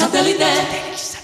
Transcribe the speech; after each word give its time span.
Satellite. 0.00 1.19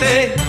Satélite 0.00 0.41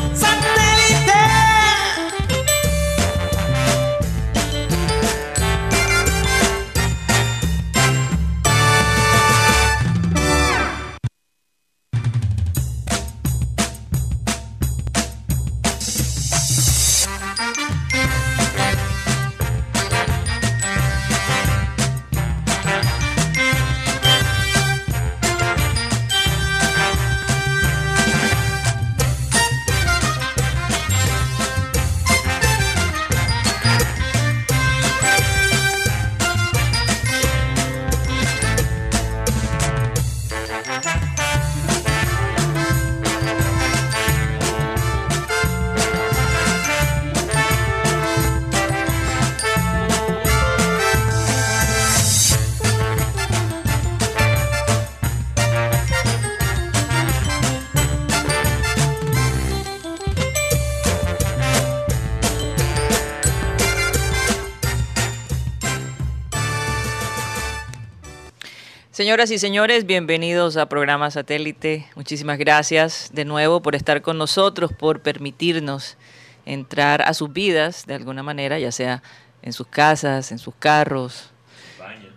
Señoras 68.94 69.32
y 69.32 69.40
señores, 69.40 69.88
bienvenidos 69.88 70.56
a 70.56 70.70
Programa 70.70 71.10
Satélite. 71.10 71.88
Muchísimas 71.96 72.38
gracias 72.38 73.10
de 73.12 73.26
nuevo 73.26 73.60
por 73.60 73.74
estar 73.74 74.04
con 74.04 74.20
nosotros, 74.20 74.72
por 74.72 75.00
permitirnos 75.00 75.98
entrar 76.46 77.02
a 77.02 77.16
sus 77.16 77.34
vidas 77.34 77.88
de 77.88 77.96
alguna 77.96 78.22
manera, 78.22 78.60
ya 78.60 78.72
sea 78.72 79.02
en 79.42 79.52
sus 79.52 79.66
casas, 79.66 80.32
en 80.32 80.38
sus 80.38 80.54
carros. 80.54 81.32
Baño. 81.80 82.10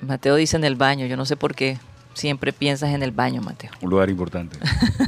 Mateo 0.00 0.36
dice 0.36 0.56
en 0.56 0.62
el 0.62 0.76
baño, 0.76 1.04
yo 1.06 1.16
no 1.16 1.26
sé 1.26 1.36
por 1.36 1.56
qué. 1.56 1.78
Siempre 2.14 2.52
piensas 2.52 2.90
en 2.90 3.02
el 3.02 3.10
baño, 3.10 3.42
Mateo. 3.42 3.72
Un 3.80 3.90
lugar 3.90 4.08
importante. 4.08 4.56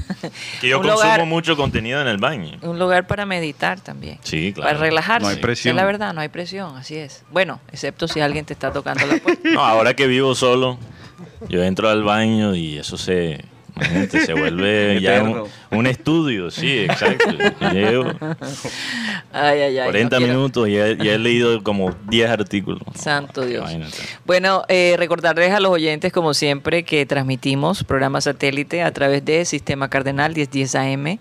que 0.60 0.68
yo 0.68 0.82
consumo 0.82 1.26
mucho 1.26 1.56
contenido 1.56 2.00
en 2.00 2.08
el 2.08 2.16
baño. 2.16 2.58
Un 2.62 2.80
lugar 2.80 3.06
para 3.06 3.26
meditar 3.26 3.80
también. 3.80 4.18
Sí, 4.24 4.52
claro. 4.52 4.70
Para 4.70 4.80
relajarse. 4.80 5.22
No 5.22 5.28
hay 5.28 5.36
presión. 5.36 5.76
Es 5.76 5.76
la 5.76 5.84
verdad, 5.84 6.14
no 6.14 6.20
hay 6.20 6.30
presión, 6.30 6.76
así 6.76 6.96
es. 6.96 7.22
Bueno, 7.30 7.60
excepto 7.70 8.08
si 8.08 8.18
alguien 8.18 8.44
te 8.44 8.54
está 8.54 8.72
tocando 8.72 9.06
la 9.06 9.18
puerta. 9.18 9.48
No, 9.50 9.60
ahora 9.60 9.94
que 9.94 10.08
vivo 10.08 10.34
solo, 10.34 10.78
yo 11.48 11.62
entro 11.62 11.88
al 11.88 12.02
baño 12.02 12.54
y 12.54 12.78
eso 12.78 12.96
se, 12.96 13.44
se 14.08 14.34
vuelve 14.34 15.00
ya 15.02 15.22
un, 15.70 15.86
estudio, 15.86 16.50
sí, 16.50 16.80
exacto. 16.80 17.30
Llevo 17.72 18.12
ay, 19.32 19.60
ay, 19.60 19.78
ay, 19.78 19.84
40 19.84 20.20
minutos 20.20 20.68
y 20.68 20.76
he, 20.76 20.92
he, 20.92 21.18
leído 21.18 21.62
como 21.62 21.94
10 22.08 22.30
artículos. 22.30 22.82
Santo 22.94 23.44
Dios. 23.44 23.70
Bueno, 24.24 24.64
eh, 24.68 24.94
recordarles 24.98 25.52
a 25.52 25.60
los 25.60 25.70
oyentes, 25.70 26.12
como 26.12 26.34
siempre, 26.34 26.84
que 26.84 27.06
transmitimos 27.06 27.84
programa 27.84 28.20
satélite 28.20 28.82
a 28.82 28.92
través 28.92 29.24
de 29.24 29.44
Sistema 29.44 29.88
Cardenal 29.88 30.34
1010 30.34 30.74
AM, 30.74 31.18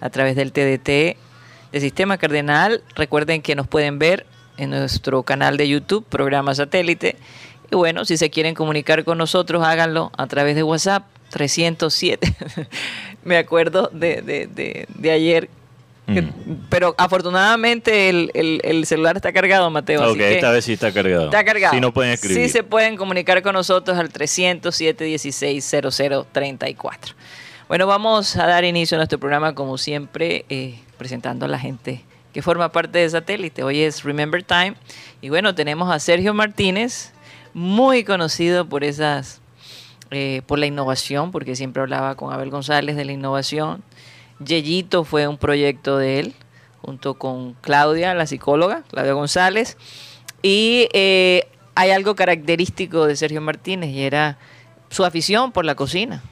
a 0.00 0.10
través 0.10 0.36
del 0.36 0.52
TDT 0.52 1.16
de 1.72 1.80
Sistema 1.80 2.18
Cardenal. 2.18 2.82
Recuerden 2.94 3.42
que 3.42 3.54
nos 3.54 3.66
pueden 3.66 3.98
ver 3.98 4.26
en 4.56 4.70
nuestro 4.70 5.22
canal 5.22 5.56
de 5.56 5.68
YouTube, 5.68 6.04
programa 6.08 6.54
satélite 6.54 7.16
y 7.70 7.76
bueno, 7.76 8.04
si 8.04 8.16
se 8.16 8.30
quieren 8.30 8.54
comunicar 8.54 9.04
con 9.04 9.18
nosotros, 9.18 9.64
háganlo 9.64 10.10
a 10.16 10.26
través 10.26 10.54
de 10.54 10.62
WhatsApp 10.62 11.04
307. 11.30 12.34
Me 13.24 13.36
acuerdo 13.36 13.90
de, 13.92 14.22
de, 14.22 14.86
de, 14.88 15.10
ayer 15.10 15.48
mm. 16.06 16.68
pero 16.68 16.94
afortunadamente 16.98 18.08
el, 18.08 18.84
celular 18.86 19.16
está 19.16 19.32
cargado, 19.32 19.70
Mateo. 19.70 20.12
Ok, 20.12 20.20
esta 20.20 20.50
vez 20.50 20.64
sí 20.64 20.74
está 20.74 20.92
cargado. 20.92 21.24
Está 21.24 21.44
cargado. 21.44 21.74
Sí, 21.74 21.80
no 21.80 21.92
pueden 21.92 22.12
escribir. 22.12 22.44
Sí 22.44 22.48
se 22.50 22.62
pueden 22.62 22.96
comunicar 22.96 23.42
con 23.42 23.54
nosotros 23.54 23.98
al 23.98 24.10
307 24.10 25.04
16 25.04 25.76
0034. 25.90 27.14
Bueno, 27.66 27.86
vamos 27.86 28.36
a 28.36 28.46
dar 28.46 28.64
inicio 28.64 28.96
a 28.96 28.98
nuestro 28.98 29.18
programa 29.18 29.54
como 29.54 29.78
siempre, 29.78 30.44
eh, 30.50 30.78
presentando 30.98 31.46
a 31.46 31.48
la 31.48 31.58
gente 31.58 32.04
que 32.34 32.42
forma 32.42 32.70
parte 32.72 32.98
de 32.98 33.08
Satélite. 33.08 33.62
Hoy 33.62 33.80
es 33.80 34.02
Remember 34.02 34.42
Time. 34.42 34.74
Y 35.22 35.28
bueno, 35.28 35.54
tenemos 35.54 35.90
a 35.90 36.00
Sergio 36.00 36.34
Martínez, 36.34 37.13
muy 37.54 38.04
conocido 38.04 38.68
por 38.68 38.84
esas, 38.84 39.40
eh, 40.10 40.42
por 40.46 40.58
la 40.58 40.66
innovación, 40.66 41.30
porque 41.30 41.56
siempre 41.56 41.82
hablaba 41.82 42.16
con 42.16 42.32
Abel 42.32 42.50
González 42.50 42.96
de 42.96 43.04
la 43.04 43.12
innovación. 43.12 43.82
Yeyito 44.44 45.04
fue 45.04 45.28
un 45.28 45.38
proyecto 45.38 45.96
de 45.96 46.20
él, 46.20 46.34
junto 46.82 47.14
con 47.14 47.54
Claudia, 47.54 48.12
la 48.14 48.26
psicóloga, 48.26 48.82
Claudia 48.90 49.12
González. 49.12 49.78
Y 50.42 50.88
eh, 50.92 51.48
hay 51.74 51.90
algo 51.92 52.14
característico 52.14 53.06
de 53.06 53.16
Sergio 53.16 53.40
Martínez 53.40 53.90
y 53.90 54.02
era 54.02 54.36
su 54.90 55.04
afición 55.04 55.52
por 55.52 55.64
la 55.64 55.76
cocina. 55.76 56.22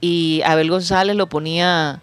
Y 0.00 0.42
Abel 0.44 0.70
González 0.70 1.16
lo 1.16 1.28
ponía 1.28 2.00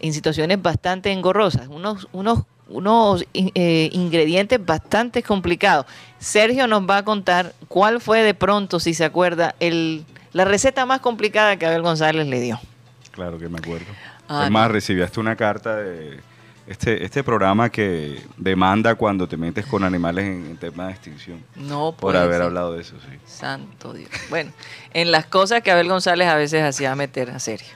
en 0.00 0.12
situaciones 0.12 0.60
bastante 0.60 1.12
engorrosas, 1.12 1.68
unos, 1.68 2.08
unos 2.12 2.40
unos 2.68 3.24
eh, 3.34 3.90
ingredientes 3.92 4.64
bastante 4.64 5.22
complicados. 5.22 5.86
Sergio 6.18 6.66
nos 6.66 6.88
va 6.88 6.98
a 6.98 7.04
contar 7.04 7.54
cuál 7.68 8.00
fue 8.00 8.22
de 8.22 8.34
pronto, 8.34 8.80
si 8.80 8.94
se 8.94 9.04
acuerda, 9.04 9.54
el, 9.60 10.04
la 10.32 10.44
receta 10.44 10.86
más 10.86 11.00
complicada 11.00 11.56
que 11.56 11.66
Abel 11.66 11.82
González 11.82 12.26
le 12.26 12.40
dio. 12.40 12.60
Claro 13.10 13.38
que 13.38 13.48
me 13.48 13.58
acuerdo. 13.58 13.86
Además, 14.26 14.64
ah, 14.64 14.68
recibiste 14.68 15.20
una 15.20 15.36
carta 15.36 15.76
de 15.76 16.20
este, 16.66 17.04
este 17.04 17.22
programa 17.22 17.68
que 17.68 18.22
demanda 18.38 18.94
cuando 18.94 19.28
te 19.28 19.36
metes 19.36 19.66
con 19.66 19.84
animales 19.84 20.24
en, 20.24 20.56
tema 20.56 20.86
de 20.86 20.92
extinción. 20.92 21.44
No 21.54 21.92
Por 21.92 22.16
haber 22.16 22.40
hablado 22.40 22.72
de 22.74 22.80
eso, 22.80 22.94
sí. 23.00 23.18
Santo 23.26 23.92
Dios. 23.92 24.08
Bueno, 24.30 24.50
en 24.92 25.12
las 25.12 25.26
cosas 25.26 25.62
que 25.62 25.70
Abel 25.70 25.88
González 25.88 26.26
a 26.26 26.36
veces 26.36 26.62
hacía 26.62 26.94
meter 26.96 27.30
a 27.30 27.38
Sergio. 27.38 27.74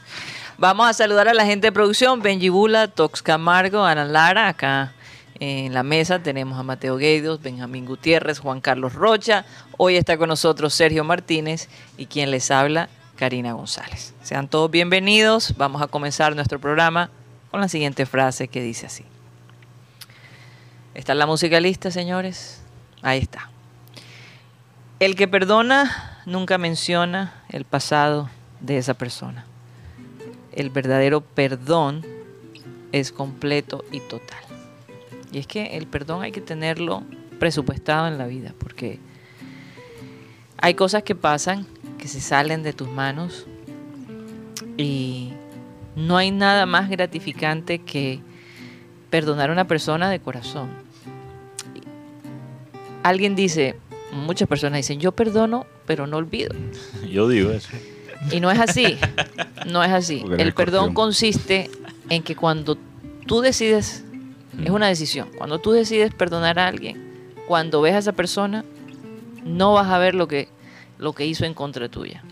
Vamos 0.60 0.88
a 0.88 0.92
saludar 0.92 1.28
a 1.28 1.34
la 1.34 1.46
gente 1.46 1.68
de 1.68 1.72
producción, 1.72 2.20
Benji 2.20 2.48
Bula, 2.48 2.88
Tox 2.88 3.22
Camargo, 3.22 3.84
Ana 3.84 4.04
Lara, 4.04 4.48
acá 4.48 4.92
en 5.38 5.72
la 5.72 5.84
mesa 5.84 6.18
tenemos 6.20 6.58
a 6.58 6.64
Mateo 6.64 6.96
Gueidos, 6.96 7.40
Benjamín 7.40 7.86
Gutiérrez, 7.86 8.40
Juan 8.40 8.60
Carlos 8.60 8.94
Rocha. 8.94 9.44
Hoy 9.76 9.94
está 9.94 10.18
con 10.18 10.28
nosotros 10.28 10.74
Sergio 10.74 11.04
Martínez 11.04 11.68
y 11.96 12.06
quien 12.06 12.32
les 12.32 12.50
habla, 12.50 12.88
Karina 13.14 13.52
González. 13.52 14.14
Sean 14.24 14.48
todos 14.48 14.68
bienvenidos. 14.68 15.54
Vamos 15.56 15.80
a 15.80 15.86
comenzar 15.86 16.34
nuestro 16.34 16.58
programa 16.58 17.08
con 17.52 17.60
la 17.60 17.68
siguiente 17.68 18.04
frase 18.04 18.48
que 18.48 18.60
dice 18.60 18.86
así. 18.86 19.04
¿Está 20.92 21.14
la 21.14 21.26
música 21.26 21.60
lista, 21.60 21.92
señores? 21.92 22.62
Ahí 23.02 23.20
está. 23.20 23.48
El 24.98 25.14
que 25.14 25.28
perdona 25.28 26.20
nunca 26.26 26.58
menciona 26.58 27.44
el 27.48 27.64
pasado 27.64 28.28
de 28.58 28.78
esa 28.78 28.94
persona 28.94 29.44
el 30.52 30.70
verdadero 30.70 31.20
perdón 31.20 32.04
es 32.92 33.12
completo 33.12 33.84
y 33.92 34.00
total. 34.00 34.42
Y 35.32 35.38
es 35.38 35.46
que 35.46 35.76
el 35.76 35.86
perdón 35.86 36.22
hay 36.22 36.32
que 36.32 36.40
tenerlo 36.40 37.02
presupuestado 37.38 38.08
en 38.08 38.18
la 38.18 38.26
vida, 38.26 38.54
porque 38.58 38.98
hay 40.60 40.74
cosas 40.74 41.02
que 41.02 41.14
pasan, 41.14 41.66
que 41.98 42.08
se 42.08 42.20
salen 42.20 42.62
de 42.62 42.72
tus 42.72 42.88
manos, 42.88 43.46
Y 44.76 45.32
no 45.96 46.16
hay 46.16 46.30
nada 46.30 46.64
más 46.64 46.88
gratificante 46.88 47.80
que 47.80 48.20
perdonar 49.10 49.50
a 49.50 49.52
una 49.52 49.66
persona 49.66 50.08
de 50.08 50.20
corazón. 50.20 50.70
Alguien 53.02 53.34
dice, 53.34 53.74
muchas 54.12 54.48
personas 54.48 54.78
dicen, 54.78 55.00
yo 55.00 55.12
perdono, 55.12 55.66
pero 55.86 56.06
no 56.06 56.16
olvido. 56.16 56.54
Yo 57.10 57.28
digo 57.28 57.50
eso. 57.50 57.70
Y 58.30 58.40
no 58.40 58.50
es 58.50 58.58
así, 58.58 58.98
no 59.66 59.82
es 59.82 59.92
así. 59.92 60.24
El 60.38 60.52
perdón 60.52 60.94
consiste 60.94 61.70
en 62.08 62.22
que 62.22 62.36
cuando 62.36 62.76
tú 63.26 63.40
decides, 63.40 64.04
es 64.62 64.70
una 64.70 64.88
decisión, 64.88 65.28
cuando 65.36 65.58
tú 65.58 65.72
decides 65.72 66.12
perdonar 66.12 66.58
a 66.58 66.66
alguien, 66.66 67.34
cuando 67.46 67.80
ves 67.80 67.94
a 67.94 67.98
esa 67.98 68.12
persona, 68.12 68.64
no 69.44 69.72
vas 69.72 69.88
a 69.88 69.98
ver 69.98 70.14
lo 70.14 70.28
que, 70.28 70.48
lo 70.98 71.12
que 71.12 71.26
hizo 71.26 71.44
en 71.44 71.54
contra 71.54 71.88
tuya. 71.88 72.22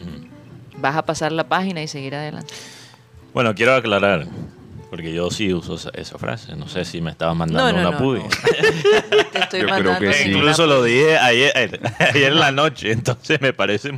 Vas 0.78 0.96
a 0.96 1.06
pasar 1.06 1.32
la 1.32 1.48
página 1.48 1.82
y 1.82 1.88
seguir 1.88 2.14
adelante. 2.14 2.52
Bueno, 3.32 3.54
quiero 3.54 3.74
aclarar, 3.74 4.26
porque 4.90 5.12
yo 5.12 5.30
sí 5.30 5.52
uso 5.52 5.74
esa, 5.92 6.18
frase. 6.18 6.54
No 6.56 6.68
sé 6.68 6.84
si 6.84 7.00
me 7.00 7.10
estabas 7.10 7.36
mandando 7.36 7.80
una 7.80 7.90
no, 7.90 8.28
Te 9.32 9.38
estoy 9.38 9.62
mandando 9.64 10.10
Incluso 10.24 10.66
lo 10.66 10.82
dije 10.82 11.18
ayer, 11.18 11.80
ayer 11.98 12.32
en 12.32 12.38
la 12.38 12.52
noche, 12.52 12.92
entonces 12.92 13.40
me 13.40 13.52
parece 13.52 13.92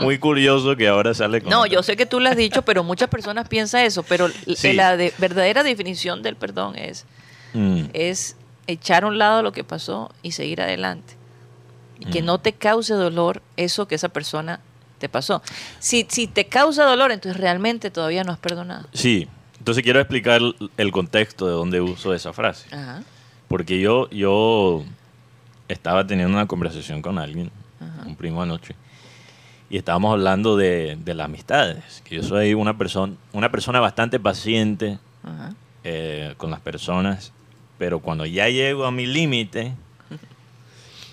muy, 0.00 0.18
curioso 0.18 0.76
que 0.76 0.88
ahora 0.88 1.14
sale 1.14 1.40
con... 1.40 1.50
No, 1.50 1.66
yo 1.66 1.82
sé 1.82 1.96
que 1.96 2.06
tú 2.06 2.20
lo 2.20 2.28
has 2.28 2.36
dicho, 2.36 2.62
pero 2.62 2.84
muchas 2.84 3.08
personas 3.08 3.48
piensan 3.48 3.84
eso, 3.84 4.02
pero 4.02 4.28
la 4.62 4.96
verdadera 5.18 5.62
definición 5.62 6.22
del 6.22 6.36
perdón 6.36 6.76
es, 6.76 7.06
mm. 7.54 7.84
es 7.92 8.36
echar 8.66 9.04
a 9.04 9.06
un 9.06 9.18
lado 9.18 9.42
lo 9.42 9.52
que 9.52 9.64
pasó 9.64 10.12
y 10.22 10.32
seguir 10.32 10.60
adelante. 10.60 11.14
Y 11.98 12.06
que 12.06 12.22
mm. 12.22 12.26
no 12.26 12.38
te 12.38 12.52
cause 12.52 12.94
dolor 12.94 13.42
eso 13.56 13.86
que 13.88 13.94
esa 13.94 14.08
persona 14.08 14.60
te 14.98 15.08
pasó. 15.08 15.42
Si, 15.78 16.06
si 16.08 16.26
te 16.26 16.46
causa 16.46 16.84
dolor, 16.84 17.10
entonces 17.10 17.40
realmente 17.40 17.90
todavía 17.90 18.22
no 18.22 18.32
has 18.32 18.38
perdonado. 18.38 18.86
Sí, 18.92 19.28
entonces 19.60 19.84
quiero 19.84 20.00
explicar 20.00 20.40
el 20.78 20.90
contexto 20.90 21.46
de 21.46 21.52
dónde 21.52 21.82
uso 21.82 22.14
esa 22.14 22.32
frase. 22.32 22.66
Porque 23.46 23.78
yo, 23.78 24.08
yo 24.08 24.82
estaba 25.68 26.06
teniendo 26.06 26.34
una 26.34 26.46
conversación 26.46 27.02
con 27.02 27.18
alguien, 27.18 27.50
un 28.06 28.16
primo 28.16 28.42
anoche, 28.42 28.74
y 29.68 29.76
estábamos 29.76 30.12
hablando 30.12 30.56
de, 30.56 30.98
las 31.04 31.26
amistades. 31.26 32.00
Que 32.06 32.16
yo 32.16 32.22
soy 32.22 32.54
una 32.54 32.78
persona, 32.78 33.12
una 33.34 33.50
persona 33.50 33.80
bastante 33.80 34.18
paciente 34.18 34.98
eh, 35.84 36.32
con 36.38 36.50
las 36.50 36.60
personas, 36.60 37.34
pero 37.76 38.00
cuando 38.00 38.24
ya 38.24 38.48
llego 38.48 38.86
a 38.86 38.90
mi 38.90 39.04
límite 39.04 39.74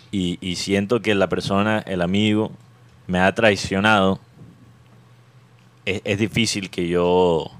y, 0.10 0.56
siento 0.56 1.02
que 1.02 1.16
la 1.16 1.28
persona, 1.28 1.80
el 1.80 2.02
amigo, 2.02 2.54
me 3.08 3.20
ha 3.20 3.36
traicionado, 3.36 4.22
es 5.84 6.18
difícil 6.18 6.70
que 6.70 6.88
yo 6.88 7.57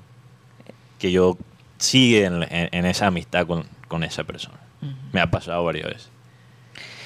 que 1.00 1.12
yo 1.12 1.38
sigue 1.78 2.26
en, 2.26 2.86
esa 2.86 3.08
amistad 3.08 3.48
con, 3.48 4.04
esa 4.04 4.24
persona. 4.24 4.58
Me 5.12 5.22
ha 5.22 5.30
pasado 5.30 5.64
varias 5.64 5.88
veces. 5.88 6.10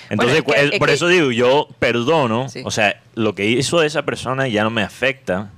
Entonces, 0.09 0.43
por 0.43 0.89
eso 0.89 1.07
digo, 1.07 1.31
yo 1.31 1.69
perdono, 1.79 2.47
o 2.65 2.71
sea, 2.71 3.01
lo 3.15 3.33
que 3.33 3.45
hizo 3.45 3.81
esa 3.81 4.03
persona 4.03 4.47
ya 4.47 4.63
no 4.63 4.69
me 4.69 4.83
afecta, 4.83 5.51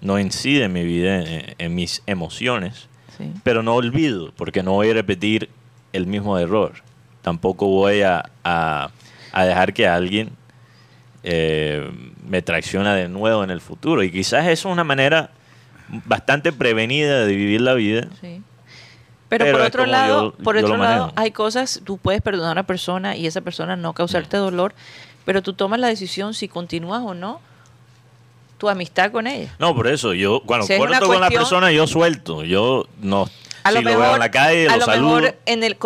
no 0.00 0.18
incide 0.18 0.64
en 0.64 0.72
mi 0.72 0.84
vida, 0.84 1.22
en, 1.58 1.74
mis 1.74 2.02
emociones, 2.06 2.88
pero 3.44 3.62
no 3.62 3.74
olvido, 3.74 4.32
porque 4.36 4.62
no 4.62 4.72
voy 4.72 4.90
a 4.90 4.94
repetir 4.94 5.48
el 5.92 6.06
mismo 6.06 6.38
error. 6.38 6.74
Tampoco 7.22 7.68
voy 7.68 8.02
a, 8.02 8.90
dejar 9.32 9.72
que 9.72 9.86
alguien 9.86 10.30
eh, 11.22 11.88
me 12.26 12.42
traiciona 12.42 12.94
de 12.96 13.08
nuevo 13.08 13.44
en 13.44 13.50
el 13.50 13.60
futuro. 13.60 14.02
Y 14.02 14.10
quizás 14.10 14.46
eso 14.48 14.68
es 14.68 14.72
una 14.72 14.84
manera 14.84 15.30
bastante 15.88 16.52
prevenida 16.52 17.26
de 17.26 17.34
vivir 17.34 17.60
la 17.60 17.74
vida. 17.74 18.08
Sí. 18.20 18.42
Pero, 19.28 19.50
por 19.50 19.60
otro 19.62 19.86
lado, 19.86 20.32
por 20.32 20.56
otro 20.56 20.76
lado, 20.76 21.12
hay 21.16 21.30
cosas, 21.30 21.80
tú 21.84 21.98
puedes 21.98 22.22
perdonar 22.22 22.50
a 22.50 22.52
una 22.52 22.66
persona 22.66 23.16
y 23.16 23.26
esa 23.26 23.40
persona 23.40 23.74
no 23.74 23.92
causarte 23.92 24.36
dolor, 24.36 24.74
pero 25.24 25.42
tú 25.42 25.54
tomas 25.54 25.80
la 25.80 25.88
decisión 25.88 26.34
si 26.34 26.46
continúas 26.46 27.02
o 27.02 27.14
no 27.14 27.40
tu 28.58 28.68
amistad 28.68 29.10
con 29.10 29.26
ella. 29.26 29.54
No, 29.58 29.74
por 29.74 29.88
eso, 29.88 30.14
yo 30.14 30.42
cuando 30.44 30.66
corto 30.66 31.06
con 31.06 31.20
la 31.20 31.30
persona, 31.30 31.72
yo 31.72 31.86
suelto, 31.86 32.44
yo 32.44 32.86
no 33.00 33.28
a 33.64 33.70
si 33.70 33.76
lo, 33.76 33.82
mejor, 33.82 34.02
veo 34.02 34.12
en 34.14 34.20
la 34.20 34.30
calle, 34.30 34.68
a 34.68 34.76
lo, 34.76 34.86
mejor 34.86 35.36
en 35.46 35.64
el, 35.64 35.76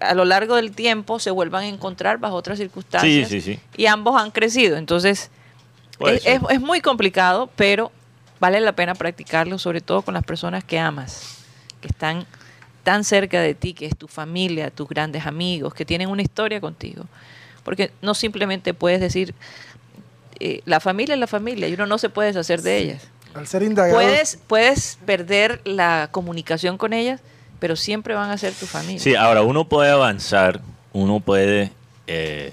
a 0.00 0.14
lo 0.14 0.24
largo 0.24 0.56
del 0.56 0.72
tiempo 0.72 1.20
se 1.20 1.30
vuelvan 1.30 1.62
a 1.62 1.68
encontrar 1.68 2.18
bajo 2.18 2.34
otras 2.34 2.58
circunstancias 2.58 3.58
y 3.76 3.86
ambos 3.86 4.20
han 4.20 4.32
crecido. 4.32 4.76
Entonces, 4.76 5.30
es, 6.00 6.26
es, 6.26 6.60
muy 6.60 6.80
complicado, 6.80 7.48
pero 7.54 7.92
vale 8.44 8.60
la 8.60 8.72
pena 8.72 8.94
practicarlo, 8.94 9.58
sobre 9.58 9.80
todo 9.80 10.02
con 10.02 10.12
las 10.12 10.22
personas 10.22 10.62
que 10.62 10.78
amas, 10.78 11.38
que 11.80 11.88
están 11.88 12.26
tan 12.82 13.02
cerca 13.02 13.40
de 13.40 13.54
ti, 13.54 13.72
que 13.72 13.86
es 13.86 13.96
tu 13.96 14.06
familia, 14.06 14.70
tus 14.70 14.86
grandes 14.86 15.24
amigos, 15.24 15.72
que 15.72 15.86
tienen 15.86 16.10
una 16.10 16.20
historia 16.20 16.60
contigo. 16.60 17.06
Porque 17.62 17.90
no 18.02 18.12
simplemente 18.12 18.74
puedes 18.74 19.00
decir, 19.00 19.34
eh, 20.40 20.60
la 20.66 20.78
familia 20.78 21.14
es 21.14 21.20
la 21.20 21.26
familia 21.26 21.68
y 21.68 21.72
uno 21.72 21.86
no 21.86 21.96
se 21.96 22.10
puede 22.10 22.28
deshacer 22.28 22.60
de 22.60 22.76
ellas. 22.76 23.08
Al 23.32 23.46
ser 23.46 23.62
indagado. 23.62 23.94
Puedes, 23.94 24.38
puedes 24.46 24.98
perder 25.06 25.62
la 25.64 26.10
comunicación 26.12 26.76
con 26.76 26.92
ellas, 26.92 27.22
pero 27.60 27.76
siempre 27.76 28.12
van 28.12 28.30
a 28.30 28.36
ser 28.36 28.52
tu 28.52 28.66
familia. 28.66 29.00
Sí, 29.00 29.14
ahora 29.14 29.40
uno 29.40 29.70
puede 29.70 29.90
avanzar, 29.90 30.60
uno 30.92 31.20
puede 31.20 31.72
eh, 32.06 32.52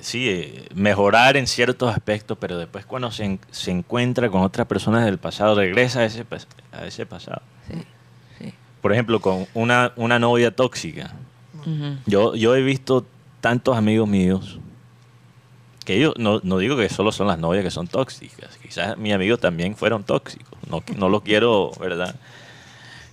sí, 0.00 0.28
eh, 0.28 0.68
mejorar 0.74 1.36
en 1.36 1.46
ciertos 1.46 1.92
aspectos, 1.92 2.36
pero 2.40 2.58
después 2.58 2.84
cuando 2.86 3.10
se, 3.10 3.38
se, 3.50 3.70
encuentra 3.70 4.28
con 4.30 4.42
otras 4.42 4.66
personas 4.66 5.04
del 5.04 5.18
pasado, 5.18 5.54
regresa 5.54 6.00
a 6.00 6.04
ese, 6.04 6.24
a 6.72 6.86
ese 6.86 7.06
pasado. 7.06 7.42
Por 8.80 8.92
ejemplo, 8.92 9.20
con 9.20 9.46
una, 9.52 9.92
una 9.96 10.18
novia 10.18 10.50
tóxica. 10.50 11.12
yo, 12.06 12.34
yo 12.34 12.56
he 12.56 12.62
visto 12.62 13.04
tantos 13.40 13.76
amigos 13.76 14.08
míos 14.08 14.58
que 15.84 15.98
yo 15.98 16.14
no, 16.16 16.40
no, 16.42 16.58
digo 16.58 16.76
que 16.76 16.88
solo 16.88 17.12
son 17.12 17.26
las 17.26 17.38
novias 17.38 17.62
que 17.64 17.70
son 17.70 17.86
tóxicas. 17.88 18.56
Quizás 18.58 18.96
mis 18.96 19.12
amigos 19.12 19.40
también 19.40 19.76
fueron 19.76 20.04
tóxicos. 20.04 20.58
No, 20.68 20.82
no 20.96 21.08
los 21.08 21.22
quiero, 21.22 21.72
¿verdad? 21.78 22.14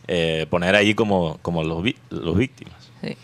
Eh, 0.07 0.48
poner 0.50 0.75
ahí 0.75 0.94
como, 0.94 1.38
como 1.42 1.63
los, 1.63 1.84
los 2.10 2.38
víctimas. 2.38 2.92
Sí 3.01 3.18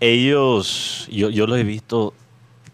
ellos, 0.00 1.08
yo, 1.10 1.30
yo 1.30 1.46
los 1.46 1.58
he 1.58 1.64
visto 1.64 2.14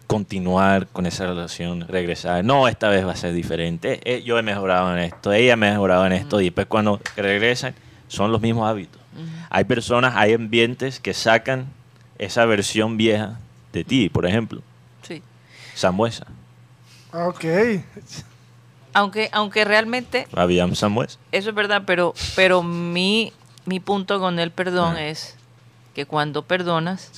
continuar 0.07 0.87
con 0.87 1.05
esa 1.05 1.25
relación, 1.25 1.87
regresar. 1.87 2.43
No, 2.43 2.67
esta 2.67 2.89
vez 2.89 3.07
va 3.07 3.13
a 3.13 3.15
ser 3.15 3.33
diferente. 3.33 4.01
Eh, 4.03 4.23
yo 4.23 4.37
he 4.37 4.43
mejorado 4.43 4.91
en 4.91 4.99
esto, 5.03 5.31
ella 5.31 5.53
ha 5.53 5.55
mejorado 5.55 6.05
en 6.05 6.11
esto. 6.11 6.41
Y 6.41 6.45
después 6.45 6.67
cuando 6.67 6.99
regresan, 7.15 7.73
son 8.09 8.31
los 8.31 8.41
mismos 8.41 8.69
hábitos. 8.69 8.99
Hay 9.49 9.63
personas, 9.63 10.13
hay 10.17 10.33
ambientes 10.33 10.99
que 10.99 11.13
sacan 11.13 11.67
esa 12.17 12.45
versión 12.45 12.97
vieja 12.97 13.39
de 13.71 13.83
ti, 13.83 14.09
por 14.09 14.25
ejemplo. 14.25 14.61
Sí. 15.01 15.21
Sambuesa. 15.75 16.27
Ok. 17.13 17.45
Aunque, 18.93 19.29
aunque 19.31 19.63
realmente... 19.63 20.27
Había 20.33 20.67
Sambuesa. 20.75 21.19
Eso 21.31 21.49
es 21.49 21.55
verdad, 21.55 21.83
pero, 21.85 22.13
pero 22.35 22.63
mi, 22.63 23.31
mi 23.65 23.79
punto 23.79 24.19
con 24.19 24.39
el 24.39 24.51
perdón 24.51 24.97
es 24.97 25.37
que 25.93 26.05
cuando 26.05 26.43
perdonas, 26.43 27.11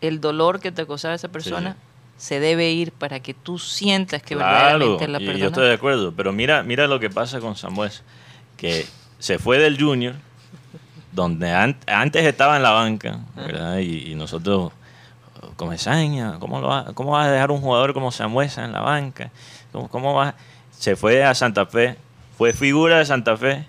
el 0.00 0.20
dolor 0.20 0.60
que 0.60 0.72
te 0.72 0.86
causaba 0.86 1.14
esa 1.14 1.28
persona 1.28 1.76
se 2.16 2.40
debe 2.40 2.70
ir 2.70 2.92
para 2.92 3.20
que 3.20 3.32
tú 3.32 3.58
sientas 3.58 4.22
que 4.22 4.34
verdaderamente 4.34 5.06
la 5.08 5.18
perdonaste. 5.18 5.40
Yo 5.40 5.46
estoy 5.48 5.68
de 5.68 5.74
acuerdo, 5.74 6.12
pero 6.16 6.32
mira, 6.32 6.62
mira 6.62 6.86
lo 6.86 6.98
que 6.98 7.10
pasa 7.10 7.40
con 7.40 7.56
Samuel, 7.56 7.92
que 8.56 8.86
se 9.18 9.38
fue 9.38 9.58
del 9.58 9.80
Junior, 9.80 10.14
donde 11.12 11.52
antes 11.52 12.24
estaba 12.24 12.56
en 12.56 12.62
la 12.62 12.72
banca, 12.72 13.20
¿verdad? 13.36 13.78
Y, 13.78 14.14
nosotros, 14.16 14.72
como 15.56 15.76
Saña, 15.78 16.38
¿cómo, 16.40 16.60
lo 16.60 16.68
va, 16.68 16.86
¿cómo 16.94 17.12
vas 17.12 17.28
a 17.28 17.30
dejar 17.30 17.52
un 17.52 17.60
jugador 17.60 17.94
como 17.94 18.10
Samuel 18.10 18.50
en 18.56 18.72
la 18.72 18.80
banca? 18.80 19.30
¿Cómo, 19.72 19.88
cómo 19.88 20.14
va? 20.14 20.34
Se 20.70 20.96
fue 20.96 21.24
a 21.24 21.34
Santa 21.34 21.66
Fe, 21.66 21.96
fue 22.36 22.52
figura 22.52 22.98
de 22.98 23.04
Santa 23.04 23.36
Fe, 23.36 23.64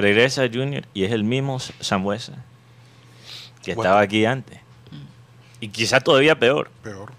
regresa 0.00 0.48
Junior 0.52 0.84
y 0.94 1.04
es 1.04 1.12
el 1.12 1.24
mismo 1.24 1.58
Sambuesa 1.58 2.44
que 3.62 3.72
estaba 3.72 4.00
aquí 4.00 4.24
antes. 4.24 4.58
Y 5.60 5.68
quizá 5.68 6.00
todavía 6.00 6.38
peor. 6.38 6.70
Peor. 6.82 7.12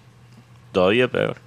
Todavía 0.72 1.08
peor. 1.08 1.38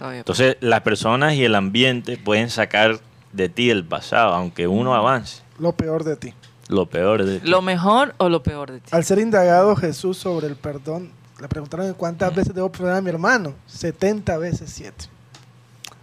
Entonces, 0.00 0.56
las 0.60 0.80
personas 0.82 1.34
y 1.34 1.44
el 1.44 1.54
ambiente 1.54 2.16
pueden 2.16 2.50
sacar 2.50 3.00
de 3.32 3.48
ti 3.48 3.70
el 3.70 3.84
pasado, 3.84 4.34
aunque 4.34 4.66
uno 4.66 4.94
avance. 4.94 5.42
Lo 5.58 5.72
peor 5.72 6.04
de 6.04 6.16
ti. 6.16 6.34
Lo 6.68 6.86
peor 6.86 7.24
de 7.24 7.40
ti. 7.40 7.48
¿Lo 7.48 7.62
mejor 7.62 8.14
o 8.18 8.28
lo 8.28 8.42
peor 8.42 8.72
de 8.72 8.80
ti? 8.80 8.90
Al 8.92 9.04
ser 9.04 9.18
indagado 9.18 9.74
Jesús 9.76 10.18
sobre 10.18 10.46
el 10.46 10.56
perdón, 10.56 11.12
le 11.40 11.48
preguntaron 11.48 11.92
cuántas 11.94 12.34
veces 12.34 12.54
debo 12.54 12.70
perdonar 12.70 12.96
a 12.96 13.00
mi 13.00 13.10
hermano. 13.10 13.54
70 13.66 14.36
veces 14.38 14.70
7. 14.72 15.06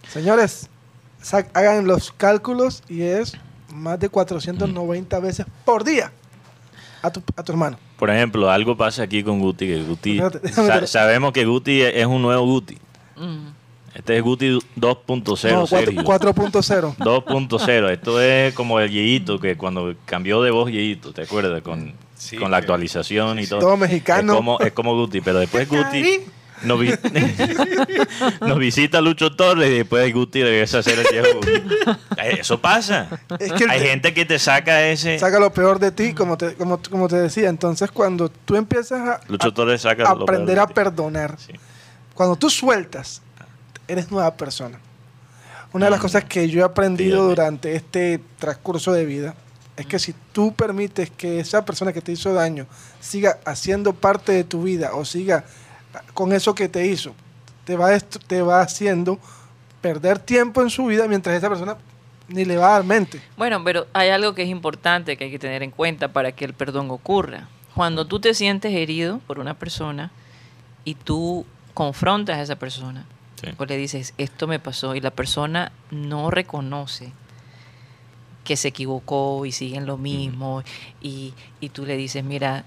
Señores, 0.07 0.69
hagan 1.53 1.87
los 1.87 2.11
cálculos 2.11 2.83
y 2.87 3.01
es 3.01 3.33
más 3.75 3.99
de 3.99 4.09
490 4.09 5.19
veces 5.19 5.45
por 5.63 5.83
día 5.83 6.11
a 7.01 7.11
tu, 7.11 7.21
a 7.35 7.43
tu 7.43 7.51
hermano. 7.51 7.77
por 7.97 8.09
ejemplo, 8.09 8.49
algo 8.49 8.75
pasa 8.75 9.03
aquí 9.03 9.23
con 9.23 9.39
Guti, 9.39 9.67
que 9.67 9.83
Guti, 9.83 10.19
sabemos 10.85 11.33
que 11.33 11.45
Guti 11.45 11.81
es 11.81 12.05
un 12.05 12.21
nuevo 12.21 12.45
Guti. 12.45 12.77
Mm. 13.15 13.47
Este 13.93 14.17
es 14.17 14.23
Guti 14.23 14.59
2.0. 14.77 15.53
No, 15.53 15.67
4.0. 15.67 16.95
2.0. 16.97 17.89
Esto 17.91 18.21
es 18.21 18.53
como 18.53 18.79
el 18.81 18.91
Yeito, 18.91 19.39
que 19.39 19.55
cuando 19.55 19.95
cambió 20.05 20.41
de 20.41 20.51
voz 20.51 20.69
Yeito, 20.69 21.13
¿te 21.13 21.21
acuerdas? 21.21 21.61
Con, 21.61 21.93
con 22.37 22.51
la 22.51 22.57
actualización 22.57 23.39
y 23.39 23.47
todo. 23.47 23.61
Todo 23.61 23.77
mexicano. 23.77 24.33
Es 24.33 24.37
como, 24.37 24.59
es 24.59 24.73
como 24.73 24.95
Guti, 24.95 25.21
pero 25.21 25.39
después 25.39 25.69
Guti 25.69 26.25
nos, 26.63 26.79
nos, 28.41 28.59
visita 28.59 29.01
Lucho 29.01 29.35
Torres 29.35 29.69
y 29.69 29.77
después 29.79 30.13
Guti 30.13 30.43
regresa 30.43 30.77
a 30.77 30.79
hacer 30.81 30.99
el 30.99 31.07
viejo. 31.11 31.39
Eh, 32.17 32.37
eso 32.39 32.59
pasa. 32.59 33.07
Hay 33.69 33.79
gente 33.81 34.13
que 34.13 34.25
te 34.25 34.39
saca 34.39 34.87
ese. 34.87 35.19
Saca 35.19 35.37
lo 35.37 35.51
peor 35.51 35.79
de 35.79 35.91
ti, 35.91 36.13
como 36.13 36.37
te, 36.37 36.55
como, 36.55 36.79
como 36.89 37.07
te 37.07 37.17
decía. 37.17 37.49
Entonces, 37.49 37.91
cuando 37.91 38.29
tú 38.29 38.55
empiezas 38.55 39.01
a, 39.01 39.21
Lucho 39.27 39.53
Torres 39.53 39.81
saca 39.81 40.09
aprender 40.09 40.57
a 40.59 40.65
perdonar, 40.65 41.37
cuando 42.13 42.35
tú 42.35 42.49
sueltas, 42.49 43.21
eres 43.87 44.09
nueva 44.09 44.35
persona. 44.35 44.79
Una 45.73 45.85
de 45.85 45.91
las 45.91 45.99
mm. 45.99 46.03
cosas 46.03 46.23
que 46.23 46.49
yo 46.49 46.61
he 46.61 46.63
aprendido 46.63 47.27
durante 47.27 47.75
este 47.75 48.21
transcurso 48.39 48.93
de 48.93 49.05
vida 49.05 49.35
es 49.75 49.85
que 49.85 49.99
si 49.99 50.15
tú 50.31 50.53
permites 50.53 51.09
que 51.09 51.39
esa 51.39 51.65
persona 51.65 51.91
que 51.91 52.01
te 52.01 52.13
hizo 52.13 52.33
daño 52.33 52.65
siga 53.01 53.39
haciendo 53.45 53.93
parte 53.93 54.31
de 54.31 54.43
tu 54.43 54.63
vida 54.63 54.91
o 54.93 55.03
siga 55.03 55.43
con 56.13 56.33
eso 56.33 56.55
que 56.55 56.69
te 56.69 56.85
hizo, 56.85 57.13
te 57.65 57.75
va, 57.75 57.97
te 57.99 58.41
va 58.41 58.61
haciendo 58.61 59.19
perder 59.81 60.19
tiempo 60.19 60.61
en 60.61 60.69
su 60.69 60.85
vida 60.85 61.07
mientras 61.07 61.35
esa 61.35 61.49
persona 61.49 61.77
ni 62.27 62.45
le 62.45 62.57
va 62.57 62.69
a 62.69 62.71
dar 62.71 62.83
mente. 62.83 63.21
Bueno, 63.37 63.63
pero 63.63 63.87
hay 63.93 64.09
algo 64.09 64.33
que 64.33 64.43
es 64.43 64.49
importante 64.49 65.17
que 65.17 65.25
hay 65.25 65.31
que 65.31 65.39
tener 65.39 65.63
en 65.63 65.71
cuenta 65.71 66.11
para 66.11 66.31
que 66.31 66.45
el 66.45 66.53
perdón 66.53 66.89
ocurra. 66.89 67.47
Cuando 67.75 68.05
tú 68.05 68.19
te 68.19 68.33
sientes 68.33 68.73
herido 68.73 69.19
por 69.27 69.39
una 69.39 69.53
persona 69.53 70.11
y 70.85 70.95
tú 70.95 71.45
confrontas 71.73 72.37
a 72.37 72.41
esa 72.41 72.55
persona, 72.55 73.05
pues 73.57 73.69
le 73.69 73.77
dices, 73.77 74.13
esto 74.17 74.47
me 74.47 74.59
pasó 74.59 74.95
y 74.95 75.01
la 75.01 75.11
persona 75.11 75.71
no 75.91 76.31
reconoce 76.31 77.11
que 78.43 78.55
se 78.55 78.69
equivocó 78.69 79.45
y 79.45 79.51
sigue 79.51 79.77
en 79.77 79.85
lo 79.85 79.97
mismo 79.97 80.63
y, 81.01 81.33
y 81.59 81.69
tú 81.69 81.85
le 81.85 81.97
dices, 81.97 82.23
mira, 82.23 82.63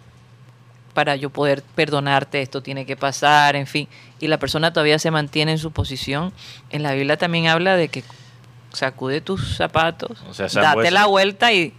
para 0.98 1.14
yo 1.14 1.30
poder 1.30 1.62
perdonarte, 1.76 2.42
esto 2.42 2.60
tiene 2.60 2.84
que 2.84 2.96
pasar, 2.96 3.54
en 3.54 3.68
fin. 3.68 3.86
Y 4.18 4.26
la 4.26 4.36
persona 4.40 4.72
todavía 4.72 4.98
se 4.98 5.12
mantiene 5.12 5.52
en 5.52 5.58
su 5.58 5.70
posición. 5.70 6.32
En 6.70 6.82
la 6.82 6.92
Biblia 6.92 7.16
también 7.16 7.46
habla 7.46 7.76
de 7.76 7.86
que 7.86 8.02
sacude 8.72 9.20
tus 9.20 9.56
zapatos, 9.56 10.18
date 10.52 10.90
la 10.90 11.06
vuelta 11.06 11.52
y... 11.52 11.72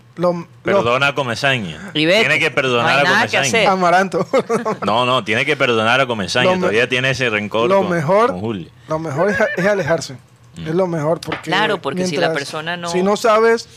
Perdona 0.63 1.07
a 1.07 1.15
Comesaña. 1.15 1.91
tiene 1.91 2.39
que 2.39 2.49
perdonar 2.49 3.05
a 3.05 3.27
Comesaña. 3.27 3.69
Amaranto. 3.69 4.25
no, 4.85 5.05
no, 5.05 5.25
tiene 5.25 5.45
que 5.45 5.57
perdonar 5.57 5.99
a 5.99 6.07
Comesaña. 6.07 6.57
Todavía 6.57 6.87
tiene 6.87 7.09
ese 7.09 7.29
rencor 7.29 7.67
lo 7.69 7.83
mejor, 7.83 8.33
Lo 8.87 8.99
mejor 8.99 9.35
es, 9.57 9.65
alejarse. 9.65 10.13
Mm. 10.55 10.67
Es 10.69 10.75
lo 10.75 10.87
mejor 10.87 11.19
porque... 11.19 11.41
Claro, 11.41 11.81
porque 11.81 12.07
si 12.07 12.15
la 12.15 12.31
persona 12.31 12.77
no... 12.77 12.87
Si 12.87 13.03
no 13.03 13.17
sabes 13.17 13.67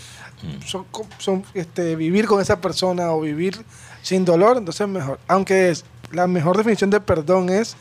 mm. 0.43 0.79
son, 1.19 1.45
este, 1.55 1.97
vivir 1.97 2.27
con 2.27 2.41
esa 2.41 2.61
persona 2.61 3.11
o 3.11 3.21
vivir 3.23 3.65
sin 4.03 4.25
dolor, 4.25 4.59
entonces 4.59 4.83
es 4.83 4.89
mejor. 4.89 5.19
Aunque 5.29 5.71
es 5.71 5.85
la 6.11 6.27
mejor 6.27 6.57
definición 6.57 6.91
de 6.91 7.01
perdón 7.01 7.49
es 7.49 7.77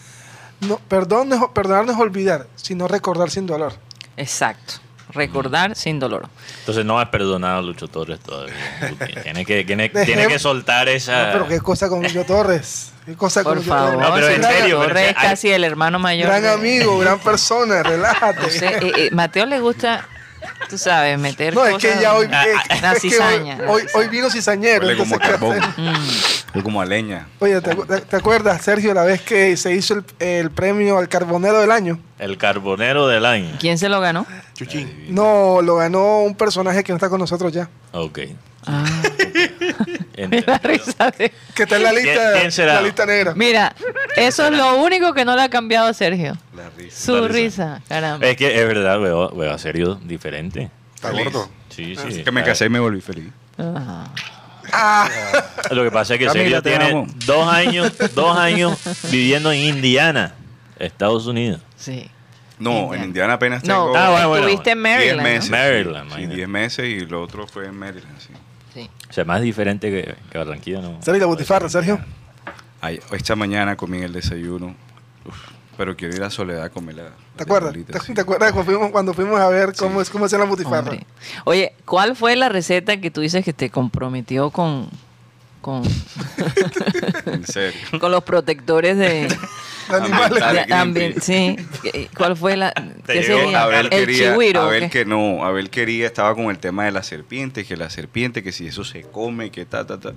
no, 0.61 0.77
perdón, 0.77 1.31
perdonar 1.53 1.85
no 1.85 1.91
es 1.91 1.97
olvidar, 1.97 2.47
sino 2.55 2.87
recordar 2.87 3.31
sin 3.31 3.47
dolor. 3.47 3.73
Exacto. 4.15 4.75
Recordar 5.13 5.75
sin 5.75 5.99
dolor. 5.99 6.29
Entonces 6.59 6.85
no 6.85 6.97
has 6.99 7.09
perdonado 7.09 7.59
a 7.59 7.61
Lucho 7.61 7.87
Torres 7.87 8.19
todavía. 8.21 8.53
tiene 9.23 9.45
que, 9.45 9.63
tiene, 9.65 9.89
tiene 9.89 10.27
que 10.27 10.39
soltar 10.39 10.87
esa. 10.87 11.27
No, 11.27 11.33
pero 11.33 11.47
qué 11.47 11.59
cosa 11.59 11.89
con 11.89 12.01
Lucho 12.01 12.23
Torres. 12.23 12.93
Qué 13.05 13.15
cosa 13.15 13.43
Por 13.43 13.57
con 13.57 13.65
favor. 13.65 13.95
Lucho 13.95 14.07
Torres. 14.07 14.39
No, 14.39 14.39
pero 14.39 14.47
en 14.47 14.59
serio. 14.59 14.77
Torres 14.83 15.09
es 15.09 15.15
casi 15.15 15.49
el 15.49 15.63
hermano 15.63 15.99
mayor. 15.99 16.27
Gran 16.27 16.45
amigo, 16.45 16.97
gran 16.99 17.19
persona, 17.19 17.83
relájate. 17.83 18.65
Eh, 18.65 18.93
eh, 18.97 19.09
Mateo 19.11 19.45
le 19.47 19.59
gusta 19.59 20.07
Tú 20.69 20.77
sabes, 20.77 21.17
meter 21.19 21.53
No, 21.53 21.65
es 21.65 21.77
que 21.77 21.95
ya 22.01 22.13
hoy, 22.15 22.29
hoy, 23.67 23.83
hoy, 23.93 24.07
vino 24.07 24.29
cizañero. 24.29 24.85
Huele 24.85 24.97
como 24.97 25.19
carbón. 25.19 25.59
Mm. 26.53 26.61
como 26.63 26.81
a 26.81 26.85
leña. 26.85 27.27
Oye, 27.39 27.61
¿te, 27.61 28.15
acuerdas, 28.15 28.61
Sergio, 28.61 28.93
la 28.93 29.03
vez 29.03 29.21
que 29.21 29.55
se 29.55 29.73
hizo 29.73 29.93
el, 29.93 30.05
el, 30.19 30.51
premio 30.51 30.97
al 30.97 31.07
carbonero 31.07 31.61
del 31.61 31.71
año? 31.71 31.97
El 32.19 32.37
carbonero 32.37 33.07
del 33.07 33.25
año. 33.25 33.55
¿Quién 33.57 33.77
se 33.77 33.87
lo 33.87 34.01
ganó? 34.01 34.25
Chuchín. 34.61 35.07
No, 35.09 35.59
lo 35.63 35.77
ganó 35.77 36.19
un 36.19 36.35
personaje 36.35 36.83
que 36.83 36.91
no 36.91 36.97
está 36.97 37.09
con 37.09 37.19
nosotros 37.19 37.51
ya. 37.51 37.67
Ok. 37.93 38.19
Ah. 38.67 38.85
la 40.15 40.57
risa 40.63 41.09
de... 41.17 41.31
Que 41.55 41.63
está 41.63 41.77
en 41.77 41.83
la 41.83 41.91
lista, 41.91 42.33
¿Quién, 42.39 42.51
será? 42.51 42.75
la 42.75 42.81
lista 42.83 43.07
negra. 43.07 43.33
Mira, 43.35 43.75
eso 44.15 44.45
es 44.45 44.51
lo 44.51 44.75
único 44.83 45.15
que 45.15 45.25
no 45.25 45.35
le 45.35 45.41
ha 45.41 45.49
cambiado 45.49 45.87
a 45.87 45.93
Sergio. 45.93 46.37
La 46.55 46.69
risa. 46.77 47.05
Su 47.05 47.27
risa. 47.27 47.81
caramba. 47.89 48.27
Es 48.27 48.37
que 48.37 48.61
es 48.61 48.67
verdad, 48.67 48.99
veo, 48.99 49.29
veo 49.31 49.51
a 49.51 49.57
Sergio 49.57 49.95
diferente. 49.95 50.69
¿Está 50.93 51.09
gordo? 51.09 51.49
Sí, 51.69 51.95
sí. 51.95 52.19
Es 52.19 52.23
que 52.23 52.31
me 52.31 52.43
casé 52.43 52.65
y 52.65 52.69
me 52.69 52.79
volví 52.79 53.01
feliz. 53.01 53.31
Ah. 53.57 54.13
Ah. 54.71 55.09
Lo 55.71 55.83
que 55.83 55.89
pasa 55.89 56.13
es 56.13 56.19
que 56.19 56.29
Sergio 56.29 56.61
tiene 56.61 57.07
dos 57.25 57.51
años, 57.51 57.91
dos 58.13 58.37
años 58.37 58.77
viviendo 59.09 59.51
en 59.51 59.59
Indiana, 59.61 60.35
Estados 60.77 61.25
Unidos. 61.25 61.61
Sí. 61.77 62.11
No, 62.61 62.93
en 62.93 63.03
Indiana 63.03 63.33
apenas 63.33 63.63
tengo. 63.63 63.93
No, 63.93 63.95
ah, 63.95 64.27
bueno, 64.27 64.45
estuviste 64.45 64.71
en 64.71 64.81
Maryland. 64.81 65.21
10 65.21 65.33
meses. 65.33 65.49
Maryland, 65.49 66.15
sí, 66.15 66.25
10 66.27 66.47
meses 66.47 66.85
y 66.85 66.99
lo 67.05 67.23
otro 67.23 67.47
fue 67.47 67.65
en 67.65 67.75
Maryland, 67.75 68.19
sí. 68.19 68.33
O 69.09 69.13
sea, 69.13 69.25
más 69.25 69.41
diferente 69.41 69.89
que, 69.89 70.15
que 70.31 70.37
Barranquilla, 70.37 70.79
¿no? 70.79 71.01
¿Sergio 71.01 71.19
la 71.19 71.25
butifarra, 71.25 71.67
Sergio? 71.67 71.99
esta 73.11 73.35
mañana 73.35 73.75
comí 73.75 73.99
el 73.99 74.13
desayuno. 74.13 74.75
pero 75.77 75.95
quiero 75.95 76.15
ir 76.15 76.23
a 76.23 76.29
Soledad 76.29 76.63
a 76.63 76.69
comer 76.69 76.95
la. 76.95 77.09
¿Te 77.35 77.43
acuerdas? 77.43 77.73
¿Te, 77.73 78.21
acuerdas 78.21 78.53
cuando 78.91 79.13
fuimos, 79.13 79.39
a 79.39 79.49
ver 79.49 79.73
cómo, 79.75 80.01
es, 80.01 80.09
cómo 80.09 80.25
hacían 80.25 80.41
la 80.41 80.47
butifarra? 80.47 80.97
Oye, 81.45 81.73
¿cuál 81.85 82.15
fue 82.15 82.35
la 82.35 82.49
receta 82.49 82.97
que 82.97 83.11
tú 83.11 83.21
dices 83.21 83.43
que 83.43 83.53
te 83.53 83.69
comprometió 83.69 84.51
con. 84.51 84.89
Con. 85.61 85.83
¿En 87.25 87.45
serio? 87.45 87.79
con 87.99 88.11
los 88.11 88.23
protectores 88.23 88.97
de. 88.97 89.27
animales. 89.89 91.15
sí. 91.23 91.55
¿Cuál 92.17 92.35
fue 92.35 92.57
la 92.57 92.73
¿qué 93.05 93.23
sería? 93.23 93.63
Abel 93.63 93.89
el 93.91 94.05
quería, 94.07 94.33
Abel 94.33 94.89
que 94.89 95.05
no, 95.05 95.43
Abel 95.45 95.69
quería 95.69 96.05
estaba 96.05 96.35
con 96.35 96.45
el 96.45 96.59
tema 96.59 96.85
de 96.85 96.91
la 96.91 97.03
serpiente, 97.03 97.65
que 97.65 97.77
la 97.77 97.89
serpiente, 97.89 98.43
que 98.43 98.51
si 98.51 98.67
eso 98.67 98.83
se 98.83 99.01
come, 99.03 99.51
que 99.51 99.65
ta 99.65 99.85
ta 99.85 99.99
ta. 99.99 100.13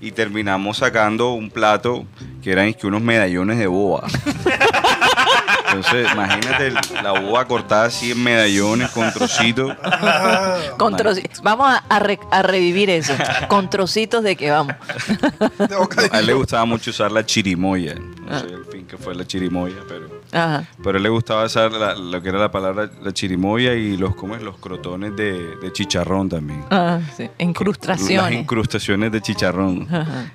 Y 0.00 0.12
terminamos 0.12 0.78
sacando 0.78 1.32
un 1.32 1.50
plato 1.50 2.06
que 2.42 2.52
eran 2.52 2.72
que 2.72 2.86
unos 2.86 3.02
medallones 3.02 3.58
de 3.58 3.66
boa. 3.66 4.06
Entonces, 5.68 6.08
imagínate 6.12 6.72
la 7.02 7.12
boa 7.12 7.46
cortada 7.46 7.86
así 7.86 8.12
en 8.12 8.22
medallones 8.22 8.90
con 8.90 9.12
trocitos. 9.12 9.74
Con 10.78 10.96
trocitos. 10.96 11.42
Vamos 11.42 11.78
a, 11.88 12.42
revivir 12.42 12.90
eso. 12.90 13.14
Con 13.48 13.68
trocitos 13.70 14.22
de 14.22 14.36
que 14.36 14.50
vamos. 14.50 14.74
a 16.12 16.18
él 16.18 16.26
le 16.26 16.34
gustaba 16.34 16.64
mucho 16.64 16.90
usar 16.90 17.12
la 17.12 17.24
chirimoya. 17.24 17.94
No 17.94 18.40
sé 18.40 18.46
el 18.46 18.64
fin 18.66 18.86
que 18.86 18.96
fue 18.96 19.14
la 19.14 19.26
chirimoya, 19.26 19.76
pero. 19.88 20.18
Pero 20.30 20.90
a 20.90 20.96
él 20.96 21.02
le 21.02 21.08
gustaba 21.08 21.44
usar 21.44 21.72
lo 21.72 22.22
que 22.22 22.28
era 22.28 22.38
la 22.38 22.50
palabra 22.50 22.90
la 23.02 23.12
chirimoya 23.12 23.74
y 23.74 23.96
los, 23.96 24.14
¿cómo 24.14 24.36
es? 24.36 24.42
los 24.42 24.56
crotones 24.58 25.16
de, 25.16 25.72
chicharrón 25.72 26.28
también. 26.28 26.64
Ah, 26.70 27.00
sí. 27.16 27.30
Incrustaciones. 27.38 28.30
Las 28.30 28.32
incrustaciones 28.32 29.12
de 29.12 29.20
chicharrón. 29.20 29.88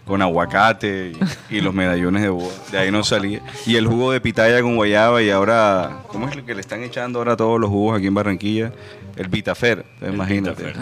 Con 0.05 0.21
aguacate 0.21 1.13
y, 1.49 1.61
los 1.61 1.73
medallones 1.73 2.23
de 2.23 2.29
boa. 2.29 2.51
De 2.71 2.77
ahí 2.77 2.91
no 2.91 3.03
salía. 3.03 3.41
Y 3.65 3.75
el 3.75 3.87
jugo 3.87 4.11
de 4.11 4.21
pitaya 4.21 4.61
con 4.61 4.75
guayaba 4.75 5.21
y 5.23 5.29
ahora, 5.29 6.03
¿cómo 6.07 6.27
es 6.27 6.35
lo 6.35 6.45
que 6.45 6.53
le 6.53 6.61
están 6.61 6.83
echando 6.83 7.19
ahora 7.19 7.35
todos 7.35 7.59
los 7.59 7.69
jugos 7.69 7.97
aquí 7.97 8.07
en 8.07 8.13
Barranquilla? 8.13 8.71
El 9.15 9.27
Vitafer, 9.27 9.85
imagínate. 10.01 10.73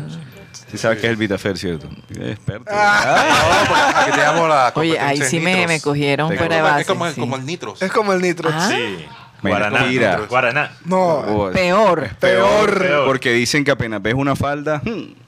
Sí 0.69 0.77
sabes 0.77 0.99
qué 0.99 1.07
es 1.07 1.11
el 1.11 1.17
Vitafer, 1.17 1.57
¿cierto? 1.57 1.89
Es 2.09 2.31
experto. 2.31 2.65
Ah, 2.71 4.05
te 4.09 4.17
la 4.17 4.71
Oye, 4.75 4.99
ahí 4.99 5.21
sí 5.21 5.39
me, 5.39 5.67
me, 5.67 5.81
cogieron 5.81 6.35
fuera 6.35 6.55
de 6.55 6.61
base. 6.61 6.81
Es 6.81 6.87
como, 6.87 7.11
como 7.13 7.35
el 7.35 7.45
nitros. 7.45 7.81
Es 7.81 7.91
como 7.91 8.13
el 8.13 8.21
nitros. 8.21 8.53
Ah. 8.55 8.69
Sí. 8.69 9.05
Guaraná. 9.41 10.27
Guaraná. 10.29 10.71
No. 10.85 11.51
peor. 11.53 12.09
peor. 12.19 13.03
Porque 13.05 13.33
dicen 13.33 13.63
que 13.63 13.71
apenas 13.71 14.01
ves 14.01 14.13
una 14.13 14.35
falda... 14.35 14.81
Hmm, 14.83 15.20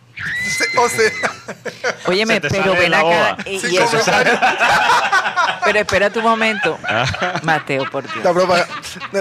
o 0.77 0.89
sea, 0.89 1.12
Óyeme, 2.05 2.41
pero 2.41 2.74
ven 2.74 2.93
acá. 2.93 3.38
Y, 3.46 3.55
eso 3.77 4.00
pero 5.65 5.79
espera 5.79 6.10
tu 6.10 6.22
momento, 6.22 6.77
Mateo, 7.43 7.89
por 7.89 8.03
Dios. 8.03 8.25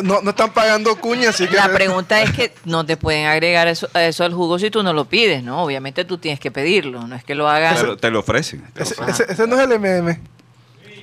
No, 0.03 0.21
no, 0.23 0.31
están 0.31 0.53
pagando 0.53 0.97
cuñas, 0.97 1.35
así 1.35 1.47
que. 1.47 1.57
La 1.57 1.69
pregunta 1.69 2.21
es 2.21 2.33
que 2.33 2.53
no 2.65 2.85
te 2.85 2.97
pueden 2.97 3.27
agregar 3.27 3.69
eso, 3.69 3.89
eso 3.95 4.25
al 4.25 4.35
jugo 4.35 4.59
si 4.59 4.71
tú 4.71 4.83
no 4.83 4.93
lo 4.93 5.05
pides, 5.05 5.43
¿no? 5.43 5.63
Obviamente 5.63 6.05
tú 6.05 6.19
tienes 6.19 6.41
que 6.41 6.51
pedirlo, 6.51 7.07
no 7.07 7.15
es 7.15 7.25
que 7.25 7.35
lo 7.35 7.49
hagas. 7.49 7.81
Pero 7.81 7.97
te 7.97 8.11
lo 8.11 8.21
ofrecen. 8.21 8.65
ese, 8.77 9.47
no 9.47 9.61
es 9.61 9.69
el 9.69 9.79
MM. 9.79 10.19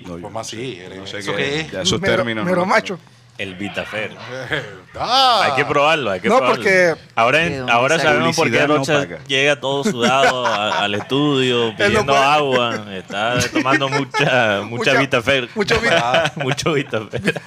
No, 0.05 0.17
pues 0.17 0.33
más 0.33 0.47
sí. 0.47 0.79
No 0.95 1.07
sé 1.07 1.19
qué, 1.19 1.61
es. 1.61 1.71
Ya 1.71 1.81
esos 1.81 2.01
términos. 2.01 2.45
Mero 2.45 2.65
macho. 2.65 2.99
El 3.39 3.55
Vitafer. 3.55 4.11
Ah. 5.01 5.43
Hay 5.45 5.51
que 5.55 5.65
probarlo, 5.65 6.09
hay 6.09 6.19
que 6.19 6.27
No, 6.29 6.37
probarlo. 6.39 6.55
porque- 6.63 6.95
Ahora, 7.15 7.37
¿De 7.39 7.57
dónde 7.57 7.71
ahora 7.71 7.99
sabemos 7.99 8.35
por 8.35 8.49
qué 8.51 8.59
no 8.67 8.77
Rocha 8.77 9.07
llega 9.27 9.59
todo 9.59 9.83
sudado 9.83 10.45
a- 10.47 10.79
al 10.83 10.95
estudio 10.95 11.73
pidiendo 11.77 12.15
agua. 12.17 12.85
Está 12.91 13.39
tomando 13.53 13.87
mucha, 13.89 14.61
mucha, 14.63 14.91
Mucha- 14.91 14.93
Vitafer. 14.99 15.47
mucho 15.53 15.79
Vita- 15.79 16.33
mucho 16.37 16.73
Vitafer. 16.73 17.39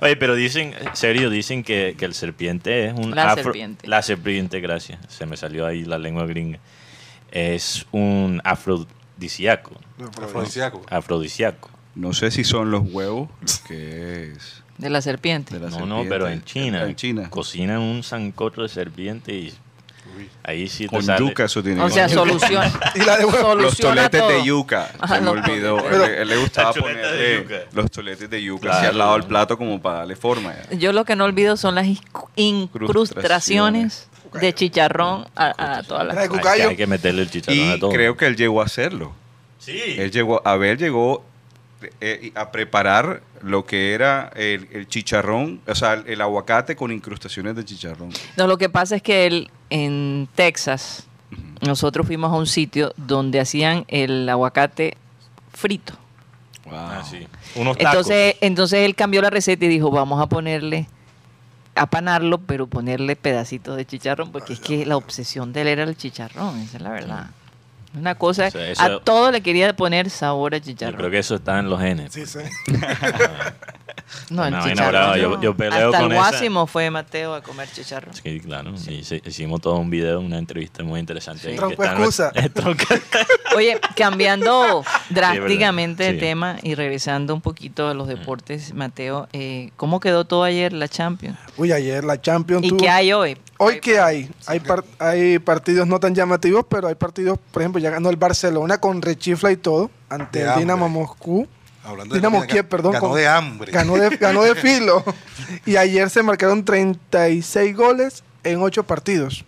Oye, 0.00 0.16
pero 0.16 0.34
dicen, 0.36 0.72
en 0.80 0.94
serio, 0.96 1.30
dicen 1.30 1.62
que, 1.64 1.96
que 1.98 2.04
el 2.04 2.14
serpiente 2.14 2.86
es 2.86 2.92
un 2.94 3.14
La 3.14 3.32
afro- 3.32 3.42
serpiente. 3.42 3.86
La 3.88 4.02
serpiente, 4.02 4.60
gracias. 4.60 4.98
Se 5.08 5.26
me 5.26 5.36
salió 5.36 5.66
ahí 5.66 5.84
la 5.84 5.98
lengua 5.98 6.26
gringa. 6.26 6.58
Es 7.32 7.86
un 7.90 8.40
afrodisíaco. 8.44 9.72
Afrodisíaco. 10.22 10.82
Afrodisíaco. 10.88 11.70
No 11.96 12.12
sé 12.12 12.30
si 12.30 12.44
son 12.44 12.70
los 12.70 12.82
huevos 12.92 13.28
los 13.40 13.58
que 13.60 14.30
es 14.32 14.62
De 14.78 14.88
la 14.90 15.00
serpiente. 15.02 15.58
de 15.58 15.68
la 15.70 15.76
No, 15.76 15.86
no, 15.86 16.04
pero 16.08 16.28
en 16.28 16.44
China. 16.44 16.84
En 16.84 16.94
China. 16.94 17.28
Cocinan 17.30 17.80
un 17.80 18.02
sancocho 18.04 18.62
de 18.62 18.68
serpiente 18.68 19.32
y 19.32 19.54
Uy. 20.16 20.28
ahí 20.44 20.68
sí 20.68 20.84
te 20.84 20.90
Con 20.90 21.02
sale. 21.02 21.18
yuca 21.26 21.44
eso 21.46 21.62
tiene 21.62 21.82
O 21.82 21.88
sea, 21.90 22.06
ser. 22.08 22.18
soluciona. 22.18 22.70
Y 22.94 22.98
la 23.00 23.16
de 23.16 23.24
huevo. 23.24 23.54
Los 23.54 23.74
soluciona 23.78 24.08
toletes 24.10 24.28
de 24.28 24.44
yuca. 24.44 24.90
Ajá, 25.00 25.14
se 25.16 25.20
me 25.22 25.26
los 25.34 25.36
olvidó. 25.48 25.78
Él, 25.90 26.02
él 26.18 26.28
le 26.28 26.36
gustaba 26.36 26.72
ponerle 26.74 27.66
los 27.72 27.90
toletes 27.90 28.28
de 28.30 28.42
yuca 28.42 28.60
Claro. 28.60 28.76
hacia 28.76 28.88
al 28.90 28.98
lado 28.98 29.12
del 29.14 29.24
plato 29.24 29.56
como 29.58 29.80
para 29.80 29.98
darle 30.00 30.16
forma. 30.16 30.54
ya. 30.70 30.76
Yo 30.76 30.92
lo 30.92 31.04
que 31.06 31.16
no 31.16 31.24
olvido 31.24 31.56
son 31.56 31.74
las 31.74 31.86
incrustaciones 32.36 34.08
de 34.40 34.54
chicharrón 34.54 35.26
a, 35.34 35.78
a 35.78 35.82
todas 35.82 36.06
las... 36.06 36.16
Hay, 36.18 36.28
cucayo. 36.28 36.68
hay 36.68 36.76
que 36.76 36.86
meterle 36.86 37.22
el 37.22 37.30
chicharrón 37.30 37.58
Y 37.58 37.70
a 37.72 37.78
todo. 37.78 37.90
creo 37.90 38.16
que 38.16 38.26
él 38.26 38.36
llegó 38.36 38.60
a 38.60 38.66
hacerlo. 38.66 39.12
Sí. 39.58 39.80
Él 39.96 40.10
llegó, 40.10 40.42
Abel 40.46 40.76
llegó 40.78 41.24
eh, 42.00 42.32
a 42.34 42.50
preparar 42.50 43.22
lo 43.42 43.66
que 43.66 43.92
era 43.92 44.30
el, 44.34 44.68
el 44.72 44.88
chicharrón, 44.88 45.60
o 45.66 45.74
sea, 45.74 45.94
el, 45.94 46.08
el 46.08 46.20
aguacate 46.20 46.74
con 46.74 46.90
incrustaciones 46.90 47.54
de 47.56 47.64
chicharrón. 47.64 48.10
No, 48.36 48.46
lo 48.46 48.58
que 48.58 48.68
pasa 48.68 48.96
es 48.96 49.02
que 49.02 49.26
él, 49.26 49.50
en 49.70 50.28
Texas, 50.34 51.06
nosotros 51.60 52.06
fuimos 52.06 52.32
a 52.32 52.36
un 52.36 52.46
sitio 52.46 52.92
donde 52.96 53.40
hacían 53.40 53.84
el 53.88 54.28
aguacate 54.28 54.96
frito. 55.52 55.94
Ah, 56.70 57.02
sí. 57.08 57.26
Unos 57.54 57.76
tacos. 57.76 57.92
Entonces, 57.92 58.36
entonces 58.40 58.80
él 58.80 58.94
cambió 58.94 59.22
la 59.22 59.30
receta 59.30 59.64
y 59.64 59.68
dijo, 59.68 59.90
vamos 59.90 60.20
a 60.20 60.26
ponerle, 60.26 60.88
apanarlo, 61.74 62.38
pero 62.38 62.66
ponerle 62.66 63.16
pedacitos 63.16 63.76
de 63.76 63.86
chicharrón, 63.86 64.32
porque 64.32 64.54
es 64.54 64.60
que 64.60 64.84
la 64.86 64.96
obsesión 64.96 65.52
de 65.52 65.62
él 65.62 65.68
era 65.68 65.82
el 65.84 65.96
chicharrón, 65.96 66.58
esa 66.60 66.78
es 66.78 66.82
la 66.82 66.90
verdad. 66.90 67.30
Una 67.94 68.14
cosa, 68.14 68.48
O 68.48 68.50
sea, 68.50 68.68
eso- 68.70 68.82
a 68.82 69.00
todo 69.00 69.30
le 69.30 69.40
quería 69.42 69.74
poner 69.74 70.10
sabor 70.10 70.54
a 70.54 70.58
Yo 70.58 70.64
chicharrón. 70.64 70.96
creo 70.96 71.10
que 71.10 71.18
eso 71.18 71.34
está 71.36 71.58
en 71.58 71.70
los 71.70 71.80
genes. 71.80 72.12
Sí, 72.12 72.26
sí. 72.26 72.38
No, 74.30 74.46
el 74.46 74.54
chicharrón. 74.62 75.40
Yo- 75.40 75.56
peleo 75.56 75.86
Hasta 75.86 75.98
con 76.02 76.12
el 76.12 76.18
esa. 76.18 76.28
Guásimo 76.30 76.66
fue 76.66 76.90
Mateo 76.90 77.34
a 77.34 77.42
comer 77.42 77.68
chicharrón. 77.72 78.14
Sí, 78.14 78.40
claro. 78.40 78.72
Y 78.88 79.02
se- 79.04 79.22
hicimos 79.24 79.60
todo 79.60 79.74
un 79.76 79.90
video, 79.90 80.20
una 80.20 80.38
entrevista 80.38 80.82
muy 80.84 81.00
interesante. 81.00 81.50
que 81.50 81.56
Tronco 81.56 81.82
excusa. 81.84 82.32
Oye, 83.56 83.80
cambiando 83.96 84.84
drásticamente 85.10 86.06
Sí, 86.08 86.12
de 86.14 86.18
tema 86.18 86.56
y 86.62 86.74
regresando 86.74 87.34
un 87.34 87.40
poquito 87.40 87.88
a 87.88 87.94
los 87.94 88.08
deportes, 88.08 88.74
Mateo, 88.74 89.28
eh, 89.32 89.70
¿cómo 89.76 90.00
quedó 90.00 90.24
todo 90.24 90.44
ayer 90.44 90.72
la 90.72 90.88
Champions? 90.88 91.38
Uy, 91.56 91.72
ayer 91.72 92.04
la 92.04 92.20
Champions 92.20 92.64
¿Y 92.64 92.68
tuvo- 92.70 92.78
qué 92.78 92.88
hay 92.90 93.12
hoy? 93.12 93.36
Hoy 93.58 93.80
qué 93.80 93.98
hay? 93.98 94.30
Hay, 94.46 94.60
par- 94.60 94.84
hay 94.98 95.38
partidos 95.38 95.86
no 95.88 95.98
tan 95.98 96.14
llamativos, 96.14 96.66
pero 96.68 96.88
hay 96.88 96.94
partidos, 96.94 97.38
por 97.52 97.62
ejemplo, 97.62 97.80
ya 97.80 97.88
ganó 97.90 98.10
el 98.10 98.16
Barcelona 98.16 98.78
con 98.78 99.00
rechifla 99.00 99.50
y 99.50 99.56
todo 99.56 99.90
ante 100.10 100.40
De 100.40 100.44
el. 100.50 100.58
Dinamo 100.58 100.88
Moscú. 100.88 101.48
Hablando 101.86 102.14
de 102.14 102.20
Dinamo 102.20 102.38
comida, 102.38 102.52
Kiev, 102.52 102.68
perdón. 102.68 102.92
Ganó 102.92 103.08
con- 103.08 103.16
de 103.16 103.28
hambre. 103.28 103.72
Ganó 103.72 103.96
de, 103.96 104.16
ganó 104.16 104.42
de 104.42 104.54
filo. 104.56 105.04
Y 105.64 105.76
ayer 105.76 106.10
se 106.10 106.22
marcaron 106.22 106.64
36 106.64 107.76
goles 107.76 108.24
en 108.44 108.60
8 108.60 108.84
partidos. 108.84 109.44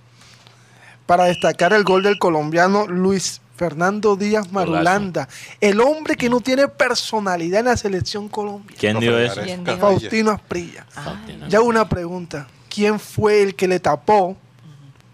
Para 1.06 1.24
destacar 1.24 1.72
el 1.72 1.84
gol 1.84 2.02
del 2.02 2.18
colombiano 2.18 2.86
Luis 2.86 3.40
Fernando 3.56 4.14
Díaz 4.14 4.52
Marulanda. 4.52 5.28
El 5.60 5.80
hombre 5.80 6.16
que 6.16 6.28
no 6.28 6.40
tiene 6.40 6.68
personalidad 6.68 7.60
en 7.60 7.66
la 7.66 7.76
selección 7.76 8.28
colombiana. 8.28 8.78
¿Quién 8.78 9.00
dio 9.00 9.18
eso? 9.18 9.40
Faustino 9.78 10.30
Asprilla. 10.30 10.86
Faustino. 10.90 11.48
Ya 11.48 11.60
una 11.60 11.88
pregunta. 11.88 12.46
¿Quién 12.68 13.00
fue 13.00 13.42
el 13.42 13.54
que 13.56 13.66
le 13.66 13.80
tapó 13.80 14.36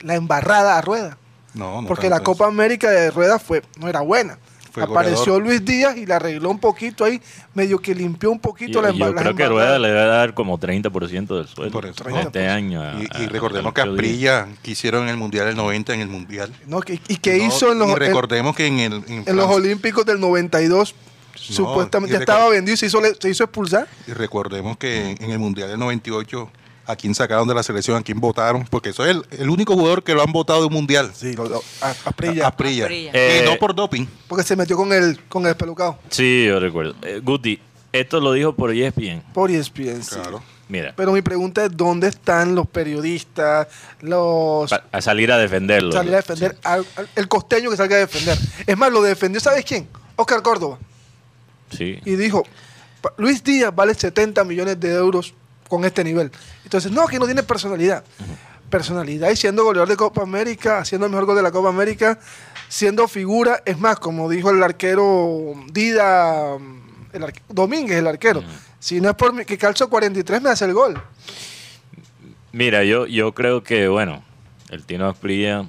la 0.01 0.15
embarrada 0.17 0.77
a 0.77 0.81
Rueda? 0.83 1.17
No, 1.55 1.81
no 1.81 1.89
Porque 1.89 2.11
la 2.11 2.21
Copa 2.21 2.47
América 2.47 2.91
de 2.91 3.11
Rueda 3.11 3.39
fue, 3.39 3.63
no 3.79 3.89
era 3.89 4.01
buena. 4.01 4.39
Fue 4.75 4.83
Apareció 4.83 5.35
goleador. 5.35 5.43
Luis 5.45 5.65
Díaz 5.65 5.97
y 5.97 6.05
la 6.05 6.17
arregló 6.17 6.51
un 6.51 6.59
poquito 6.59 7.05
ahí, 7.05 7.21
medio 7.55 7.79
que 7.79 7.95
limpió 7.95 8.33
un 8.33 8.41
poquito 8.41 8.73
Yo, 8.73 8.83
la 8.83 8.89
yo 8.89 8.95
embarrada. 9.07 9.23
creo 9.23 9.37
que 9.37 9.47
Rueda 9.49 9.79
le 9.79 9.87
debe 9.87 10.05
dar 10.07 10.35
como 10.35 10.59
30% 10.59 11.37
del 11.37 11.47
sueldo 11.47 11.73
Por 11.73 11.87
eso. 11.87 12.05
este 12.19 12.49
año. 12.49 12.83
a- 12.83 12.95
Y, 13.01 13.05
y 13.21 13.25
a- 13.25 13.29
recordemos 13.29 13.71
a 13.71 13.75
que. 13.75 13.81
Asprilla 13.83 14.49
que 14.65 14.73
hicieron 14.73 15.05
en 15.05 15.11
el 15.11 15.17
Mundial 15.17 15.47
del 15.47 15.55
90 15.57 15.95
en 15.95 16.01
el 16.01 16.09
Mundial. 16.09 16.53
No, 16.67 16.81
que- 16.81 16.99
y 17.07 17.17
que 17.19 17.37
No, 17.39 17.45
hizo 17.47 17.71
en 17.71 17.79
los, 17.79 17.89
y 17.89 17.93
en- 17.93 17.97
recordemos 17.99 18.57
que 18.57 18.67
en, 18.67 18.81
el, 18.81 18.93
en 19.07 19.23
en 19.27 19.37
los 19.37 19.47
Olímpicos 19.49 20.05
del 20.05 20.19
92, 20.19 20.95
supuestamente 21.37 22.15
y 22.15 22.19
ya 22.19 22.21
estaba 22.21 22.49
vendido 22.49 22.75
y 22.75 22.77
se 22.77 22.87
hizo, 22.87 23.01
se 23.21 23.29
hizo 23.31 23.45
expulsar. 23.45 23.87
Y 24.09 24.13
recordemos 24.13 24.77
que 24.77 25.13
en 25.21 25.31
el 25.31 25.39
Mundial 25.39 25.69
del 25.69 25.79
98, 25.79 26.51
a 26.87 26.97
quién 26.97 27.15
sacaron 27.15 27.47
de 27.49 27.55
la 27.55 27.63
selección, 27.63 27.97
a 27.97 28.03
quién 28.03 28.21
votaron, 28.21 28.65
porque 28.71 28.93
soy 28.93 29.11
el, 29.11 29.25
el 29.31 29.49
único 29.51 29.75
jugador 29.75 30.03
que 30.03 30.15
lo 30.15 30.23
han 30.23 30.33
votado 30.33 30.61
de 30.61 30.67
un 30.67 30.73
Mundial. 30.75 31.11
Sí, 31.15 31.33
lo- 31.35 31.49
lo- 31.49 31.63
a-. 31.81 31.91
Asprilla. 32.05 32.53
Y 32.93 33.11
Eh, 33.13 33.43
no 33.45 33.57
por 33.57 33.75
doping. 33.75 34.07
porque 34.29 34.45
se 34.45 34.57
metió 34.57 34.77
con 34.77 34.93
el, 34.93 35.21
con 35.29 35.47
el 35.47 35.57
pelucado. 35.57 35.99
Sí, 36.11 36.45
yo 36.47 36.61
recuerdo. 36.61 36.95
Eh, 37.03 37.21
Guti, 37.23 37.61
esto 37.93 38.21
lo 38.21 38.33
dijo 38.33 38.55
por 38.55 38.71
ESPN. 38.73 39.23
Por 39.33 39.51
ESPN, 39.51 40.03
sí. 40.03 40.17
Claro. 40.17 40.43
Mira, 40.67 40.95
Pero 40.97 41.13
mi 41.13 41.21
pregunta 41.21 41.65
es, 41.67 41.77
¿dónde 41.77 42.09
están 42.09 42.55
los 42.55 42.67
periodistas, 42.67 43.69
los... 44.01 44.71
pa- 44.71 44.85
a 44.91 45.01
salir 45.03 45.31
a 45.31 45.37
defenderlo. 45.39 45.93
salir 45.93 46.15
a 46.15 46.17
defender, 46.17 46.57
al- 46.65 46.87
al- 46.97 47.09
el 47.15 47.29
costeño 47.29 47.71
que 47.71 47.77
salga 47.77 47.97
a 47.97 47.99
defender? 48.01 48.39
Es 48.67 48.77
más, 48.77 48.91
lo 48.91 49.03
defendió, 49.03 49.41
¿sabes 49.41 49.65
quién? 49.65 49.87
Oscar 50.17 50.41
Córdoba. 50.43 50.79
Sí. 51.71 51.99
y 52.05 52.17
dijo, 52.17 52.45
"Pa- 53.01 53.13
Luis 53.19 53.43
Díaz 53.45 53.75
vale 53.75 53.95
70 53.95 54.43
millones 54.45 54.79
de 54.81 54.95
euros 54.95 55.35
con 55.69 55.85
este 55.85 56.05
nivel. 56.05 56.31
Entonces, 56.65 56.91
no, 56.93 57.07
que 57.07 57.19
no 57.19 57.27
tiene 57.27 57.43
personalidad. 57.43 58.05
Personalidad 58.71 59.31
y 59.31 59.37
siendo 59.37 59.65
goleador 59.65 59.89
de 59.89 59.97
Copa 59.97 60.23
América, 60.23 60.79
haciendo 60.79 61.07
el 61.07 61.13
mejor 61.13 61.27
gol 61.27 61.37
de 61.37 61.43
la 61.43 61.53
Copa 61.53 61.69
América, 61.69 62.19
siendo 62.69 63.07
figura, 63.09 63.63
es 63.65 63.79
más, 63.79 63.99
como 63.99 64.29
dijo 64.29 64.51
el 64.51 64.63
arquero 64.63 65.53
Dida, 65.73 66.57
el 67.13 67.23
arque- 67.23 67.43
Domínguez, 67.49 67.99
el 67.99 68.07
arquero, 68.07 68.43
si 68.81 69.01
no 69.01 69.11
es 69.11 69.15
por 69.17 69.33
mí, 69.33 69.45
que 69.45 69.57
calzo 69.59 69.89
43 69.89 70.43
me 70.43 70.51
hace 70.51 70.65
el 70.65 70.73
gol. 70.75 71.01
Mira, 72.53 72.85
yo, 72.85 73.07
yo 73.07 73.33
creo 73.33 73.63
que, 73.63 73.89
bueno, 73.89 74.23
el 74.71 74.85
Tino 74.85 75.09
Asprilla, 75.09 75.67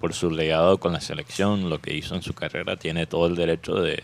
por 0.00 0.14
su 0.14 0.30
legado 0.30 0.78
con 0.78 0.92
la 0.92 1.00
selección, 1.00 1.68
lo 1.70 1.80
que 1.80 1.94
hizo 1.94 2.14
en 2.14 2.22
su 2.22 2.34
carrera, 2.34 2.76
tiene 2.76 3.06
todo 3.06 3.26
el 3.26 3.34
derecho 3.34 3.74
de, 3.74 4.02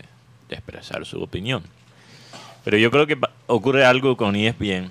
de 0.49 0.55
expresar 0.55 1.05
su 1.07 1.23
opinión. 1.23 1.63
Pero 2.65 2.79
yo 2.79 2.91
creo 2.91 3.07
que 3.07 3.19
ocurre 3.47 3.85
algo 3.85 4.17
con 4.17 4.35
ESPN, 4.37 4.91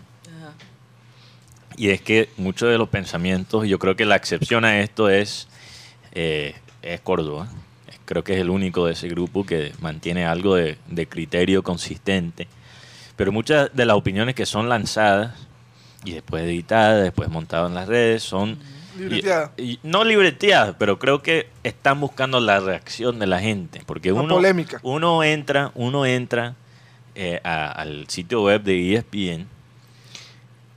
y 1.77 1.89
es 1.89 2.01
que 2.01 2.29
muchos 2.37 2.69
de 2.69 2.77
los 2.77 2.89
pensamientos, 2.89 3.67
yo 3.67 3.79
creo 3.79 3.95
que 3.95 4.05
la 4.05 4.15
excepción 4.15 4.65
a 4.65 4.79
esto 4.81 5.09
es, 5.09 5.47
eh, 6.13 6.55
es 6.81 6.99
Córdoba. 7.01 7.47
Creo 8.05 8.23
que 8.23 8.33
es 8.33 8.39
el 8.39 8.49
único 8.49 8.85
de 8.85 8.93
ese 8.93 9.07
grupo 9.07 9.45
que 9.45 9.71
mantiene 9.79 10.25
algo 10.25 10.55
de, 10.55 10.77
de 10.87 11.07
criterio 11.07 11.63
consistente. 11.63 12.47
Pero 13.15 13.31
muchas 13.31 13.69
de 13.73 13.85
las 13.85 13.95
opiniones 13.95 14.35
que 14.35 14.45
son 14.45 14.67
lanzadas 14.69 15.33
y 16.03 16.11
después 16.11 16.43
editadas, 16.43 17.01
después 17.03 17.29
montadas 17.29 17.69
en 17.69 17.75
las 17.75 17.87
redes, 17.87 18.23
son... 18.23 18.57
Libreteadas. 18.97 19.51
y- 19.57 19.63
y- 19.73 19.79
no 19.83 20.03
libreteadas, 20.03 20.75
pero 20.77 20.99
creo 20.99 21.23
que 21.23 21.47
están 21.63 21.99
buscando 21.99 22.39
la 22.39 22.59
reacción 22.59 23.17
de 23.19 23.25
la 23.27 23.39
gente. 23.39 23.81
Porque 23.85 24.11
Una 24.11 24.23
uno, 24.23 24.35
polémica. 24.35 24.79
uno 24.83 25.23
entra, 25.23 25.71
uno 25.73 26.05
entra 26.05 26.55
eh, 27.15 27.39
a- 27.43 27.71
al 27.71 28.07
sitio 28.09 28.43
web 28.43 28.61
de 28.63 28.95
ESPN 28.95 29.47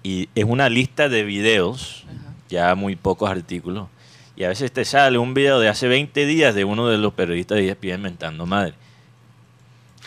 y 0.07 0.29
es 0.37 0.45
una 0.45 0.69
lista 0.69 1.09
de 1.09 1.25
videos, 1.25 2.05
ya 2.49 2.77
muy 2.77 2.95
pocos 2.95 3.29
artículos, 3.29 3.89
y 4.37 4.45
a 4.45 4.49
veces 4.49 4.71
te 4.71 4.85
sale 4.85 5.19
un 5.19 5.35
video 5.35 5.59
de 5.59 5.69
hace 5.69 5.89
20 5.89 6.27
días 6.27 6.55
de 6.55 6.65
uno 6.65 6.87
de 6.87 6.97
los 6.97 7.13
periodistas 7.15 7.59
de 7.59 7.69
ESPN 7.71 8.03
mentando 8.03 8.47
madre. 8.47 8.75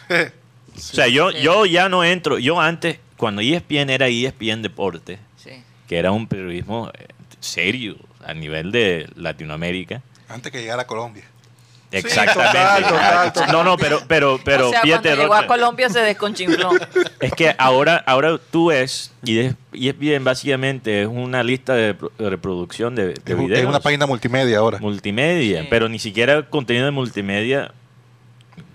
O 0.75 0.79
sea, 0.81 1.07
yo, 1.09 1.31
Sí. 1.31 1.39
yo 1.41 1.65
ya 1.65 1.89
no 1.89 2.05
entro, 2.05 2.39
yo 2.39 2.61
antes, 2.61 2.99
cuando 3.17 3.41
ESPN 3.41 3.89
era 3.89 4.07
ESPN 4.07 4.61
Deporte, 4.61 5.19
Sí. 5.35 5.49
que 5.89 5.97
era 5.97 6.13
un 6.13 6.27
periodismo 6.27 6.89
eh, 6.93 7.07
serio 7.41 7.97
a 8.25 8.33
nivel 8.33 8.71
de 8.71 9.09
Latinoamérica. 9.15 10.01
Antes 10.29 10.49
que 10.53 10.61
llegara 10.61 10.83
a 10.83 10.87
Colombia. 10.87 11.25
Exactamente. 11.91 12.57
total, 12.59 12.83
total, 12.83 13.33
total. 13.33 13.51
No, 13.51 13.63
no, 13.63 13.77
pero, 13.77 13.99
pero, 14.07 14.39
pero 14.45 14.67
o 14.67 14.71
sea, 14.71 14.81
fíjate, 14.81 15.09
cuando 15.09 15.21
llegó 15.23 15.33
a 15.33 15.47
Colombia 15.47 15.89
se 15.89 15.99
desconchinfló. 16.01 16.69
es 17.19 17.33
que 17.33 17.55
ahora, 17.57 18.03
ahora 18.05 18.39
tú 18.51 18.67
ves, 18.67 19.11
y 19.23 19.39
es, 19.39 19.55
y 19.73 19.89
es 19.89 19.97
bien 19.97 20.23
básicamente, 20.23 21.01
es 21.01 21.07
una 21.07 21.41
lista 21.41 21.73
de, 21.73 21.95
pro- 21.95 22.11
de 22.17 22.29
reproducción 22.29 22.93
de, 22.95 23.07
de 23.07 23.13
Es, 23.25 23.33
un- 23.33 23.45
videos. 23.47 23.61
es 23.61 23.65
una 23.65 23.79
página 23.79 24.05
multimedia 24.05 24.59
ahora. 24.59 24.77
multimedia, 24.79 25.61
Sí. 25.61 25.67
pero 25.69 25.89
ni 25.89 25.97
siquiera 25.99 26.43
contenido 26.43 26.85
de 26.85 26.91
multimedia 26.91 27.71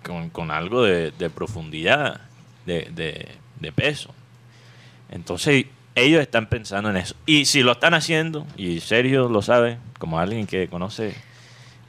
con, 0.03 0.29
con 0.31 0.50
algo 0.50 0.83
de, 0.83 1.12
de 1.12 1.31
profundidad, 1.31 2.20
de, 2.66 2.88
de- 2.92 3.29
de 3.61 3.72
peso. 3.72 4.12
Entonces, 5.11 5.66
ellos 5.94 6.20
están 6.20 6.48
pensando 6.48 6.90
en 6.90 6.96
eso. 6.96 7.14
Y 7.27 7.44
si 7.44 7.62
lo 7.62 7.72
están 7.72 7.94
haciendo, 7.94 8.46
y 8.57 8.81
Sergio 8.81 9.29
lo 9.29 9.42
sabe, 9.42 9.79
como 9.98 10.18
alguien 10.18 10.46
que 10.46 10.66
conoce, 10.68 11.14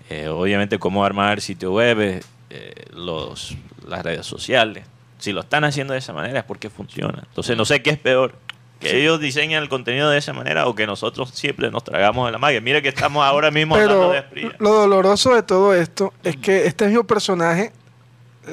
eh, 0.09 0.27
obviamente, 0.27 0.79
cómo 0.79 1.03
armar 1.03 1.41
sitio 1.41 1.73
web, 1.73 2.21
eh, 2.49 2.85
los, 2.93 3.55
las 3.87 4.03
redes 4.03 4.25
sociales, 4.25 4.85
si 5.17 5.31
lo 5.31 5.41
están 5.41 5.63
haciendo 5.63 5.93
de 5.93 5.99
esa 5.99 6.13
manera 6.13 6.39
es 6.39 6.45
porque 6.45 6.69
funciona. 6.69 7.23
Entonces, 7.27 7.57
no 7.57 7.65
sé 7.65 7.81
qué 7.81 7.91
es 7.91 7.97
peor. 7.97 8.35
Que 8.79 9.01
ellos 9.01 9.19
diseñan 9.19 9.63
el 9.63 9.69
contenido 9.69 10.09
de 10.09 10.17
esa 10.17 10.33
manera 10.33 10.67
o 10.67 10.75
que 10.75 10.85
nosotros 10.85 11.31
siempre 11.31 11.71
nos 11.71 11.83
tragamos 11.83 12.27
de 12.27 12.33
la 12.33 12.37
magia. 12.37 12.59
Mira 12.59 12.81
que 12.81 12.89
estamos 12.89 13.23
ahora 13.25 13.49
mismo 13.49 13.75
hablando 13.75 14.11
de 14.11 14.21
Pero 14.21 14.51
lo 14.59 14.73
doloroso 14.73 15.33
de 15.33 15.43
todo 15.43 15.73
esto 15.73 16.13
es 16.23 16.35
que 16.35 16.67
este 16.67 16.85
mismo 16.87 17.05
personaje 17.05 17.71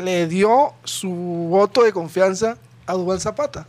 le 0.03 0.29
dio 0.29 0.75
su 0.85 1.11
voto 1.11 1.83
de 1.83 1.93
confianza 1.93 2.57
a 2.87 2.95
Dubán 2.95 3.21
Zapata. 3.21 3.67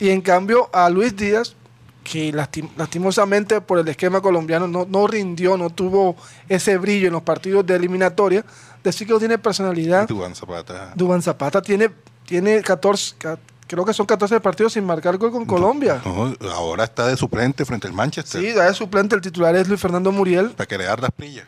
Y 0.00 0.08
en 0.08 0.20
cambio 0.20 0.70
a 0.72 0.88
Luis 0.88 1.16
Díaz, 1.16 1.54
que 2.02 2.32
lastim- 2.32 2.70
lastimosamente 2.76 3.60
por 3.60 3.78
el 3.78 3.88
esquema 3.88 4.20
colombiano 4.20 4.66
no, 4.66 4.86
no 4.88 5.06
rindió, 5.06 5.56
no 5.56 5.70
tuvo 5.70 6.16
ese 6.48 6.76
brillo 6.78 7.06
en 7.06 7.12
los 7.12 7.22
partidos 7.22 7.64
de 7.66 7.76
eliminatoria, 7.76 8.44
decir 8.82 9.06
que 9.06 9.12
no 9.12 9.18
tiene 9.18 9.38
personalidad. 9.38 10.08
Dubán 10.08 10.34
Zapata. 10.34 10.92
Dubán 10.96 11.22
Zapata 11.22 11.62
tiene, 11.62 11.90
tiene 12.26 12.60
14, 12.62 13.14
ca- 13.18 13.38
creo 13.66 13.84
que 13.84 13.94
son 13.94 14.04
14 14.06 14.40
partidos 14.40 14.72
sin 14.74 14.84
marcar 14.84 15.16
gol 15.16 15.30
con 15.30 15.46
Colombia. 15.46 16.00
No, 16.04 16.34
ahora 16.52 16.84
está 16.84 17.06
de 17.06 17.16
suplente 17.16 17.64
frente 17.64 17.86
al 17.86 17.92
Manchester. 17.92 18.40
Sí, 18.40 18.52
da 18.52 18.64
de 18.66 18.74
suplente, 18.74 19.14
el 19.14 19.20
titular 19.20 19.54
es 19.56 19.68
Luis 19.68 19.80
Fernando 19.80 20.10
Muriel. 20.12 20.50
Para 20.50 20.66
que 20.66 20.76
le 20.78 20.84
dar 20.84 21.00
las 21.00 21.12
pillas. 21.12 21.46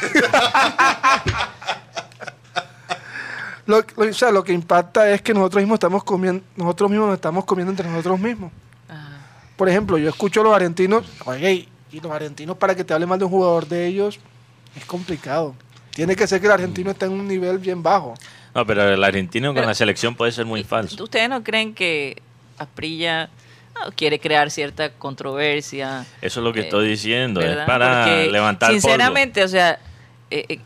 Lo, 3.66 3.80
lo- 3.96 4.10
o 4.10 4.12
sea, 4.12 4.30
lo 4.32 4.42
que 4.42 4.52
impacta 4.52 5.08
es 5.10 5.22
que 5.22 5.32
nosotros 5.34 5.62
mismos 5.62 5.76
estamos 5.76 6.02
comiendo, 6.02 6.42
nosotros 6.56 6.90
mismos 6.90 7.08
nos 7.08 7.14
estamos 7.16 7.44
comiendo 7.44 7.70
entre 7.70 7.88
nosotros 7.88 8.18
mismos. 8.18 8.50
Por 9.60 9.68
ejemplo, 9.68 9.98
yo 9.98 10.08
escucho 10.08 10.40
a 10.40 10.44
los 10.44 10.54
argentinos, 10.54 11.04
oye, 11.26 11.68
y 11.92 12.00
los 12.00 12.10
argentinos 12.10 12.56
para 12.56 12.74
que 12.74 12.82
te 12.82 12.94
hable 12.94 13.04
mal 13.04 13.18
de 13.18 13.26
un 13.26 13.30
jugador 13.30 13.68
de 13.68 13.86
ellos 13.88 14.18
es 14.74 14.86
complicado. 14.86 15.54
Tiene 15.90 16.16
que 16.16 16.26
ser 16.26 16.40
que 16.40 16.46
el 16.46 16.52
argentino 16.52 16.90
esté 16.92 17.04
en 17.04 17.12
un 17.12 17.28
nivel 17.28 17.58
bien 17.58 17.82
bajo. 17.82 18.14
No, 18.54 18.64
pero 18.64 18.88
el 18.88 19.04
argentino 19.04 19.48
con 19.48 19.56
Pero- 19.56 19.66
la 19.66 19.74
selección 19.74 20.14
puede 20.14 20.32
ser 20.32 20.46
muy 20.46 20.64
falso. 20.64 21.04
¿Ustedes 21.04 21.28
no 21.28 21.44
creen 21.44 21.74
que 21.74 22.16
Asprilla 22.56 23.28
no, 23.74 23.92
quiere 23.94 24.18
crear 24.18 24.50
cierta 24.50 24.92
controversia? 24.94 26.06
Eso 26.22 26.40
es 26.40 26.44
lo 26.44 26.54
que 26.54 26.60
Eh, 26.60 26.62
estoy 26.62 26.88
diciendo. 26.88 27.42
Es 27.42 27.58
para 27.66 28.04
Porque, 28.06 28.30
levantar 28.30 28.70
polvo. 28.70 28.80
Sinceramente, 28.80 29.44
o 29.44 29.48
sea, 29.48 29.78
eh, 30.30 30.46
eh, 30.48 30.58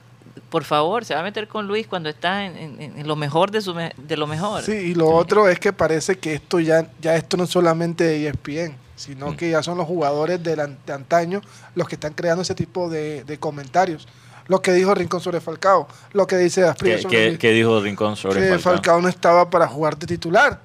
por 0.51 0.63
favor, 0.63 1.05
se 1.05 1.15
va 1.15 1.21
a 1.21 1.25
meter 1.25 1.49
con 1.49 1.67
Luis 1.67 1.89
cuando 1.89 2.09
está 2.09 2.45
en, 2.47 2.57
en- 2.81 2.99
en 3.01 3.09
lo 3.09 3.17
mejor 3.17 3.51
de, 3.51 3.61
su 3.61 3.75
me- 3.75 3.93
de 3.97 4.17
lo 4.17 4.29
mejor. 4.29 4.63
Sí, 4.63 4.71
y 4.71 4.95
lo 4.95 5.09
otro 5.09 5.49
es 5.49 5.59
que 5.59 5.73
parece 5.73 6.17
que 6.17 6.35
esto 6.35 6.61
ya, 6.61 6.87
ya 7.01 7.17
esto 7.17 7.37
no 7.37 7.43
es 7.43 7.51
solamente 7.51 8.05
de 8.05 8.29
ESPN, 8.29 8.77
sino 8.97 9.31
Mm. 9.31 9.37
que 9.37 9.51
ya 9.51 9.63
son 9.63 9.79
los 9.79 9.87
jugadores 9.87 10.43
de, 10.43 10.57
la- 10.57 10.67
de 10.69 10.93
antaño 10.93 11.41
los 11.75 11.89
que 11.89 11.95
están 11.97 12.13
creando 12.15 12.43
ese 12.43 12.55
tipo 12.55 12.89
de, 12.89 13.25
de 13.25 13.39
comentarios. 13.39 14.07
Lo 14.47 14.61
que 14.61 14.73
dijo 14.73 14.95
Rincón 14.95 15.21
sobre 15.21 15.41
Falcao, 15.41 15.89
lo 16.13 16.27
que 16.27 16.37
dice 16.37 16.65
Asprilla 16.65 16.97
¿Qué, 16.97 17.03
sobre 17.03 17.17
qué- 17.19 17.27
Luis. 17.29 17.39
qué 17.39 17.51
dijo 17.53 17.81
Rincón 17.81 18.17
sobre 18.17 18.41
que 18.41 18.49
Falcao? 18.59 18.73
Falcao 18.73 19.01
no 19.01 19.09
estaba 19.09 19.49
para 19.49 19.67
jugar 19.67 19.97
de 19.97 20.07
titular, 20.07 20.61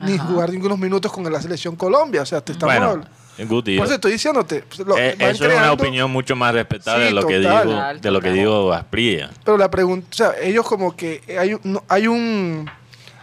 ni 0.00 0.16
jugar 0.16 0.50
ningunos 0.50 0.78
minutos 0.78 1.10
con 1.12 1.30
la 1.32 1.42
selección 1.42 1.74
Colombia. 1.74 2.22
O 2.22 2.26
sea, 2.26 2.40
te 2.40 2.52
estamos 2.52 2.74
Bueno, 2.76 2.90
hablando- 2.92 3.10
Guti, 3.40 3.76
Por 3.76 3.86
eso 3.86 3.94
estoy 3.94 4.12
diciéndote. 4.12 4.64
pues, 4.66 4.80
lo- 4.80 4.98
eh, 4.98 5.14
eso 5.18 5.46
es 5.46 5.56
una 5.56 5.70
opinión 5.72 6.10
mucho 6.10 6.34
más 6.34 6.52
respetable 6.54 7.04
Sí, 7.04 7.08
de 7.14 7.20
lo 7.20 7.26
que 7.26 7.40
Total, 7.40 8.00
de 8.00 8.10
lo 8.10 8.20
que 8.20 8.32
dijo 8.32 8.72
Asprilla. 8.72 9.30
Pero 9.44 9.56
la 9.58 9.70
pregunta, 9.70 10.08
o 10.10 10.14
sea, 10.14 10.32
ellos 10.42 10.66
como 10.66 10.96
que 10.96 11.22
hay, 11.38 11.54
un- 11.54 11.60
no, 11.64 11.84
hay 11.88 12.06
un 12.08 12.68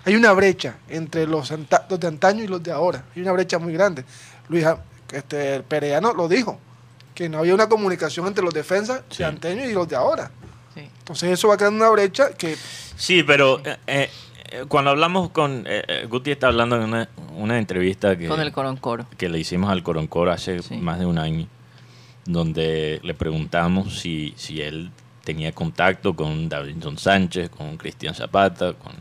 hay 0.06 0.16
una 0.16 0.32
brecha 0.34 0.76
entre 0.88 1.26
los, 1.26 1.52
anta- 1.52 1.86
los 1.90 2.00
de 2.00 2.08
antaño 2.08 2.44
y 2.44 2.48
los 2.48 2.62
de 2.64 2.72
ahora. 2.72 3.04
Hay 3.16 3.22
una 3.24 3.32
brecha 3.32 3.58
muy 3.60 3.74
grande. 3.74 4.06
Luis 4.50 4.66
este, 5.12 5.62
Pereano 5.62 6.14
lo 6.14 6.28
dijo, 6.28 6.60
que 7.14 7.30
no 7.30 7.40
había 7.40 7.54
una 7.56 7.70
comunicación 7.70 8.28
entre 8.28 8.44
los 8.44 8.54
defensas 8.54 9.02
Sí. 9.10 9.24
de 9.24 9.68
y 9.70 9.74
los 9.74 9.88
de 9.88 9.96
ahora. 9.96 10.32
Sí. 10.74 10.82
Entonces 11.00 11.32
eso 11.32 11.48
va 11.48 11.58
creando 11.58 11.78
una 11.84 11.90
brecha 11.92 12.32
que 12.34 12.56
Sí, 12.98 13.24
pero 13.24 13.60
eh, 13.66 13.78
eh, 13.88 14.10
eh, 14.52 14.66
cuando 14.68 14.92
hablamos 14.92 15.30
con 15.30 15.64
eh, 15.68 16.06
Guti 16.10 16.32
está 16.32 16.48
hablando 16.48 16.76
en 16.76 16.84
una, 16.84 17.10
una 17.36 17.58
entrevista 17.58 18.18
que, 18.18 18.28
Con 18.28 18.42
el 18.42 18.52
coroncoro. 18.52 19.06
que 19.18 19.30
le 19.30 19.40
hicimos 19.40 19.70
al 19.72 19.84
Coroncoro 19.84 20.32
hace 20.32 20.62
Sí. 20.62 20.76
más 20.78 21.00
de 21.00 21.06
un 21.06 21.18
año, 21.18 21.48
donde 22.26 23.00
le 23.04 23.14
preguntamos 23.14 24.00
si, 24.00 24.34
si 24.38 24.62
él 24.62 24.92
tenía 25.24 25.52
contacto 25.54 26.16
con 26.16 26.50
Davinson 26.50 26.98
Sánchez, 26.98 27.50
con 27.50 27.78
Cristian 27.78 28.14
Zapata, 28.16 28.74
con, 28.74 28.94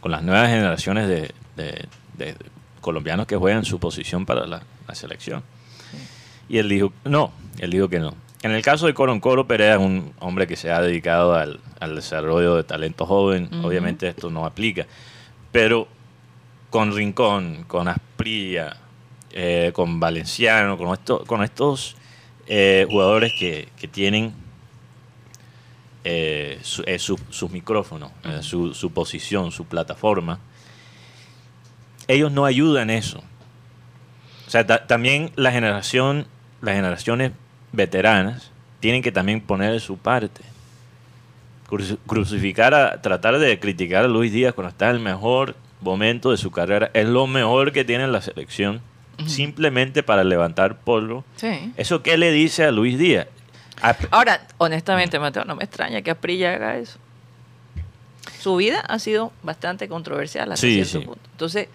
con 0.00 0.10
las 0.12 0.22
nuevas 0.22 0.48
generaciones 0.48 1.08
de, 1.08 1.32
de- 1.56 1.86
de 2.16 2.36
colombianos 2.80 3.26
que 3.26 3.36
juegan 3.36 3.64
su 3.64 3.78
posición 3.78 4.26
para 4.26 4.46
la, 4.46 4.62
la 4.88 4.94
selección. 4.94 5.42
Y 6.48 6.58
él 6.58 6.68
dijo, 6.68 6.92
no, 7.04 7.32
él 7.58 7.70
dijo 7.70 7.88
que 7.88 8.00
no. 8.00 8.14
En 8.42 8.52
el 8.52 8.62
caso 8.62 8.86
de 8.86 8.94
Coroncoro, 8.94 9.46
Perea 9.46 9.74
es 9.74 9.80
un 9.80 10.12
hombre 10.18 10.46
que 10.46 10.56
se 10.56 10.70
ha 10.72 10.80
dedicado 10.80 11.34
al, 11.34 11.60
al 11.78 11.94
desarrollo 11.94 12.56
de 12.56 12.64
talento 12.64 13.04
joven. 13.06 13.48
Obviamente 13.62 14.08
esto 14.08 14.30
no 14.30 14.46
aplica. 14.46 14.86
Pero 15.52 15.86
con 16.70 16.94
Rincón, 16.94 17.64
con 17.68 17.86
Asprilla, 17.88 18.76
eh, 19.32 19.70
con 19.74 20.00
Valenciano, 20.00 20.78
con, 20.78 20.92
esto- 20.92 21.24
con 21.26 21.42
estos 21.44 21.96
eh, 22.46 22.86
jugadores 22.90 23.32
que, 23.38 23.68
que 23.78 23.86
tienen 23.88 24.32
eh, 26.04 26.58
su- 26.62 26.82
eh, 26.86 26.98
su- 26.98 27.20
sus 27.28 27.50
micrófonos, 27.50 28.10
su, 28.42 28.72
su 28.74 28.90
posición, 28.92 29.52
su 29.52 29.66
plataforma, 29.66 30.38
ellos 32.12 32.32
no 32.32 32.44
ayudan 32.44 32.90
eso. 32.90 33.22
O 34.46 34.50
sea, 34.50 34.66
ta- 34.66 34.86
también 34.86 35.30
la 35.36 35.52
generación, 35.52 36.26
las 36.60 36.74
generaciones 36.74 37.32
veteranas 37.72 38.50
tienen 38.80 39.02
que 39.02 39.12
también 39.12 39.40
poner 39.40 39.80
su 39.80 39.96
parte. 39.96 40.42
Cruci- 41.68 41.98
Crucificar 42.06 42.74
a, 42.74 43.00
tratar 43.00 43.38
de 43.38 43.58
criticar 43.60 44.04
a 44.04 44.08
Luis 44.08 44.32
Díaz 44.32 44.54
cuando 44.54 44.70
está 44.70 44.90
en 44.90 44.96
el 44.96 45.02
mejor 45.02 45.54
momento 45.80 46.30
de 46.30 46.36
su 46.36 46.50
carrera, 46.50 46.90
es 46.94 47.06
lo 47.06 47.26
mejor 47.26 47.72
que 47.72 47.84
tiene 47.84 48.06
la 48.08 48.20
selección, 48.20 48.80
simplemente 49.26 50.02
para 50.02 50.24
levantar 50.24 50.78
polvo. 50.80 51.24
Sí. 51.36 51.72
¿Eso 51.76 52.02
qué 52.02 52.16
le 52.18 52.32
dice 52.32 52.64
a 52.64 52.70
Luis 52.70 52.98
Díaz? 52.98 53.26
A- 53.82 53.96
Ahora, 54.10 54.46
honestamente, 54.58 55.18
Mateo, 55.18 55.44
no 55.44 55.54
me 55.56 55.64
extraña 55.64 56.02
que 56.02 56.10
Asprilla 56.10 56.54
haga 56.54 56.76
eso. 56.76 56.98
Su 58.40 58.56
vida 58.56 58.80
ha 58.80 58.98
sido 58.98 59.32
bastante 59.42 59.88
controversial 59.88 60.50
hasta 60.52 60.66
Sí, 60.66 60.74
cierto 60.74 61.00
sí. 61.00 61.04
punto. 61.04 61.20
Entonces, 61.32 61.68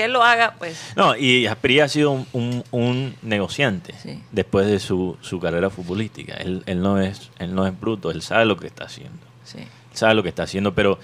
que 0.00 0.04
él 0.06 0.12
lo 0.12 0.22
haga, 0.22 0.54
pues 0.58 0.92
No, 0.96 1.14
y 1.16 1.46
Asprilla 1.46 1.84
ha 1.84 1.88
sido 1.88 2.10
un, 2.12 2.26
un- 2.32 2.64
un 2.70 3.14
negociante 3.22 3.94
Sí. 4.02 4.22
después 4.32 4.66
de 4.66 4.78
su, 4.78 5.16
su 5.20 5.38
carrera 5.40 5.68
futbolística. 5.70 6.34
Él, 6.34 6.62
él 6.66 6.80
no 6.80 6.98
es, 7.00 7.30
él 7.38 7.54
no 7.54 7.66
es 7.66 7.78
bruto, 7.78 8.10
él 8.10 8.22
sabe 8.22 8.44
lo 8.46 8.56
que 8.56 8.66
está 8.66 8.84
haciendo. 8.84 9.18
sí. 9.44 9.58
Él 9.58 9.96
sabe 9.96 10.14
lo 10.14 10.22
que 10.22 10.28
está 10.30 10.44
haciendo, 10.44 10.74
pero 10.74 10.98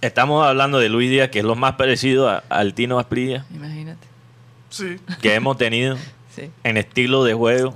estamos 0.00 0.44
hablando 0.46 0.78
de 0.78 0.88
Luis 0.88 1.10
Díaz, 1.10 1.30
que 1.30 1.40
es 1.40 1.44
lo 1.44 1.54
más 1.54 1.74
parecido 1.74 2.28
a- 2.28 2.42
al 2.48 2.74
Tino 2.74 2.98
Asprilla 2.98 3.44
Imagínate. 3.54 4.06
sí. 4.70 4.96
que 5.22 5.34
hemos 5.34 5.56
tenido 5.58 5.96
Sí. 6.34 6.50
en 6.64 6.76
estilo 6.76 7.24
de 7.24 7.34
juego 7.34 7.74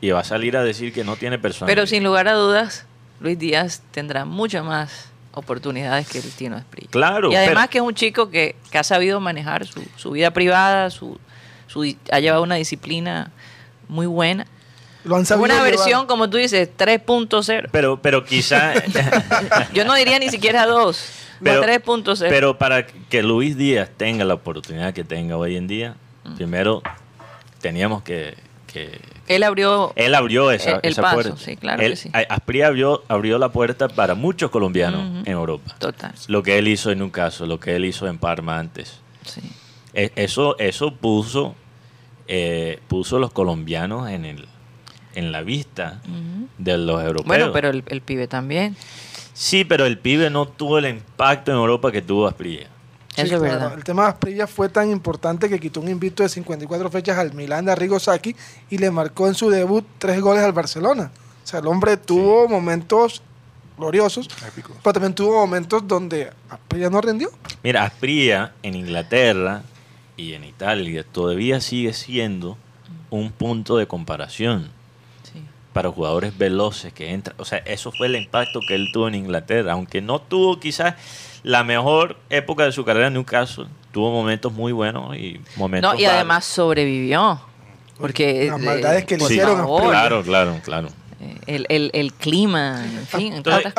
y 0.00 0.10
va 0.10 0.20
a 0.20 0.24
salir 0.24 0.56
a 0.56 0.62
decir 0.64 0.92
que 0.92 1.04
no 1.04 1.16
tiene 1.16 1.38
personalidad. 1.38 1.74
Pero 1.76 1.86
sin 1.86 2.04
lugar 2.04 2.26
a 2.28 2.32
dudas, 2.34 2.86
Luis 3.20 3.38
Díaz 3.38 3.82
tendrá 3.90 4.24
muchas 4.24 4.64
más 4.64 5.10
oportunidades 5.34 6.08
que 6.08 6.18
el 6.18 6.30
Tino 6.30 6.56
Esprilla. 6.58 6.88
Claro, 6.90 7.30
Y 7.30 7.36
además 7.36 7.54
pero- 7.64 7.70
que 7.70 7.78
es 7.78 7.84
un 7.84 7.94
chico 7.94 8.30
que, 8.30 8.56
que 8.70 8.78
ha 8.78 8.84
sabido 8.84 9.20
manejar 9.20 9.66
su, 9.66 9.82
su 9.96 10.10
vida 10.12 10.30
privada, 10.32 10.90
su, 10.90 11.18
ha 12.10 12.20
llevado 12.20 12.42
una 12.42 12.56
disciplina 12.56 13.30
muy 13.88 14.06
buena. 14.06 14.46
Lo 15.04 15.16
han 15.16 15.22
Es 15.22 15.28
sabido 15.28 15.44
una 15.46 15.54
llevar. 15.54 15.70
versión, 15.70 16.06
como 16.06 16.30
tú 16.30 16.36
dices, 16.36 16.68
3.0. 16.78 17.68
Pero, 17.72 18.00
pero 18.00 18.24
quizá... 18.24 18.72
Yo 19.74 19.84
no 19.84 19.94
diría 19.94 20.18
ni 20.18 20.28
siquiera 20.28 20.64
2, 20.66 21.08
Pero- 21.42 21.60
pero 21.60 21.82
3.0. 21.84 22.26
Pero 22.28 22.58
para 22.58 22.86
que 22.86 23.22
Luis 23.22 23.56
Díaz 23.56 23.90
tenga 23.96 24.24
la 24.24 24.34
oportunidad 24.34 24.92
que 24.94 25.02
tenga 25.04 25.36
hoy 25.36 25.56
en 25.56 25.66
día, 25.66 25.96
Mm. 26.24 26.36
primero 26.36 26.82
teníamos 27.60 28.02
que, 28.04 28.36
que- 28.72 29.00
Él 29.28 29.42
abrió 29.42 29.92
él 29.96 30.14
abrió 30.14 30.50
esa, 30.50 30.70
El- 30.72 30.80
el 30.82 30.90
esa 30.92 31.02
paso, 31.02 31.14
puerta. 31.14 31.36
sí, 31.36 31.56
claro 31.56 31.82
Él- 31.82 31.90
que 31.92 31.96
sí. 31.96 32.10
a- 32.12 32.20
Asprilla 32.34 32.68
abrió, 32.68 33.02
abrió 33.08 33.38
la 33.38 33.50
puerta 33.50 33.88
para 33.88 34.14
muchos 34.14 34.50
colombianos 34.50 35.24
en 35.26 35.32
Europa. 35.32 35.74
total. 35.78 36.12
Lo 36.28 36.42
que 36.42 36.58
él 36.58 36.68
hizo 36.68 36.90
en 36.90 37.02
un 37.02 37.10
caso, 37.10 37.46
lo 37.46 37.60
que 37.60 37.76
él 37.76 37.84
hizo 37.84 38.06
en 38.08 38.18
Parma 38.18 38.58
antes. 38.58 39.00
Sí. 39.24 39.40
E- 39.94 40.12
Eso, 40.16 40.56
eso 40.58 40.94
puso, 40.94 41.54
eh, 42.28 42.80
puso 42.88 43.18
los 43.18 43.32
colombianos 43.32 44.08
en 44.10 44.24
el 44.24 44.46
en 45.14 45.30
la 45.30 45.42
vista 45.42 46.00
de 46.56 46.78
los 46.78 47.02
europeos. 47.02 47.26
Bueno, 47.26 47.52
pero 47.52 47.68
el, 47.68 47.84
el 47.88 48.00
pibe 48.00 48.26
también. 48.28 48.74
Sí, 49.34 49.62
pero 49.64 49.84
el 49.84 49.98
pibe 49.98 50.30
no 50.30 50.46
tuvo 50.48 50.78
el 50.78 50.86
impacto 50.86 51.50
en 51.50 51.58
Europa 51.58 51.92
que 51.92 52.00
tuvo 52.00 52.26
Asprilla. 52.26 52.68
Sí, 53.14 53.20
Eso 53.22 53.34
es 53.36 53.40
claro. 53.40 53.42
verdad. 53.42 53.74
El 53.74 53.84
tema 53.84 54.04
de 54.04 54.08
Asprilla 54.08 54.46
fue 54.46 54.68
tan 54.70 54.90
importante 54.90 55.48
que 55.48 55.60
quitó 55.60 55.80
un 55.80 55.88
invito 55.88 56.22
de 56.22 56.28
54 56.30 56.90
fechas 56.90 57.18
al 57.18 57.34
Milán 57.34 57.66
de 57.66 57.72
Arrigo 57.72 57.98
Sacchi 58.00 58.34
y 58.70 58.78
le 58.78 58.90
marcó 58.90 59.28
en 59.28 59.34
su 59.34 59.50
debut 59.50 59.84
tres 59.98 60.20
goles 60.20 60.42
al 60.42 60.52
Barcelona. 60.52 61.10
O 61.44 61.46
sea, 61.46 61.60
el 61.60 61.66
hombre 61.66 61.96
tuvo 61.98 62.48
momentos 62.48 63.20
gloriosos, 63.76 64.28
Épico. 64.46 64.72
pero 64.82 64.92
también 64.94 65.14
tuvo 65.14 65.34
momentos 65.34 65.86
donde 65.86 66.30
Asprilla 66.48 66.88
no 66.88 67.00
rindió. 67.00 67.30
Mira, 67.62 67.84
Asprilla 67.84 68.52
en 68.62 68.74
Inglaterra 68.76 69.62
y 69.66 69.72
y 70.14 70.34
en 70.34 70.44
Italia 70.44 71.04
todavía 71.10 71.60
sigue 71.60 71.92
siendo 71.94 72.56
un 73.10 73.32
punto 73.32 73.76
de 73.78 73.86
comparación 73.88 74.68
Sí. 75.24 75.42
para 75.72 75.90
jugadores 75.90 76.36
veloces 76.38 76.92
que 76.92 77.10
entran. 77.12 77.34
O 77.40 77.44
sea, 77.46 77.58
eso 77.58 77.90
fue 77.92 78.06
el 78.06 78.16
impacto 78.16 78.60
que 78.68 78.74
él 78.74 78.88
tuvo 78.92 79.08
en 79.08 79.14
Inglaterra, 79.16 79.72
aunque 79.72 80.00
no 80.00 80.20
tuvo 80.20 80.60
quizás 80.60 80.94
la 81.42 81.64
mejor 81.64 82.16
época 82.30 82.64
de 82.64 82.72
su 82.72 82.84
carrera 82.84 83.08
en 83.08 83.14
Newcastle, 83.14 83.66
tuvo 83.90 84.10
momentos 84.12 84.52
muy 84.52 84.72
buenos 84.72 85.16
y 85.16 85.40
momentos 85.56 85.92
No, 85.92 85.98
y 85.98 86.02
malos. 86.02 86.14
además 86.16 86.44
sobrevivió. 86.44 87.40
Porque. 87.98 88.46
Las 88.50 88.60
eh, 88.60 88.64
maldades 88.64 89.04
que 89.04 89.16
le 89.16 89.24
hicieron 89.24 89.60
a 89.60 89.62
Asprilla. 89.64 89.88
Claro, 89.90 90.22
claro, 90.22 90.60
claro. 90.64 90.88
eh, 91.20 91.38
El, 91.46 91.66
el, 91.68 91.90
el 91.94 92.12
clima, 92.14 92.84
en 92.84 93.06
fin, 93.06 93.32
Entonces, 93.34 93.72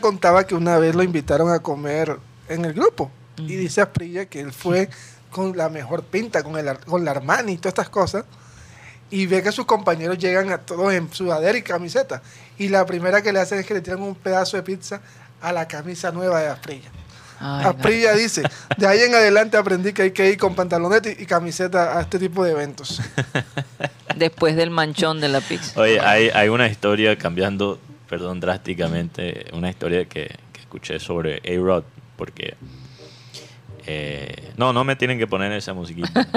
contaba 0.00 0.46
que 0.46 0.54
una 0.54 0.78
vez 0.78 0.94
lo 0.94 1.02
invitaron 1.02 1.50
a 1.52 1.60
comer 1.60 2.16
en 2.48 2.64
el 2.64 2.72
grupo. 2.72 3.10
Y 3.38 3.54
dice 3.56 3.80
Asprilla 3.80 4.26
que 4.26 4.40
él 4.40 4.52
fue 4.52 4.90
con 5.30 5.56
la 5.56 5.68
mejor 5.70 6.02
pinta, 6.02 6.42
con, 6.42 6.58
el, 6.58 6.68
Ar- 6.68 6.84
con 6.84 7.04
la 7.04 7.12
Armani 7.12 7.52
y 7.52 7.56
todas 7.56 7.70
estas 7.72 7.88
cosas. 7.88 8.24
Y 9.10 9.26
ve 9.26 9.42
que 9.42 9.50
sus 9.50 9.64
compañeros 9.64 10.18
llegan 10.18 10.50
a 10.52 10.58
todos 10.58 10.92
en 10.92 11.10
sudadera 11.12 11.56
y 11.56 11.62
camiseta. 11.62 12.22
Y 12.58 12.68
la 12.68 12.84
primera 12.86 13.22
que 13.22 13.32
le 13.32 13.40
hacen 13.40 13.58
es 13.58 13.66
que 13.66 13.74
le 13.74 13.80
tiran 13.80 14.02
un 14.02 14.14
pedazo 14.14 14.56
de 14.56 14.62
pizza 14.62 15.00
a 15.40 15.52
la 15.52 15.66
camisa 15.66 16.10
nueva 16.12 16.40
de 16.40 16.48
Asprilla. 16.48 16.90
Ay, 17.40 17.64
no. 17.64 17.70
Asprilla 17.70 18.12
dice, 18.14 18.42
de 18.76 18.86
ahí 18.86 19.00
en 19.00 19.14
adelante 19.14 19.56
aprendí 19.56 19.92
que 19.94 20.02
hay 20.02 20.10
que 20.12 20.28
ir 20.30 20.36
con 20.38 20.54
pantaloneta 20.54 21.08
y, 21.08 21.16
y 21.22 21.26
camiseta 21.26 21.98
a 21.98 22.02
este 22.02 22.18
tipo 22.18 22.44
de 22.44 22.52
eventos. 22.52 23.00
Después 24.16 24.56
del 24.56 24.70
manchón 24.70 25.20
de 25.20 25.28
la 25.28 25.40
pizza. 25.40 25.80
Oye, 25.80 25.98
hay, 26.00 26.28
hay 26.34 26.48
una 26.50 26.66
historia 26.68 27.16
cambiando, 27.16 27.78
perdón, 28.08 28.40
drásticamente, 28.40 29.46
una 29.52 29.70
historia 29.70 30.04
que, 30.04 30.36
que 30.52 30.60
escuché 30.60 30.98
sobre 31.00 31.36
A-Rod, 31.46 31.84
porque... 32.16 32.54
eh, 33.86 34.52
no, 34.56 34.72
no 34.74 34.84
me 34.84 34.94
tienen 34.96 35.18
que 35.18 35.26
poner 35.26 35.52
esa 35.52 35.72
musiquita. 35.72 36.26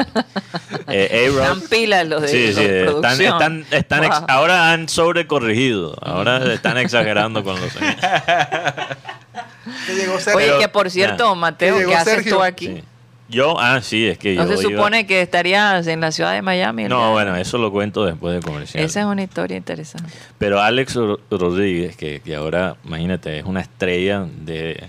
Eh, 0.88 1.28
A-Rod... 1.30 1.42
Están 1.44 1.62
pilas 1.70 2.08
los 2.08 2.22
de, 2.22 2.28
Sí, 2.28 2.48
los 2.48 2.56
sí, 2.56 2.64
de 2.64 2.86
están, 3.78 4.04
ex- 4.04 4.22
ahora 4.28 4.72
han 4.72 4.88
sobrecorrigido, 4.90 5.96
ahora 6.02 6.54
están 6.54 6.78
exagerando 6.78 7.44
con 7.44 7.60
los 7.60 7.76
años. 7.78 7.96
Que 9.88 9.96
llegó 9.96 10.20
Sergio. 10.20 10.56
Oye, 10.56 10.60
que 10.60 10.68
por 10.70 10.90
cierto, 10.92 11.30
Ah. 11.30 11.36
Mateo, 11.36 11.78
Que 11.78 11.86
¿qué 11.86 11.96
haces 11.96 12.14
Sergio. 12.16 12.36
tú 12.38 12.44
aquí? 12.44 12.68
Sí. 12.68 12.84
Yo, 13.30 13.60
ah, 13.60 13.82
sí, 13.82 14.08
es 14.08 14.18
que 14.20 14.36
¿No 14.36 14.46
yo 14.48 14.58
se 14.58 14.68
iba- 14.68 14.78
supone 14.78 15.08
que 15.08 15.22
estarías 15.22 15.88
en 15.88 16.02
la 16.02 16.12
ciudad 16.12 16.34
de 16.34 16.42
Miami? 16.44 16.84
No, 16.84 17.14
bueno, 17.14 17.36
eso 17.36 17.58
lo 17.58 17.72
cuento 17.72 18.06
después 18.06 18.36
de 18.36 18.42
comercial. 18.42 18.84
Esa 18.84 19.00
es 19.00 19.06
una 19.08 19.24
historia 19.24 19.58
interesante. 19.58 20.12
Pero 20.38 20.62
Alex 20.62 20.96
Ro- 20.96 21.20
Rodríguez, 21.32 21.96
que, 21.96 22.22
que 22.24 22.36
ahora, 22.36 22.76
imagínate, 22.84 23.40
es 23.40 23.46
una 23.46 23.62
estrella 23.62 24.28
de, 24.42 24.84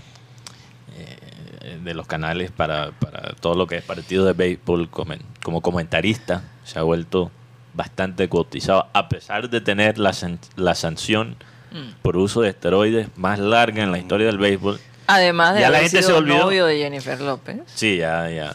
eh, 0.96 1.78
de 1.82 1.94
los 1.94 2.06
canales 2.06 2.50
para, 2.50 2.90
para 2.92 3.34
todo 3.40 3.54
lo 3.54 3.66
que 3.66 3.76
es 3.76 3.84
partido 3.84 4.24
de 4.26 4.32
béisbol 4.34 4.90
como, 4.90 5.14
como 5.42 5.60
comentarista, 5.62 6.42
se 6.64 6.78
ha 6.78 6.82
vuelto 6.82 7.30
bastante 7.72 8.28
cotizado, 8.28 8.88
a 8.92 9.08
pesar 9.08 9.48
de 9.48 9.60
tener 9.60 9.98
la, 9.98 10.12
san- 10.12 10.38
la 10.56 10.74
sanción 10.74 11.36
Mm. 11.74 11.90
por 12.02 12.16
uso 12.16 12.40
de 12.40 12.48
esteroides 12.50 13.08
más 13.16 13.38
larga 13.38 13.82
en 13.82 13.90
la 13.92 13.98
historia 13.98 14.26
del 14.28 14.38
béisbol. 14.38 14.80
Además 15.08 15.54
de 15.54 15.60
Ya 15.60 15.70
la 15.70 15.80
gente 15.80 15.98
sido 15.98 16.08
se 16.08 16.12
olvidó. 16.14 16.38
novio 16.44 16.64
de 16.66 16.78
Jennifer 16.78 17.20
López, 17.20 17.58
Sí, 17.66 17.98
ya, 17.98 18.30
ya. 18.30 18.52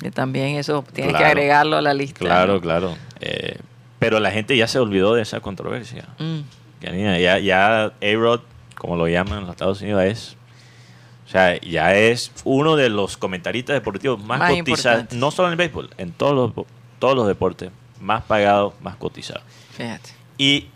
que 0.00 0.10
también 0.12 0.56
eso 0.56 0.84
tienes 0.92 1.16
que 1.16 1.24
agregarlo 1.24 1.76
a 1.78 1.80
la 1.82 1.94
lista. 1.94 2.20
Claro, 2.20 2.54
¿no? 2.54 2.60
claro. 2.60 2.96
Eh, 3.20 3.58
pero 3.98 4.20
la 4.20 4.30
gente 4.30 4.56
ya 4.56 4.68
se 4.68 4.78
olvidó 4.78 5.14
de 5.14 5.22
esa 5.22 5.40
controversia. 5.40 6.06
Mm. 6.18 6.40
Ya, 6.80 7.38
ya 7.38 7.84
A-Rod, 8.00 8.40
como 8.76 8.96
lo 8.96 9.08
llaman 9.08 9.38
en 9.38 9.44
los 9.46 9.50
Estados 9.50 9.80
Unidos, 9.82 10.02
es. 10.04 10.36
O 11.26 11.30
sea, 11.30 11.60
ya 11.60 11.94
es 11.94 12.32
uno 12.44 12.76
de 12.76 12.88
los 12.88 13.16
comentaristas 13.16 13.74
deportivos 13.74 14.18
más, 14.22 14.38
Más 14.38 14.52
cotizados, 14.52 15.12
no 15.12 15.30
solo 15.30 15.48
en 15.48 15.52
el 15.52 15.56
béisbol, 15.58 15.90
en 15.98 16.12
todos 16.12 16.34
los, 16.56 16.66
todos 16.98 17.14
los 17.14 17.26
deportes, 17.26 17.70
más 18.00 18.22
pagados, 18.24 18.74
más 18.80 18.96
cotizados. 18.96 19.42
Fíjate. 19.76 20.10
Y 20.38 20.68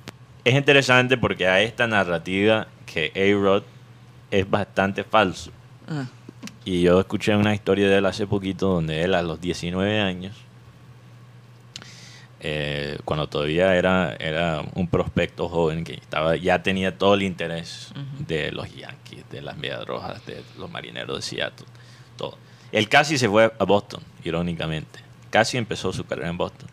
es 0.45 0.55
interesante 0.55 1.17
porque 1.17 1.49
hay 1.49 1.65
esta 1.65 1.87
narrativa 1.87 2.67
que 2.87 3.13
A-Rod 3.15 3.63
es 4.31 4.49
bastante 4.49 5.05
falso. 5.05 5.51
Ah. 5.89 6.07
Y 6.65 6.83
yo 6.83 7.01
escuché 7.01 7.35
una 7.37 7.55
historia 7.55 7.89
de 7.89 7.99
él 7.99 8.07
hace 8.07 8.27
poquito 8.27 8.69
donde 8.69 9.03
él 9.03 9.15
a 9.15 9.23
los 9.23 9.41
19 9.41 10.01
años, 10.01 10.35
eh, 12.41 12.99
cuando 13.05 13.27
todavía 13.27 13.75
era, 13.75 14.17
era 14.17 14.63
un 14.75 14.89
prospecto 14.89 15.49
joven 15.49 15.83
que 15.83 15.95
estaba 15.95 16.37
ya 16.37 16.63
tenía 16.63 16.99
todo 16.99 17.15
el 17.15 17.23
interés 17.23 17.91
de 18.19 18.53
los 18.53 18.75
Yankees, 18.75 19.25
de 19.31 19.41
las 19.41 19.57
Medias 19.57 19.85
Rojas, 19.87 20.25
de 20.27 20.43
los 20.59 20.71
Marineros 20.71 21.17
de 21.17 21.23
Seattle, 21.23 21.67
todo. 22.17 22.37
Él 22.71 22.89
casi 22.89 23.17
se 23.17 23.29
fue 23.29 23.53
a 23.59 23.65
Boston, 23.65 24.03
irónicamente. 24.25 25.01
Casi 25.31 25.57
empezó 25.57 25.93
su 25.93 26.05
carrera 26.05 26.29
en 26.29 26.37
Boston. 26.37 26.69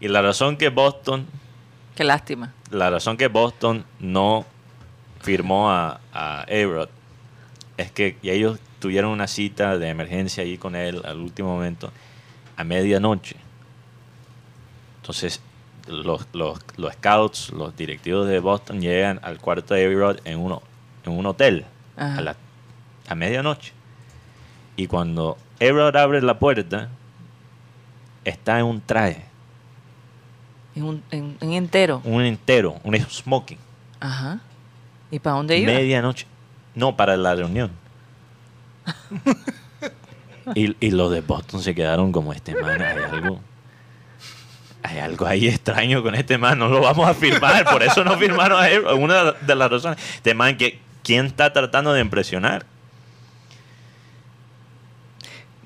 Y 0.00 0.08
la 0.08 0.22
razón 0.22 0.56
que 0.56 0.68
Boston 0.68 1.26
Qué 2.00 2.04
lástima. 2.04 2.54
la 2.70 2.88
razón 2.88 3.18
que 3.18 3.28
Boston 3.28 3.84
no 3.98 4.46
firmó 5.20 5.70
a, 5.70 6.00
a 6.14 6.46
es 6.48 7.90
que 7.92 8.16
ellos 8.22 8.58
tuvieron 8.78 9.10
una 9.10 9.26
cita 9.26 9.76
de 9.76 9.90
emergencia 9.90 10.42
ahí 10.42 10.56
con 10.56 10.76
él 10.76 11.02
al 11.04 11.18
último 11.18 11.50
momento 11.50 11.92
a 12.56 12.64
medianoche. 12.64 13.36
Entonces, 15.02 15.42
los, 15.88 16.26
los, 16.32 16.60
los 16.78 16.94
scouts, 16.94 17.50
los 17.50 17.76
directivos 17.76 18.26
de 18.26 18.38
Boston 18.38 18.80
llegan 18.80 19.20
al 19.22 19.38
cuarto 19.38 19.74
de 19.74 19.84
A-Rod 19.84 20.20
en, 20.24 20.38
uno, 20.38 20.62
en 21.04 21.12
un 21.12 21.26
hotel 21.26 21.66
Ajá. 21.98 22.16
a, 22.16 22.20
la, 22.22 22.36
a 23.08 23.14
medianoche. 23.14 23.74
Y 24.74 24.86
cuando 24.86 25.36
A-Rod 25.60 25.94
abre 25.96 26.22
la 26.22 26.38
puerta, 26.38 26.88
está 28.24 28.58
en 28.58 28.64
un 28.64 28.80
traje, 28.80 29.22
En 30.80 30.86
un, 30.86 31.02
en, 31.10 31.36
en 31.42 31.52
entero. 31.52 32.00
un 32.04 32.22
entero, 32.24 32.80
un 32.84 32.96
smoking. 32.98 33.58
Ajá. 34.00 34.40
¿Y 35.10 35.18
para 35.18 35.36
dónde 35.36 35.58
iba? 35.58 35.72
Medianoche. 35.74 36.26
No, 36.74 36.96
para 36.96 37.18
la 37.18 37.34
reunión. 37.34 37.70
y, 40.54 40.74
y 40.84 40.90
los 40.90 41.12
de 41.12 41.20
Boston 41.20 41.62
se 41.62 41.74
quedaron 41.74 42.12
como 42.12 42.32
este 42.32 42.54
man, 42.60 42.80
hay 42.80 43.02
algo. 43.04 43.40
Hay 44.82 44.98
algo 45.00 45.26
ahí 45.26 45.48
extraño 45.48 46.02
con 46.02 46.14
este 46.14 46.38
man, 46.38 46.58
no 46.58 46.68
lo 46.68 46.80
vamos 46.80 47.06
a 47.06 47.12
firmar, 47.12 47.64
por 47.66 47.82
eso 47.82 48.02
no 48.04 48.16
firmaron 48.16 48.58
a 48.62 48.70
él. 48.70 48.82
Una 48.98 49.32
de 49.32 49.54
las 49.54 49.70
razones. 49.70 49.98
Este 50.14 50.32
man, 50.32 50.56
que, 50.56 50.80
¿quién 51.04 51.26
está 51.26 51.52
tratando 51.52 51.92
de 51.92 52.00
impresionar? 52.00 52.64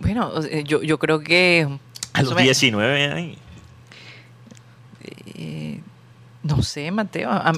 Bueno, 0.00 0.44
yo, 0.64 0.82
yo 0.82 0.98
creo 0.98 1.20
que... 1.20 1.68
A 2.12 2.20
los 2.22 2.30
eso 2.30 2.34
me- 2.36 2.42
19 2.42 3.04
años. 3.12 3.38
Eh, 5.36 5.80
no 6.42 6.62
sé, 6.62 6.90
Mateo. 6.90 7.30
A- 7.30 7.52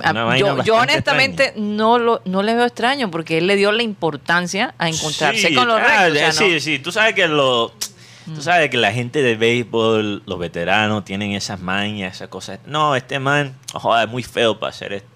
yo, 0.64 0.76
honestamente 0.76 1.52
no 1.56 1.98
lo 1.98 2.22
no 2.24 2.42
le 2.42 2.54
veo 2.54 2.64
extraño 2.66 3.10
porque 3.10 3.38
él 3.38 3.46
le 3.46 3.56
dio 3.56 3.72
la 3.72 3.82
importancia 3.82 4.74
a 4.78 4.88
encontrarse 4.88 5.48
Sí, 5.48 5.54
con 5.54 5.66
los 5.66 5.80
ah, 5.80 6.08
rectos. 6.08 6.12
o 6.12 6.14
sea, 6.14 6.32
sí, 6.32 6.52
no- 6.54 6.60
sí, 6.60 6.78
tú 6.78 6.92
sabes 6.92 7.14
que 7.14 7.26
lo, 7.26 7.72
tú 8.26 8.40
sabes 8.42 8.70
que 8.70 8.76
la 8.76 8.92
gente 8.92 9.22
de 9.22 9.34
béisbol, 9.36 10.22
los 10.26 10.38
veteranos 10.38 11.04
tienen 11.04 11.32
esas 11.32 11.60
mañas, 11.60 12.14
esas 12.16 12.28
cosas. 12.28 12.60
No, 12.66 12.94
este 12.94 13.18
man, 13.18 13.54
joder, 13.72 14.06
es 14.06 14.10
muy 14.12 14.22
feo 14.22 14.58
para 14.60 14.72
ser 14.72 14.92
est- 14.92 15.06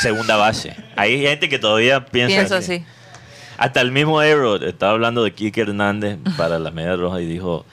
segunda 0.00 0.36
base. 0.36 0.76
Hay 0.96 1.20
gente 1.20 1.48
que 1.48 1.58
todavía 1.58 2.06
piensa, 2.06 2.36
Pienso 2.36 2.54
así. 2.56 2.74
así. 2.74 2.84
Hasta 3.56 3.80
el 3.80 3.90
mismo 3.90 4.20
Aero 4.20 4.54
estaba 4.64 4.92
hablando 4.92 5.24
de 5.24 5.32
Kike 5.34 5.62
Hernández 5.62 6.18
para 6.36 6.60
la 6.60 6.70
media 6.70 6.94
roja 6.94 7.20
y 7.20 7.26
dijo 7.26 7.66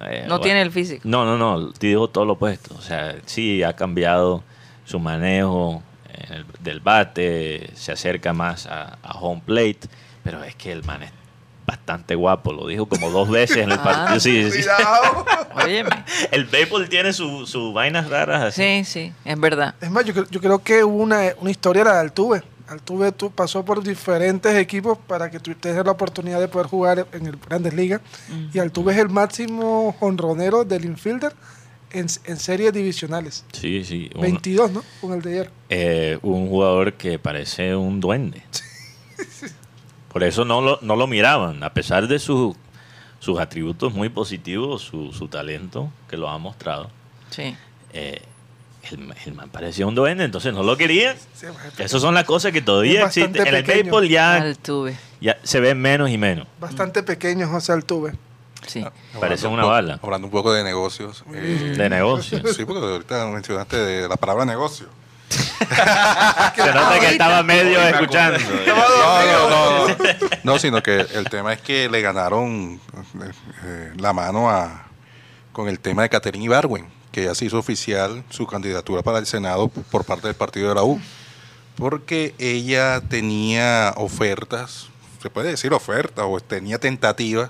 eh, 0.00 0.22
No 0.22 0.34
bueno, 0.34 0.40
tiene 0.40 0.62
el 0.62 0.70
físico. 0.72 1.02
No, 1.04 1.24
no, 1.24 1.36
no, 1.38 1.72
te 1.72 1.88
dijo 1.88 2.08
todo 2.08 2.24
lo 2.24 2.34
opuesto. 2.34 2.74
O 2.76 2.82
sea, 2.82 3.16
sí 3.26 3.62
ha 3.62 3.74
cambiado 3.74 4.42
su 4.84 4.98
manejo 4.98 5.82
en 6.12 6.32
el- 6.34 6.46
del 6.60 6.80
bate, 6.80 7.70
se 7.74 7.92
acerca 7.92 8.32
más 8.32 8.66
a, 8.66 8.98
a 9.02 9.18
home 9.18 9.42
plate, 9.44 9.80
pero 10.22 10.42
es 10.44 10.54
que 10.54 10.72
el 10.72 10.82
man 10.84 11.02
es 11.02 11.10
bastante 11.66 12.14
guapo, 12.14 12.52
lo 12.52 12.66
dijo 12.68 12.86
como 12.86 13.10
dos 13.10 13.28
veces 13.28 13.56
en 13.58 13.72
el 13.72 13.78
Ah. 13.80 13.82
partido. 13.82 14.20
Sí, 14.20 14.50
sí. 14.52 14.62
El 16.30 16.44
béisbol 16.44 16.88
tiene 16.88 17.12
sus 17.12 17.50
su 17.50 17.72
vainas 17.72 18.08
raras 18.08 18.42
así. 18.42 18.62
Sí, 18.62 18.84
sí, 18.84 19.12
es 19.24 19.40
verdad. 19.40 19.74
Es 19.80 19.90
más, 19.90 20.04
yo, 20.04 20.12
creo- 20.12 20.26
yo 20.30 20.40
creo 20.40 20.58
que 20.62 20.84
hubo 20.84 21.02
una, 21.02 21.22
una 21.40 21.50
historia 21.50 21.82
la 21.84 21.94
de 21.94 22.00
Altuve. 22.00 22.42
Altuve 22.68 23.12
tú, 23.12 23.30
pasó 23.30 23.64
por 23.64 23.82
diferentes 23.82 24.54
equipos 24.56 24.98
para 25.06 25.30
que 25.30 25.38
tú 25.38 25.54
tengas 25.54 25.84
la 25.86 25.92
oportunidad 25.92 26.40
de 26.40 26.48
poder 26.48 26.66
jugar 26.66 27.06
en 27.12 27.26
el 27.26 27.36
Grandes 27.36 27.74
Ligas. 27.74 28.00
Y 28.52 28.58
Altuve 28.58 28.92
es 28.92 28.98
el 28.98 29.08
máximo 29.08 29.94
honronero 30.00 30.64
del 30.64 30.84
infielder 30.84 31.32
en, 31.92 32.06
en 32.24 32.36
series 32.38 32.72
divisionales. 32.72 33.44
Sí, 33.52 33.84
sí. 33.84 34.10
Un, 34.16 34.22
22, 34.22 34.72
¿no? 34.72 34.82
Con 35.00 35.12
el 35.12 35.22
de 35.22 35.30
ayer. 35.30 35.50
eh, 35.68 36.18
un 36.22 36.48
jugador 36.48 36.94
que 36.94 37.18
parece 37.20 37.76
un 37.76 38.00
duende. 38.00 38.42
Por 40.12 40.22
eso 40.24 40.44
no 40.44 40.60
lo, 40.60 40.78
no 40.82 40.96
lo 40.96 41.06
miraban, 41.06 41.62
a 41.62 41.72
pesar 41.74 42.08
de 42.08 42.18
su- 42.18 42.56
sus 43.18 43.38
atributos 43.38 43.92
muy 43.94 44.08
positivos, 44.08 44.82
su, 44.82 45.12
su 45.12 45.28
talento 45.28 45.90
que 46.08 46.16
lo 46.16 46.28
ha 46.28 46.38
mostrado. 46.38 46.90
Sí. 47.30 47.54
eh, 47.92 48.22
el, 48.90 49.14
el 49.26 49.34
man 49.34 49.48
parecía 49.50 49.86
un 49.86 49.94
duende, 49.94 50.24
entonces 50.24 50.52
no 50.54 50.62
lo 50.62 50.76
querían. 50.76 51.16
Sí. 51.34 51.46
Esas 51.78 52.00
son 52.02 52.14
las 52.14 52.24
cosas 52.24 52.52
que 52.52 52.62
todavía 52.62 53.04
existen. 53.06 53.36
En 53.46 53.54
el 53.54 53.64
pequeño. 53.64 53.82
béisbol 53.84 54.08
ya, 54.08 54.52
ya 55.20 55.36
se 55.42 55.60
ven 55.60 55.80
menos 55.80 56.10
y 56.10 56.18
menos. 56.18 56.46
Bastante 56.60 57.02
pequeño 57.02 57.48
José 57.48 57.72
Altuve. 57.72 58.12
Sí. 58.66 58.82
Ah, 58.84 58.92
Parece 59.20 59.46
una 59.46 59.64
bala. 59.64 60.00
Hablando 60.02 60.26
un 60.26 60.30
poco 60.32 60.52
de 60.52 60.64
negocios. 60.64 61.22
eh, 61.32 61.74
De 61.76 61.88
negocio. 61.88 62.40
sí, 62.52 62.64
porque 62.64 62.84
ahorita 62.84 63.26
mencionaste 63.26 63.76
de 63.76 64.08
la 64.08 64.16
palabra 64.16 64.44
negocio. 64.44 64.86
Se 65.28 66.72
nota 66.72 66.98
que 67.00 67.08
estaba 67.10 67.42
medio 67.42 67.80
escuchando. 67.80 68.38
No, 68.66 68.76
no, 68.76 69.48
no, 69.50 69.88
no. 69.88 69.96
No, 70.44 70.58
sino 70.58 70.82
que 70.82 71.00
el 71.00 71.24
tema 71.28 71.52
es 71.52 71.60
que 71.60 71.88
le 71.88 72.00
ganaron 72.00 72.80
eh, 73.22 73.30
eh, 73.64 73.92
la 73.98 74.12
mano 74.12 74.48
a 74.50 74.84
con 75.52 75.68
el 75.68 75.80
tema 75.80 76.02
de 76.02 76.08
Catherine 76.10 76.44
Ibarwen, 76.44 76.86
que 77.16 77.24
ya 77.24 77.34
se 77.34 77.46
hizo 77.46 77.58
oficial 77.58 78.22
su 78.28 78.46
candidatura 78.46 79.00
para 79.00 79.18
el 79.18 79.24
Senado 79.24 79.68
por 79.68 80.04
parte 80.04 80.26
del 80.26 80.36
partido 80.36 80.68
de 80.68 80.74
la 80.74 80.82
U. 80.82 81.00
Porque 81.74 82.34
ella 82.36 83.00
tenía 83.00 83.94
ofertas, 83.96 84.88
se 85.22 85.30
puede 85.30 85.48
decir 85.48 85.72
ofertas, 85.72 86.26
o 86.28 86.38
tenía 86.40 86.78
tentativas 86.78 87.48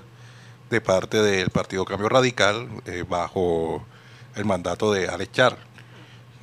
de 0.69 0.79
parte 0.79 1.21
del 1.21 1.49
Partido 1.49 1.83
Cambio 1.83 2.07
Radical 2.07 2.65
eh, 2.85 3.03
bajo 3.05 3.85
el 4.35 4.45
mandato 4.45 4.93
de 4.93 5.09
Alex 5.09 5.33
Char. 5.33 5.57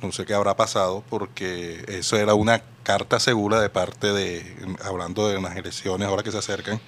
No 0.03 0.11
sé 0.11 0.23
qué 0.27 0.35
habrá 0.35 0.55
pasado 0.55 1.03
porque 1.09 1.83
eso 1.87 2.17
era 2.17 2.35
una 2.35 2.61
carta 2.83 3.19
segura 3.19 3.59
de 3.59 3.71
parte 3.71 4.13
de, 4.13 4.55
hablando 4.83 5.27
de 5.29 5.37
unas 5.37 5.55
elecciones 5.55 6.07
ahora 6.07 6.21
que 6.21 6.31
se 6.31 6.37
acercan, 6.37 6.79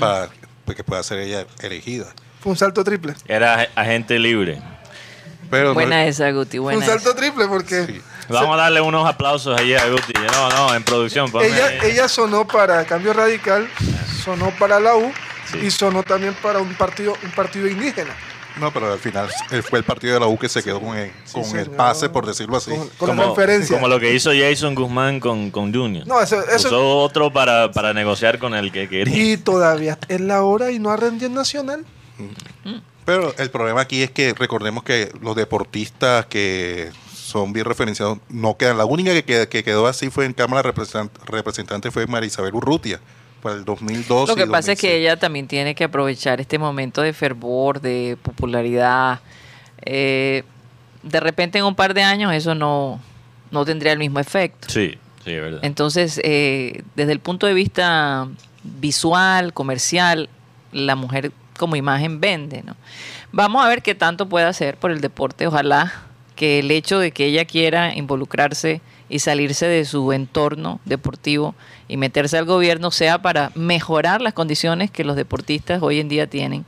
para 0.00 0.30
pues, 0.64 0.76
que 0.76 0.82
pueda 0.82 1.00
ser 1.04 1.20
ella 1.20 1.46
elegida. 1.60 2.06
Fue 2.40 2.50
un 2.50 2.58
salto 2.58 2.82
triple. 2.82 3.14
Era 3.28 3.68
agente 3.76 4.18
libre. 4.18 4.60
Pero 5.50 5.68
no- 5.68 5.74
Buena 5.74 6.06
esa, 6.06 6.30
Guti, 6.30 6.58
Fue 6.58 6.58
un 6.58 6.64
buena 6.80 6.86
salto 6.86 7.10
esa. 7.10 7.18
triple 7.18 7.46
porque 7.48 7.86
sí. 7.86 8.00
Vamos 8.28 8.54
a 8.54 8.58
darle 8.62 8.80
unos 8.80 9.08
aplausos 9.08 9.58
allí 9.58 9.74
a 9.74 9.88
Guti. 9.88 10.12
No, 10.32 10.48
no, 10.50 10.74
en 10.74 10.84
producción. 10.84 11.28
ella, 11.42 11.84
ella 11.84 12.08
sonó 12.08 12.46
para 12.46 12.84
Cambio 12.84 13.12
Radical, 13.12 13.68
sonó 14.24 14.50
para 14.58 14.78
la 14.78 14.94
U 14.96 15.10
Sí. 15.50 15.58
y 15.66 15.70
sonó 15.72 16.04
también 16.04 16.34
para 16.40 16.60
un 16.60 16.72
partido, 16.74 17.14
un 17.24 17.30
partido 17.32 17.66
indígena. 17.66 18.14
No, 18.60 18.72
pero 18.72 18.92
al 18.92 18.98
final 18.98 19.28
eh, 19.50 19.62
fue 19.62 19.78
el 19.80 19.84
partido 19.84 20.14
de 20.14 20.20
la 20.20 20.26
U 20.26 20.36
que 20.38 20.48
se 20.48 20.62
quedó 20.62 20.80
con 20.80 20.96
el, 20.96 21.10
con 21.32 21.42
el 21.42 21.48
señor. 21.48 21.70
pase, 21.76 22.08
por 22.08 22.26
decirlo 22.26 22.56
así. 22.56 22.70
Con, 22.70 22.88
con 23.08 23.16
la 23.16 23.24
conferencia. 23.24 23.74
como 23.74 23.88
lo 23.88 23.98
que 23.98 24.12
hizo 24.14 24.30
Jason 24.32 24.74
Guzmán 24.74 25.18
con, 25.18 25.50
con 25.50 25.72
Junior. 25.74 26.06
No, 26.06 26.20
eso- 26.20 26.40
eso- 26.48 26.68
Usó 26.68 26.98
otro 26.98 27.32
para, 27.32 27.72
para 27.72 27.92
negociar 27.94 28.38
con 28.38 28.54
el 28.54 28.70
que 28.70 28.88
quería. 28.88 29.16
Y 29.32 29.36
todavía 29.38 29.98
es 30.08 30.20
la 30.20 30.42
hora 30.42 30.70
y 30.70 30.78
no 30.78 30.90
ha 30.90 30.96
rendido 30.96 31.26
en 31.26 31.34
Nacional. 31.34 31.84
Pero 33.10 33.34
el 33.38 33.50
problema 33.50 33.80
aquí 33.82 34.02
es 34.02 34.10
que 34.10 34.34
recordemos 34.34 34.82
que 34.84 35.10
los 35.20 35.34
deportistas 35.36 36.26
que 36.26 36.90
son 37.12 37.52
bien 37.52 37.64
referenciados 37.66 38.18
no 38.28 38.56
quedan. 38.56 38.78
La 38.78 38.84
única 38.84 39.12
que, 39.12 39.24
qued- 39.24 39.48
que 39.48 39.62
quedó 39.64 39.86
así 39.86 40.10
fue 40.10 40.26
en 40.26 40.32
Cámara 40.32 40.62
de 40.62 40.74
Representan- 40.74 41.10
Representantes 41.26 41.92
fue 41.92 42.06
Marisabel 42.06 42.54
Urrutia 42.54 43.00
para 43.42 43.54
el 43.56 43.64
2002. 43.64 44.28
Lo 44.28 44.36
que 44.36 44.42
y 44.42 44.46
pasa 44.46 44.72
es 44.72 44.80
que 44.80 44.88
2006. 44.88 45.00
ella 45.00 45.16
también 45.18 45.46
tiene 45.48 45.74
que 45.74 45.84
aprovechar 45.84 46.40
este 46.40 46.58
momento 46.58 47.02
de 47.02 47.12
fervor, 47.12 47.80
de 47.80 48.16
popularidad. 48.22 49.20
Eh, 49.86 50.42
de 51.02 51.20
repente 51.20 51.58
en 51.58 51.64
un 51.64 51.74
par 51.74 51.94
de 51.94 52.02
años 52.02 52.32
eso 52.34 52.54
no, 52.54 53.00
no 53.50 53.64
tendría 53.64 53.92
el 53.92 53.98
mismo 53.98 54.20
efecto. 54.20 54.68
Sí, 54.68 54.98
sí, 55.24 55.30
es 55.32 55.40
verdad. 55.40 55.60
Entonces, 55.62 56.20
eh, 56.22 56.82
desde 56.96 57.12
el 57.12 57.20
punto 57.20 57.46
de 57.46 57.54
vista 57.54 58.28
visual, 58.62 59.52
comercial, 59.54 60.28
la 60.72 60.94
mujer 60.96 61.32
como 61.60 61.76
imagen 61.76 62.20
vende, 62.20 62.62
¿no? 62.64 62.74
Vamos 63.30 63.62
a 63.62 63.68
ver 63.68 63.82
qué 63.82 63.94
tanto 63.94 64.28
puede 64.28 64.46
hacer 64.46 64.76
por 64.78 64.90
el 64.90 65.00
deporte. 65.00 65.46
Ojalá 65.46 65.92
que 66.34 66.58
el 66.60 66.70
hecho 66.70 66.98
de 66.98 67.12
que 67.12 67.26
ella 67.26 67.44
quiera 67.44 67.94
involucrarse 67.94 68.80
y 69.10 69.18
salirse 69.18 69.66
de 69.66 69.84
su 69.84 70.12
entorno 70.12 70.80
deportivo 70.86 71.54
y 71.86 71.96
meterse 71.98 72.38
al 72.38 72.46
gobierno 72.46 72.90
sea 72.90 73.20
para 73.20 73.52
mejorar 73.54 74.22
las 74.22 74.32
condiciones 74.32 74.90
que 74.90 75.04
los 75.04 75.16
deportistas 75.16 75.82
hoy 75.82 76.00
en 76.00 76.08
día 76.08 76.28
tienen, 76.28 76.64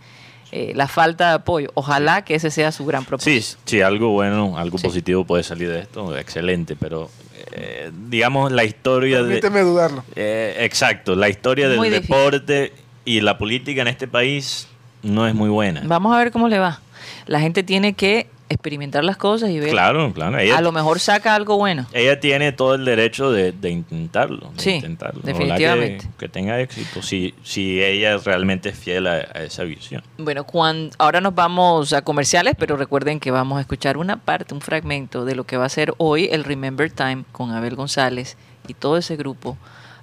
eh, 0.50 0.72
la 0.74 0.88
falta 0.88 1.28
de 1.28 1.34
apoyo. 1.36 1.70
Ojalá 1.74 2.22
que 2.24 2.34
ese 2.34 2.50
sea 2.50 2.70
su 2.72 2.84
gran 2.84 3.04
propósito. 3.06 3.40
Sí, 3.40 3.56
sí, 3.64 3.80
algo 3.80 4.10
bueno, 4.10 4.58
algo 4.58 4.76
Sí. 4.76 4.84
positivo 4.86 5.24
puede 5.24 5.42
salir 5.44 5.70
de 5.70 5.78
esto, 5.80 6.14
excelente, 6.18 6.76
pero 6.76 7.08
eh, 7.52 7.90
digamos 8.10 8.52
la 8.52 8.64
historia 8.64 9.18
de... 9.22 9.24
Permíteme 9.40 9.60
dudarlo. 9.62 10.04
Eh, 10.16 10.56
exacto, 10.60 11.14
la 11.16 11.28
historia 11.30 11.68
del 11.68 11.80
difícil. 11.80 12.02
deporte 12.02 12.72
y 13.04 13.20
la 13.20 13.38
política 13.38 13.82
en 13.82 13.88
este 13.88 14.06
país 14.08 14.68
no 15.02 15.26
es 15.26 15.34
muy 15.34 15.48
buena. 15.50 15.82
Vamos 15.84 16.14
a 16.14 16.18
ver 16.18 16.30
cómo 16.30 16.48
le 16.48 16.58
va. 16.58 16.80
La 17.26 17.40
gente 17.40 17.62
tiene 17.62 17.94
que 17.94 18.28
experimentar 18.48 19.02
las 19.02 19.16
cosas 19.16 19.48
y 19.48 19.58
ver. 19.58 19.70
Claro, 19.70 20.12
claro. 20.12 20.38
Ella, 20.38 20.58
A 20.58 20.60
lo 20.60 20.72
mejor 20.72 21.00
saca 21.00 21.34
algo 21.34 21.56
bueno. 21.56 21.86
ella 21.94 22.20
tiene 22.20 22.52
todo 22.52 22.74
el 22.74 22.84
derecho 22.84 23.32
de, 23.32 23.52
de 23.52 23.70
intentarlo. 23.70 24.50
de 24.54 24.60
Sí, 24.62 24.70
intentarlo. 24.72 25.22
Definitivamente. 25.22 26.04
Que, 26.06 26.12
que 26.18 26.28
tenga 26.28 26.60
éxito 26.60 27.00
si, 27.02 27.34
si 27.42 27.82
ella 27.82 28.18
realmente 28.18 28.68
es 28.68 28.78
fiel 28.78 29.06
a, 29.06 29.14
a 29.14 29.42
esa 29.42 29.62
visión. 29.64 30.02
Bueno, 30.18 30.44
cuan- 30.44 30.90
ahora 30.98 31.22
nos 31.22 31.34
vamos 31.34 31.94
a 31.94 32.02
comerciales, 32.02 32.54
pero 32.58 32.76
recuerden 32.76 33.20
que 33.20 33.30
vamos 33.30 33.56
a 33.56 33.62
escuchar 33.62 33.96
una 33.96 34.16
parte, 34.18 34.52
un 34.52 34.60
fragmento 34.60 35.24
de 35.24 35.34
lo 35.34 35.44
que 35.44 35.56
va 35.56 35.64
a 35.64 35.70
ser 35.70 35.94
hoy 35.96 36.28
el 36.30 36.44
Remember 36.44 36.90
Time 36.90 37.24
con 37.32 37.52
Abel 37.52 37.74
González 37.74 38.36
y 38.68 38.74
todo 38.74 38.98
ese 38.98 39.16
grupo 39.16 39.56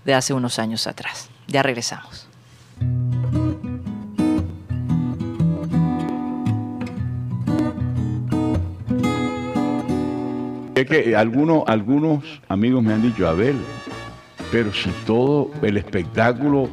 de 0.06 0.16
hace 0.16 0.34
unos 0.34 0.58
años 0.58 0.88
atrás. 0.88 1.30
Ya 1.48 1.62
regresamos. 1.62 2.26
Es 10.80 10.88
que 10.88 11.16
algunos, 11.16 11.64
algunos 11.68 12.24
amigos 12.48 12.82
me 12.82 12.94
han 12.94 13.02
dicho, 13.02 13.28
Abel, 13.28 13.58
pero 14.50 14.74
si 14.74 14.90
todo 15.06 15.52
el 15.62 15.76
espectáculo 15.76 16.70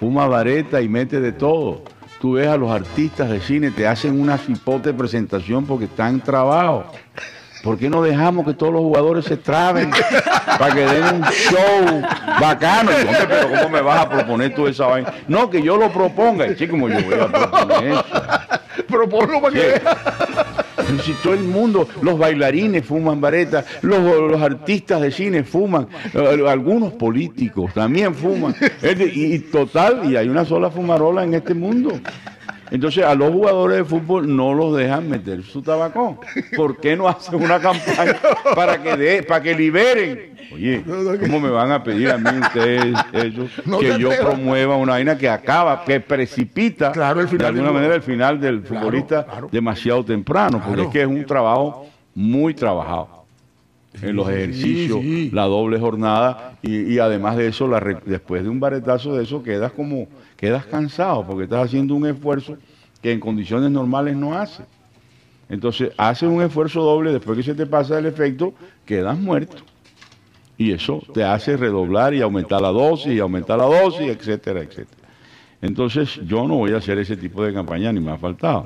fuma 0.00 0.26
vareta 0.26 0.80
y 0.80 0.88
mete 0.88 1.20
de 1.20 1.32
todo. 1.32 1.82
Tú 2.20 2.32
ves 2.32 2.48
a 2.48 2.56
los 2.56 2.70
artistas 2.70 3.28
de 3.28 3.40
cine, 3.40 3.70
te 3.70 3.86
hacen 3.86 4.18
una 4.18 4.38
cipote 4.38 4.94
presentación 4.94 5.66
porque 5.66 5.84
están 5.84 6.20
trabajo. 6.20 6.86
¿Por 7.62 7.78
qué 7.78 7.90
no 7.90 8.02
dejamos 8.02 8.46
que 8.46 8.54
todos 8.54 8.72
los 8.72 8.82
jugadores 8.82 9.26
se 9.26 9.36
traben 9.36 9.90
para 10.58 10.74
que 10.74 10.80
den 10.80 11.04
un 11.16 11.24
show 11.24 12.02
bacano? 12.40 12.90
Hombre, 12.90 13.26
pero 13.28 13.48
¿cómo 13.50 13.68
me 13.68 13.80
vas 13.82 14.00
a 14.00 14.08
proponer 14.08 14.54
tú 14.54 14.66
esa 14.66 14.86
vaina? 14.86 15.12
No, 15.28 15.50
que 15.50 15.62
yo 15.62 15.76
lo 15.76 15.92
proponga. 15.92 16.52
Chico, 16.56 16.72
como 16.72 16.88
yo 16.88 17.00
voy 17.04 17.14
a 17.14 17.28
proponer 17.28 17.92
eso. 17.92 18.04
Proponlo 18.88 19.40
para 19.42 19.54
Sí. 19.54 19.60
Pero 19.60 20.61
si 21.02 21.12
todo 21.14 21.34
el 21.34 21.44
mundo, 21.44 21.88
los 22.02 22.18
bailarines 22.18 22.84
fuman 22.84 23.20
vareta, 23.20 23.64
los, 23.82 24.40
artistas 24.40 25.00
de 25.00 25.10
cine 25.10 25.44
fuman, 25.44 25.88
eh, 26.14 26.44
algunos 26.48 26.92
políticos 26.94 27.72
también 27.74 28.14
fuman. 28.14 28.54
Y, 28.82 29.34
y 29.34 29.38
total, 29.38 30.10
y 30.10 30.16
hay 30.16 30.28
una 30.28 30.44
sola 30.44 30.70
fumarola 30.70 31.24
en 31.24 31.34
este 31.34 31.54
mundo. 31.54 32.00
Entonces 32.72 33.04
a 33.04 33.14
los 33.14 33.30
jugadores 33.30 33.76
de 33.76 33.84
fútbol 33.84 34.34
no 34.34 34.54
los 34.54 34.74
dejan 34.76 35.08
meter 35.08 35.42
su 35.42 35.60
tabacón. 35.62 36.18
¿Por 36.56 36.78
qué 36.80 36.96
no 36.96 37.06
hacen 37.06 37.34
una 37.42 37.60
campaña 37.60 38.16
para 38.54 38.82
que 38.82 38.96
de, 38.96 39.22
para 39.22 39.42
que 39.42 39.54
liberen? 39.54 40.32
Oye, 40.54 40.82
¿cómo 41.20 41.38
me 41.38 41.50
van 41.50 41.70
a 41.70 41.82
pedir 41.84 42.10
a 42.10 42.18
mí 42.18 42.30
ustedes? 42.40 42.96
No 43.66 43.78
que 43.78 43.98
yo 43.98 44.10
promueva 44.20 44.76
una 44.76 44.92
vaina 44.92 45.16
que 45.16 45.28
acaba, 45.28 45.84
que 45.84 46.00
precipita 46.00 46.92
Claro, 46.92 47.20
el 47.20 47.28
final 47.28 47.40
de 47.54 47.60
alguna 47.60 47.66
del- 47.66 47.74
manera 47.74 47.94
el 47.94 48.02
final 48.02 48.40
del 48.40 48.62
Claro, 48.62 48.80
futbolista 48.84 49.24
claro. 49.24 49.48
demasiado 49.52 50.04
temprano, 50.04 50.62
porque 50.66 50.82
es 50.82 50.88
que 50.88 51.00
es 51.02 51.06
un 51.06 51.24
trabajo 51.26 51.86
muy 52.14 52.54
trabajado. 52.54 53.22
En 54.00 54.16
los 54.16 54.26
ejercicios, 54.30 55.00
sí. 55.00 55.30
la 55.34 55.42
doble 55.44 55.78
jornada 55.78 56.54
y, 56.62 56.94
y 56.94 56.98
además 56.98 57.36
de 57.36 57.48
eso, 57.48 57.68
la 57.68 57.78
re- 57.78 57.98
después 58.06 58.42
de 58.42 58.48
un 58.48 58.58
baretazo 58.58 59.14
de 59.14 59.24
eso 59.24 59.42
quedas 59.42 59.72
como, 59.72 60.06
quedas 60.42 60.66
cansado 60.66 61.24
porque 61.24 61.44
estás 61.44 61.66
haciendo 61.66 61.94
un 61.94 62.04
esfuerzo 62.04 62.56
que 63.00 63.12
en 63.12 63.20
condiciones 63.20 63.70
normales 63.70 64.16
no 64.16 64.36
haces. 64.36 64.66
Entonces 65.48 65.92
haces 65.96 66.28
un 66.28 66.42
esfuerzo 66.42 66.82
doble, 66.82 67.12
después 67.12 67.36
que 67.36 67.44
se 67.44 67.54
te 67.54 67.64
pasa 67.64 67.96
el 68.00 68.06
efecto, 68.06 68.52
quedas 68.84 69.16
muerto. 69.16 69.62
Y 70.58 70.72
eso 70.72 71.00
te 71.14 71.22
hace 71.22 71.56
redoblar 71.56 72.12
y 72.12 72.22
aumentar 72.22 72.60
la 72.60 72.70
dosis, 72.70 73.12
y 73.12 73.20
aumentar 73.20 73.56
la 73.56 73.66
dosis, 73.66 74.08
etcétera, 74.08 74.62
etcétera. 74.62 75.08
Entonces 75.60 76.20
yo 76.26 76.48
no 76.48 76.56
voy 76.56 76.72
a 76.72 76.78
hacer 76.78 76.98
ese 76.98 77.16
tipo 77.16 77.44
de 77.44 77.54
campaña, 77.54 77.92
ni 77.92 78.00
me 78.00 78.10
ha 78.10 78.18
faltado. 78.18 78.64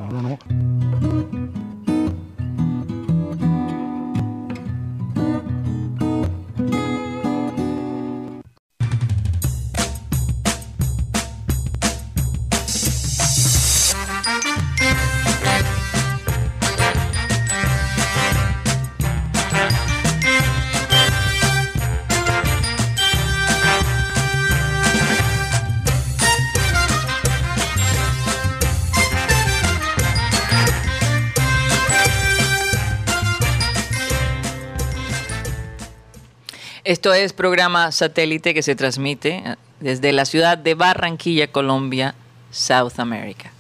Esto 36.87 37.13
es 37.13 37.33
programa 37.33 37.91
satélite 37.91 38.55
que 38.55 38.63
se 38.63 38.77
transmite 38.77 39.43
eh, 39.45 39.57
desde 39.81 40.13
la 40.13 40.25
ciudad 40.25 40.57
de 40.57 40.75
Barranquilla, 40.75 41.49
Colombia, 41.51 42.15
South 42.53 42.99
America. 42.99 43.51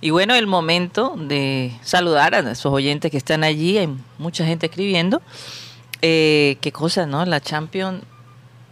Y 0.00 0.10
bueno, 0.10 0.34
el 0.34 0.46
momento 0.46 1.14
de 1.18 1.72
saludar 1.82 2.34
a 2.34 2.38
esos 2.38 2.72
oyentes 2.72 3.10
que 3.10 3.18
están 3.18 3.44
allí, 3.44 3.76
hay 3.76 3.88
mucha 4.16 4.46
gente 4.46 4.66
escribiendo. 4.66 5.20
Eh, 6.00 6.56
qué 6.62 6.72
cosa, 6.72 7.04
¿no? 7.04 7.26
La 7.26 7.40
Champions 7.42 8.02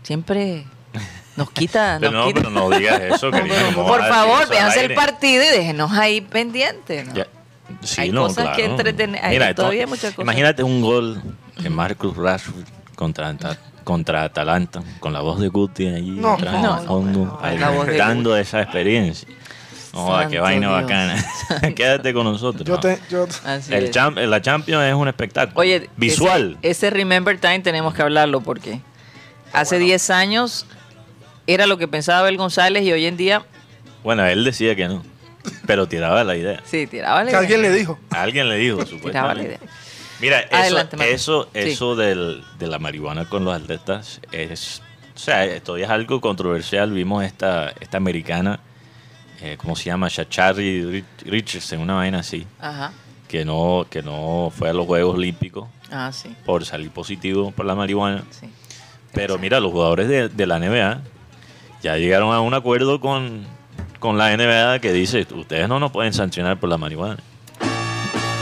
siempre 0.02 0.64
nos 1.36 1.50
quita. 1.50 1.98
Pero 2.00 2.12
nos 2.12 2.20
no, 2.22 2.28
quita. 2.28 2.40
pero 2.40 2.50
no 2.50 2.70
digas 2.78 3.00
eso, 3.02 3.26
No, 3.30 3.36
querido. 3.36 3.54
pero 3.56 3.74
¿cómo 3.74 3.88
por 3.88 4.08
favor, 4.08 4.48
véanse 4.48 4.86
el 4.86 4.94
partido 4.94 5.44
y 5.44 5.48
déjenos 5.48 5.92
ahí 5.92 6.22
pendientes. 6.22 7.06
¿no? 7.08 7.24
Sí, 7.82 8.00
Hay 8.00 8.10
no, 8.10 8.22
cosas 8.22 8.56
que 8.56 8.64
entretener- 8.64 9.20
Mira, 9.28 9.54
todavía 9.54 9.80
esto- 9.82 9.84
hay 9.84 9.86
muchas 9.86 10.14
cosas. 10.14 10.22
Imagínate 10.24 10.62
un 10.62 10.80
gol 10.80 11.22
de 11.58 11.68
Marcus 11.68 12.16
Rashford 12.16 12.64
contra, 12.96 13.36
contra 13.88 14.22
Atalanta, 14.24 14.82
con 15.00 15.14
la 15.14 15.20
voz 15.22 15.40
de 15.40 15.48
Guti 15.48 15.86
ahí 15.86 16.10
No, 16.10 16.34
atrás, 16.34 16.84
fondo, 16.84 18.36
esa 18.36 18.60
experiencia. 18.60 19.26
Qué 20.30 20.38
vaina 20.40 20.68
Dios. 20.68 20.82
bacana. 20.82 21.24
Quédate 21.74 22.12
con 22.12 22.24
nosotros. 22.24 22.64
Yo 22.66 22.74
¿no? 22.74 22.80
te, 22.80 22.98
yo, 23.08 23.26
El 23.70 23.90
champ- 23.90 24.18
la 24.26 24.42
Champions 24.42 24.84
es 24.84 24.94
un 24.94 25.08
espectáculo. 25.08 25.58
Oye, 25.58 25.88
visual. 25.96 26.58
Ese, 26.60 26.70
ese 26.88 26.90
Remember 26.90 27.40
Time 27.40 27.60
tenemos 27.60 27.94
que 27.94 28.02
hablarlo 28.02 28.42
porque 28.42 28.82
hace 29.54 29.78
10 29.78 30.10
años 30.10 30.66
era 31.46 31.66
lo 31.66 31.78
que 31.78 31.88
pensaba 31.88 32.18
Abel 32.18 32.36
González 32.36 32.82
y 32.84 32.92
hoy 32.92 33.06
en 33.06 33.16
día, 33.16 33.42
Bueno, 34.04 34.26
él 34.26 34.44
decía 34.44 34.76
que 34.76 34.86
no, 34.86 35.02
pero 35.66 35.88
tiraba 35.88 36.22
la 36.24 36.36
idea. 36.36 36.60
sí, 36.66 36.86
tiraba 36.86 37.20
la 37.20 37.24
que 37.24 37.30
idea. 37.30 37.38
alguien 37.40 37.62
le 37.62 37.70
dijo. 37.72 37.98
Alguien 38.10 38.48
le 38.50 38.56
dijo, 38.56 38.76
Tiraba 38.84 38.92
la 39.34 39.40
supuestamente. 39.40 39.46
idea. 39.46 39.58
Mira, 40.20 40.40
eso, 40.40 40.56
Adelante, 40.56 41.12
eso, 41.12 41.48
Sí. 41.54 41.96
del, 41.96 42.42
de 42.58 42.66
la 42.66 42.78
marihuana 42.78 43.24
con 43.28 43.44
los 43.44 43.54
atletas 43.54 44.20
es, 44.32 44.82
o 45.14 45.18
sea, 45.18 45.44
esto 45.44 45.76
es 45.76 45.88
algo 45.88 46.20
controversial. 46.20 46.90
Vimos 46.92 47.24
esta, 47.24 47.72
esta 47.80 47.96
americana, 47.98 48.58
eh, 49.40 49.56
¿cómo 49.58 49.76
se 49.76 49.84
llama? 49.84 50.08
Shachari 50.08 50.82
Rich- 50.82 51.22
Richardson, 51.24 51.80
una 51.80 51.94
vaina 51.94 52.18
así, 52.20 52.46
Ajá. 52.60 52.92
que 53.28 53.44
no, 53.44 53.86
que 53.88 54.02
no 54.02 54.52
fue 54.56 54.70
a 54.70 54.72
los 54.72 54.86
Juegos 54.86 55.14
Olímpicos 55.14 55.68
Ah, 55.90 56.10
sí. 56.12 56.34
por 56.44 56.64
salir 56.64 56.90
positivo 56.90 57.52
por 57.52 57.64
la 57.66 57.74
marihuana. 57.76 58.24
sí. 58.30 58.48
Pero 59.12 59.38
mira, 59.38 59.58
los 59.60 59.72
jugadores 59.72 60.06
de, 60.08 60.28
de 60.28 60.46
la 60.46 60.58
NBA 60.58 61.00
ya 61.82 61.96
llegaron 61.96 62.34
a 62.34 62.40
un 62.40 62.52
acuerdo 62.54 63.00
con, 63.00 63.44
con 64.00 64.18
la 64.18 64.36
NBA 64.36 64.80
que 64.80 64.92
dice, 64.92 65.26
ustedes 65.32 65.66
no 65.68 65.80
nos 65.80 65.92
pueden 65.92 66.12
sancionar 66.12 66.58
por 66.60 66.68
la 66.68 66.76
marihuana. 66.76 67.16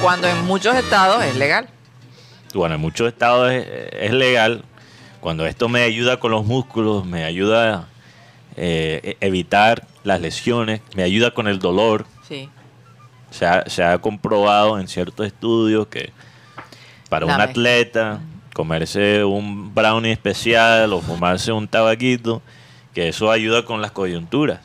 Cuando 0.03 0.29
en 0.29 0.45
muchos 0.45 0.75
estados 0.77 1.25
es 1.25 1.37
legal. 1.37 1.69
bueno, 2.55 2.75
en 2.77 2.81
muchos 2.81 3.09
estados 3.09 3.51
es, 3.53 3.67
es 3.93 4.13
legal. 4.13 4.65
Cuando 5.21 5.47
esto 5.47 5.69
me 5.69 5.83
ayuda 5.83 6.19
con 6.21 6.31
los 6.31 6.45
músculos, 6.45 7.05
me 7.05 7.25
ayuda 7.25 7.75
a 7.75 7.89
eh, 8.57 9.17
evitar 9.21 9.87
las 10.05 10.21
lesiones, 10.21 10.81
me 10.95 11.03
ayuda 11.03 11.33
con 11.33 11.49
el 11.49 11.59
dolor. 11.59 12.07
Sí. 12.29 12.49
Se 13.31 13.47
ha, 13.47 13.69
se 13.69 13.83
ha 13.83 13.99
comprobado 13.99 14.79
en 14.79 14.87
ciertos 14.89 15.27
estudios 15.27 15.89
que 15.89 16.13
para 17.09 17.27
La 17.27 17.33
un 17.33 17.39
mezcla. 17.39 17.51
atleta 17.51 18.21
comerse 18.55 19.23
un 19.25 19.75
brownie 19.75 20.13
especial 20.13 20.93
o 20.95 21.01
fumarse 21.03 21.53
un 21.53 21.69
tabaquito, 21.69 22.41
que 22.95 23.09
eso 23.09 23.31
ayuda 23.31 23.65
con 23.67 23.83
las 23.83 23.91
coyunturas. 23.91 24.61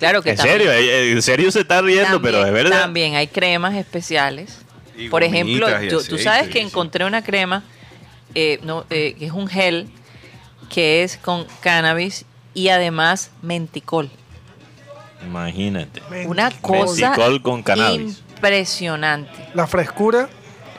Claro 0.00 0.22
que 0.22 0.30
En 0.30 0.36
también- 0.36 0.58
serio, 0.58 0.72
eh, 0.72 1.12
en 1.12 1.22
serio 1.22 1.52
se 1.52 1.60
está 1.60 1.80
riendo, 1.82 2.14
también- 2.14 2.22
pero 2.34 2.44
es 2.46 2.52
verdad. 2.52 2.80
También 2.80 3.14
hay 3.14 3.28
cremas 3.28 3.74
especiales. 3.76 4.58
Y 4.96 5.08
Por 5.08 5.22
ejemplo, 5.22 5.68
tú 6.08 6.18
sabes 6.18 6.48
que 6.48 6.60
encontré 6.60 7.04
una 7.04 7.22
crema 7.22 7.62
eh, 8.34 8.58
no, 8.62 8.84
eh, 8.90 9.14
que 9.18 9.26
es 9.26 9.32
un 9.32 9.46
gel 9.48 9.88
que 10.68 11.02
es 11.02 11.16
con 11.16 11.46
cannabis 11.60 12.24
y 12.54 12.68
además 12.68 13.30
menticol. 13.42 14.10
Imagínate. 15.24 16.00
Una 16.26 16.50
cosa 16.50 17.10
Menticol 17.10 17.42
con 17.42 17.62
cannabis. 17.62 18.22
impresionante. 18.36 19.30
La 19.54 19.66
frescura. 19.66 20.28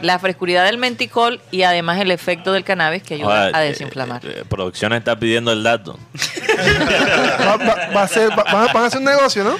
La 0.02 0.18
frescuridad 0.20 0.66
del 0.66 0.78
menticol 0.78 1.39
y 1.52 1.64
además 1.64 1.99
el 1.99 2.12
efecto 2.12 2.52
del 2.54 2.64
cannabis 2.64 3.04
que 3.04 3.16
ayuda 3.16 3.45
Ahora, 3.45 3.58
a 3.58 3.66
eh, 3.66 3.70
desinflamar. 3.70 4.22
eh, 4.26 4.43
producción 4.49 4.93
está 4.93 5.18
pidiendo 5.18 5.52
el 5.52 5.64
dato. 5.64 5.99
Va, 7.45 7.58
va- 7.58 7.89
va 7.95 8.02
a 8.04 8.08
ser, 8.08 8.30
va- 8.32 8.43
van, 8.43 8.70
a, 8.70 8.74
van 8.74 8.84
a 8.84 8.86
hacer 8.88 8.99
un 8.99 9.06
negocio, 9.06 9.43
¿no? 9.43 9.58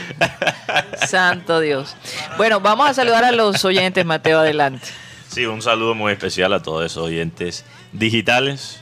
Santo 1.08 1.60
Dios. 1.60 1.96
Bueno, 2.38 2.60
vamos 2.60 2.90
a 2.90 2.94
saludar 2.94 3.24
a 3.24 3.32
los 3.32 3.64
oyentes, 3.66 4.06
Mateo, 4.06 4.40
adelante. 4.40 4.88
Sí, 5.30 5.46
un 5.46 5.62
saludo 5.62 5.96
muy 5.96 6.12
especial 6.12 6.54
a 6.54 6.62
todos 6.62 6.86
esos 6.86 7.04
oyentes 7.04 7.64
digitales. 7.94 8.80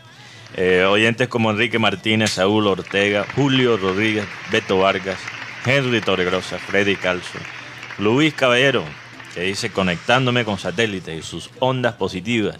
Eh, 0.55 0.83
oyentes 0.89 1.27
como 1.27 1.51
Enrique 1.51 1.77
Martínez, 1.77 2.31
Saúl 2.31 2.65
Ortega, 2.67 3.25
Julio 3.35 3.77
Rodríguez, 3.77 4.25
Beto 4.51 4.79
Vargas, 4.79 5.17
Henry 5.65 6.01
Torregrosa, 6.01 6.57
Freddy 6.57 6.95
Calzo, 6.95 7.37
Luis 7.99 8.33
Caballero, 8.33 8.83
que 9.39 9.45
dice 9.45 9.69
conectándome 9.69 10.43
con 10.43 10.59
satélites 10.59 11.17
y 11.17 11.21
sus 11.21 11.49
ondas 11.59 11.93
positivas 11.93 12.57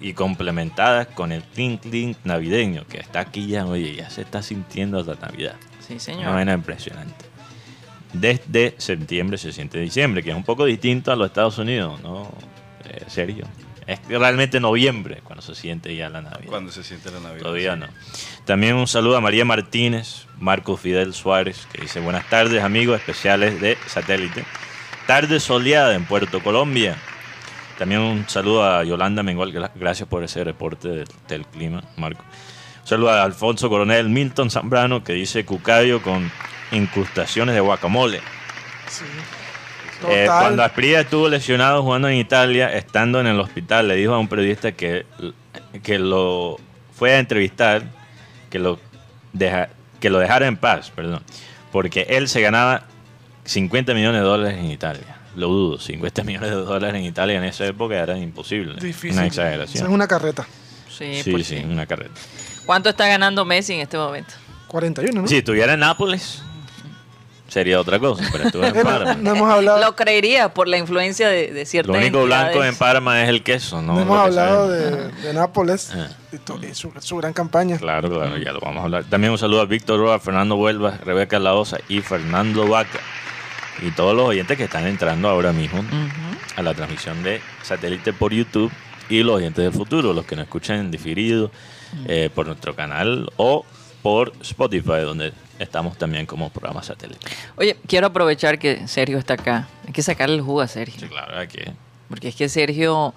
y 0.00 0.12
complementadas 0.12 1.06
con 1.06 1.30
el 1.30 1.44
clink 1.44 1.82
clink 1.82 2.16
navideño 2.24 2.84
que 2.88 2.98
está 2.98 3.20
aquí 3.20 3.46
ya, 3.46 3.64
oye, 3.64 3.94
ya 3.94 4.10
se 4.10 4.22
está 4.22 4.42
sintiendo 4.42 5.00
la 5.04 5.14
Navidad. 5.14 5.54
Sí, 5.78 5.92
Una 5.92 6.00
señor. 6.00 6.34
vaina 6.34 6.52
impresionante. 6.52 7.26
Desde 8.12 8.74
septiembre 8.78 9.38
se 9.38 9.52
siente 9.52 9.78
diciembre, 9.78 10.24
que 10.24 10.30
es 10.30 10.36
un 10.36 10.42
poco 10.42 10.64
distinto 10.64 11.12
a 11.12 11.16
los 11.16 11.28
Estados 11.28 11.58
Unidos, 11.58 12.02
¿no? 12.02 12.28
Eh, 12.88 13.04
Sergio. 13.06 13.44
Es 13.86 14.00
realmente 14.08 14.58
noviembre 14.58 15.20
cuando 15.22 15.42
se 15.42 15.54
siente 15.54 15.94
ya 15.94 16.10
la 16.10 16.22
Navidad. 16.22 16.50
Cuando 16.50 16.72
se 16.72 16.82
siente 16.82 17.12
la 17.12 17.20
Navidad. 17.20 17.42
Todavía 17.42 17.76
no. 17.76 17.86
También 18.46 18.74
un 18.74 18.88
saludo 18.88 19.16
a 19.16 19.20
María 19.20 19.44
Martínez, 19.44 20.26
Marco 20.40 20.76
Fidel 20.76 21.14
Suárez, 21.14 21.68
que 21.72 21.82
dice 21.82 22.00
buenas 22.00 22.28
tardes 22.28 22.64
amigos 22.64 22.98
especiales 22.98 23.60
de 23.60 23.78
satélite. 23.86 24.44
Tarde 25.06 25.40
soleada 25.40 25.94
en 25.94 26.04
Puerto 26.04 26.40
Colombia. 26.42 26.96
También 27.78 28.00
un 28.02 28.28
saludo 28.28 28.64
a 28.64 28.84
Yolanda 28.84 29.22
Mengual, 29.22 29.52
gra- 29.52 29.70
gracias 29.74 30.08
por 30.08 30.22
ese 30.22 30.44
reporte 30.44 30.88
del, 30.88 31.08
del 31.28 31.46
clima, 31.46 31.82
Marco. 31.96 32.22
Un 32.82 32.86
saludo 32.86 33.10
a 33.10 33.22
Alfonso 33.22 33.68
Coronel 33.68 34.08
Milton 34.08 34.50
Zambrano, 34.50 35.02
que 35.02 35.14
dice 35.14 35.44
cucayo 35.44 36.02
con 36.02 36.30
incrustaciones 36.72 37.54
de 37.54 37.60
guacamole. 37.60 38.18
Eh, 40.08 40.24
Total. 40.26 40.26
cuando 40.40 40.62
Asprilla 40.62 41.00
estuvo 41.00 41.28
lesionado 41.28 41.82
jugando 41.82 42.08
en 42.08 42.16
Italia, 42.16 42.72
estando 42.72 43.20
en 43.20 43.26
el 43.26 43.38
hospital, 43.40 43.88
le 43.88 43.96
dijo 43.96 44.14
a 44.14 44.18
un 44.18 44.28
periodista 44.28 44.72
que, 44.72 45.04
que 45.82 45.98
lo 45.98 46.58
fue 46.96 47.12
a 47.14 47.18
entrevistar, 47.18 47.82
que 48.50 48.58
lo, 48.58 48.78
deja- 49.32 49.68
que 50.00 50.08
lo 50.10 50.18
dejara 50.18 50.46
en 50.46 50.56
paz, 50.56 50.90
perdón, 50.90 51.22
porque 51.70 52.06
él 52.10 52.28
se 52.28 52.40
ganaba 52.40 52.84
50 53.50 53.94
millones 53.94 54.20
de 54.20 54.26
dólares 54.26 54.58
en 54.58 54.70
Italia. 54.70 55.16
Lo 55.34 55.48
dudo, 55.48 55.78
50 55.78 56.22
millones 56.24 56.50
de 56.50 56.56
dólares 56.56 56.94
en 57.00 57.04
Italia 57.04 57.36
en 57.38 57.44
esa 57.44 57.66
época 57.66 57.96
era 57.96 58.16
imposible. 58.16 58.74
Difícil. 58.80 59.12
Una 59.12 59.26
Esa 59.26 59.42
exageración. 59.42 59.86
es 59.86 59.92
una 59.92 60.06
carreta. 60.06 60.46
Sí, 60.88 61.22
Sí, 61.22 61.30
pues 61.32 61.46
sí, 61.46 61.58
sí. 61.58 61.64
una 61.64 61.86
carreta. 61.86 62.12
¿Cuánto 62.66 62.90
está 62.90 63.08
ganando 63.08 63.44
Messi 63.44 63.74
en 63.74 63.80
este 63.80 63.96
momento? 63.98 64.34
41, 64.68 65.22
¿no? 65.22 65.26
Si 65.26 65.36
estuviera 65.38 65.72
en 65.74 65.80
Nápoles, 65.80 66.42
sería 67.48 67.80
otra 67.80 67.98
cosa, 67.98 68.22
pero 68.30 68.44
estuvo 68.44 68.64
en 68.64 68.72
Parma. 68.84 69.14
no 69.14 69.34
hemos 69.34 69.50
hablado, 69.50 69.80
Lo 69.80 69.96
creería 69.96 70.54
por 70.54 70.68
la 70.68 70.78
influencia 70.78 71.28
de, 71.28 71.50
de 71.52 71.66
ciertas 71.66 71.92
Lo 71.92 72.00
único 72.00 72.22
blanco 72.24 72.62
en. 72.62 72.76
Parma 72.76 73.22
es 73.24 73.28
el 73.28 73.42
queso, 73.42 73.82
¿no? 73.82 73.94
no 73.94 74.02
hemos 74.02 74.20
hablado 74.20 74.68
de, 74.68 75.08
de 75.10 75.34
Nápoles 75.34 75.90
Ah. 75.94 76.08
y, 76.32 76.38
to- 76.38 76.60
y 76.62 76.72
su, 76.74 76.92
su 77.00 77.16
gran 77.16 77.32
campaña. 77.32 77.78
Claro, 77.78 78.08
claro, 78.10 78.36
ya 78.36 78.52
lo 78.52 78.60
vamos 78.60 78.82
a 78.82 78.84
hablar. 78.84 79.04
También 79.04 79.32
un 79.32 79.38
saludo 79.38 79.62
a 79.62 79.64
Víctor 79.66 79.98
Roa, 79.98 80.20
Fernando 80.20 80.54
Huelva, 80.54 80.98
Rebeca 81.04 81.40
Laosa 81.40 81.78
y 81.88 82.00
Fernando 82.02 82.68
Vaca. 82.68 83.00
Y 83.82 83.90
todos 83.92 84.14
los 84.14 84.26
oyentes 84.28 84.56
que 84.56 84.64
están 84.64 84.86
entrando 84.86 85.28
ahora 85.28 85.52
mismo 85.52 85.82
a 86.56 86.62
la 86.62 86.74
transmisión 86.74 87.22
de 87.22 87.40
satélite 87.62 88.12
por 88.12 88.32
YouTube 88.32 88.70
y 89.08 89.22
los 89.22 89.36
oyentes 89.36 89.64
del 89.64 89.72
futuro, 89.72 90.12
los 90.12 90.24
que 90.26 90.36
nos 90.36 90.44
escuchan 90.44 90.78
en 90.80 90.90
diferido 90.90 91.50
eh, 92.06 92.30
por 92.34 92.46
nuestro 92.46 92.76
canal 92.76 93.30
o 93.36 93.64
por 94.02 94.32
Spotify, 94.42 95.00
donde 95.04 95.32
estamos 95.58 95.96
también 95.98 96.26
como 96.26 96.50
programa 96.50 96.82
satélite. 96.82 97.26
Oye, 97.56 97.76
quiero 97.86 98.06
aprovechar 98.08 98.58
que 98.58 98.86
Sergio 98.86 99.18
está 99.18 99.34
acá. 99.34 99.68
Hay 99.86 99.92
que 99.92 100.02
sacarle 100.02 100.36
el 100.36 100.42
jugo 100.42 100.60
a 100.60 100.68
Sergio. 100.68 101.00
Sí, 101.00 101.06
claro, 101.08 101.38
aquí. 101.38 101.60
Porque 102.08 102.28
es 102.28 102.34
que 102.34 102.48
Sergio 102.48 103.14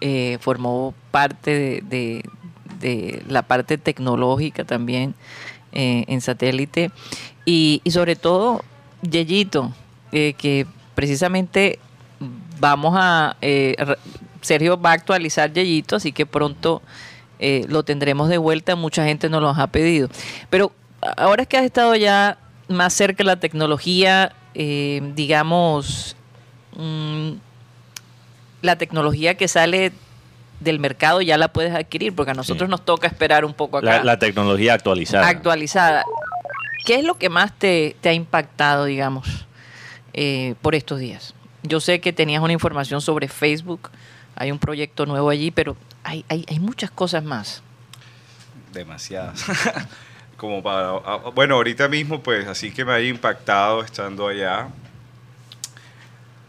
eh, 0.00 0.38
formó 0.40 0.94
parte 1.10 1.50
de, 1.50 1.80
de- 1.82 2.24
de 2.80 3.22
la 3.28 3.40
parte 3.42 3.78
tecnológica 3.78 4.64
también 4.64 5.14
eh, 5.72 6.04
en 6.08 6.20
satélite. 6.20 6.90
Y, 7.46 7.80
y 7.84 7.90
sobre 7.92 8.16
todo, 8.16 8.62
Yeyito, 9.02 9.72
eh, 10.16 10.32
que 10.34 10.66
precisamente 10.94 11.78
vamos 12.58 12.94
a... 12.96 13.36
eh, 13.42 13.76
Sergio 14.40 14.80
va 14.80 14.90
a 14.90 14.94
actualizar 14.94 15.52
Yeyito, 15.52 15.96
así 15.96 16.12
que 16.12 16.24
pronto 16.24 16.80
eh, 17.38 17.64
lo 17.68 17.82
tendremos 17.82 18.28
de 18.28 18.38
vuelta. 18.38 18.76
Mucha 18.76 19.04
gente 19.04 19.28
nos 19.28 19.42
lo 19.42 19.50
ha 19.50 19.66
pedido. 19.66 20.08
Pero 20.50 20.72
ahora 21.16 21.42
es 21.42 21.48
que 21.48 21.56
has 21.58 21.64
estado 21.64 21.94
ya 21.96 22.38
más 22.68 22.94
cerca 22.94 23.18
de 23.18 23.24
la 23.24 23.36
tecnología, 23.40 24.32
eh, 24.54 25.00
digamos, 25.16 26.16
mm, 26.76 27.32
la 28.62 28.76
tecnología 28.76 29.34
que 29.36 29.48
sale 29.48 29.92
del 30.60 30.78
mercado 30.78 31.20
ya 31.20 31.36
la 31.38 31.48
puedes 31.48 31.74
adquirir, 31.74 32.14
porque 32.14 32.30
a 32.30 32.34
nosotros 32.34 32.68
Sí. 32.68 32.70
nos 32.70 32.84
toca 32.84 33.06
esperar 33.06 33.44
un 33.44 33.52
poco 33.52 33.78
acá. 33.78 33.98
La, 33.98 34.04
la 34.04 34.18
tecnología 34.18 34.74
actualizada. 34.74 35.28
actualizada. 35.28 36.04
¿Qué 36.86 36.94
es 36.94 37.04
lo 37.04 37.14
que 37.18 37.28
más 37.28 37.52
te, 37.58 37.96
te 38.00 38.08
ha 38.10 38.12
impactado, 38.12 38.84
digamos, 38.84 39.44
eh, 40.16 40.54
por 40.62 40.74
estos 40.74 40.98
días. 40.98 41.34
Yo 41.62 41.80
sé 41.80 42.00
que 42.00 42.12
tenías 42.12 42.42
una 42.42 42.52
información 42.52 43.00
sobre 43.00 43.28
Facebook, 43.28 43.90
hay 44.34 44.50
un 44.50 44.58
proyecto 44.58 45.06
nuevo 45.06 45.30
allí, 45.30 45.50
pero 45.50 45.76
hay, 46.02 46.24
hay, 46.28 46.44
hay 46.48 46.58
muchas 46.58 46.90
cosas 46.90 47.22
más. 47.22 47.62
Demasiadas. 48.72 49.44
Como 50.36 50.62
para, 50.62 50.88
ah, 51.04 51.30
bueno, 51.34 51.54
ahorita 51.54 51.88
mismo, 51.88 52.22
pues 52.22 52.46
así 52.46 52.70
que 52.70 52.84
me 52.84 52.92
haya 52.92 53.08
impactado 53.08 53.82
estando 53.82 54.28
allá. 54.28 54.68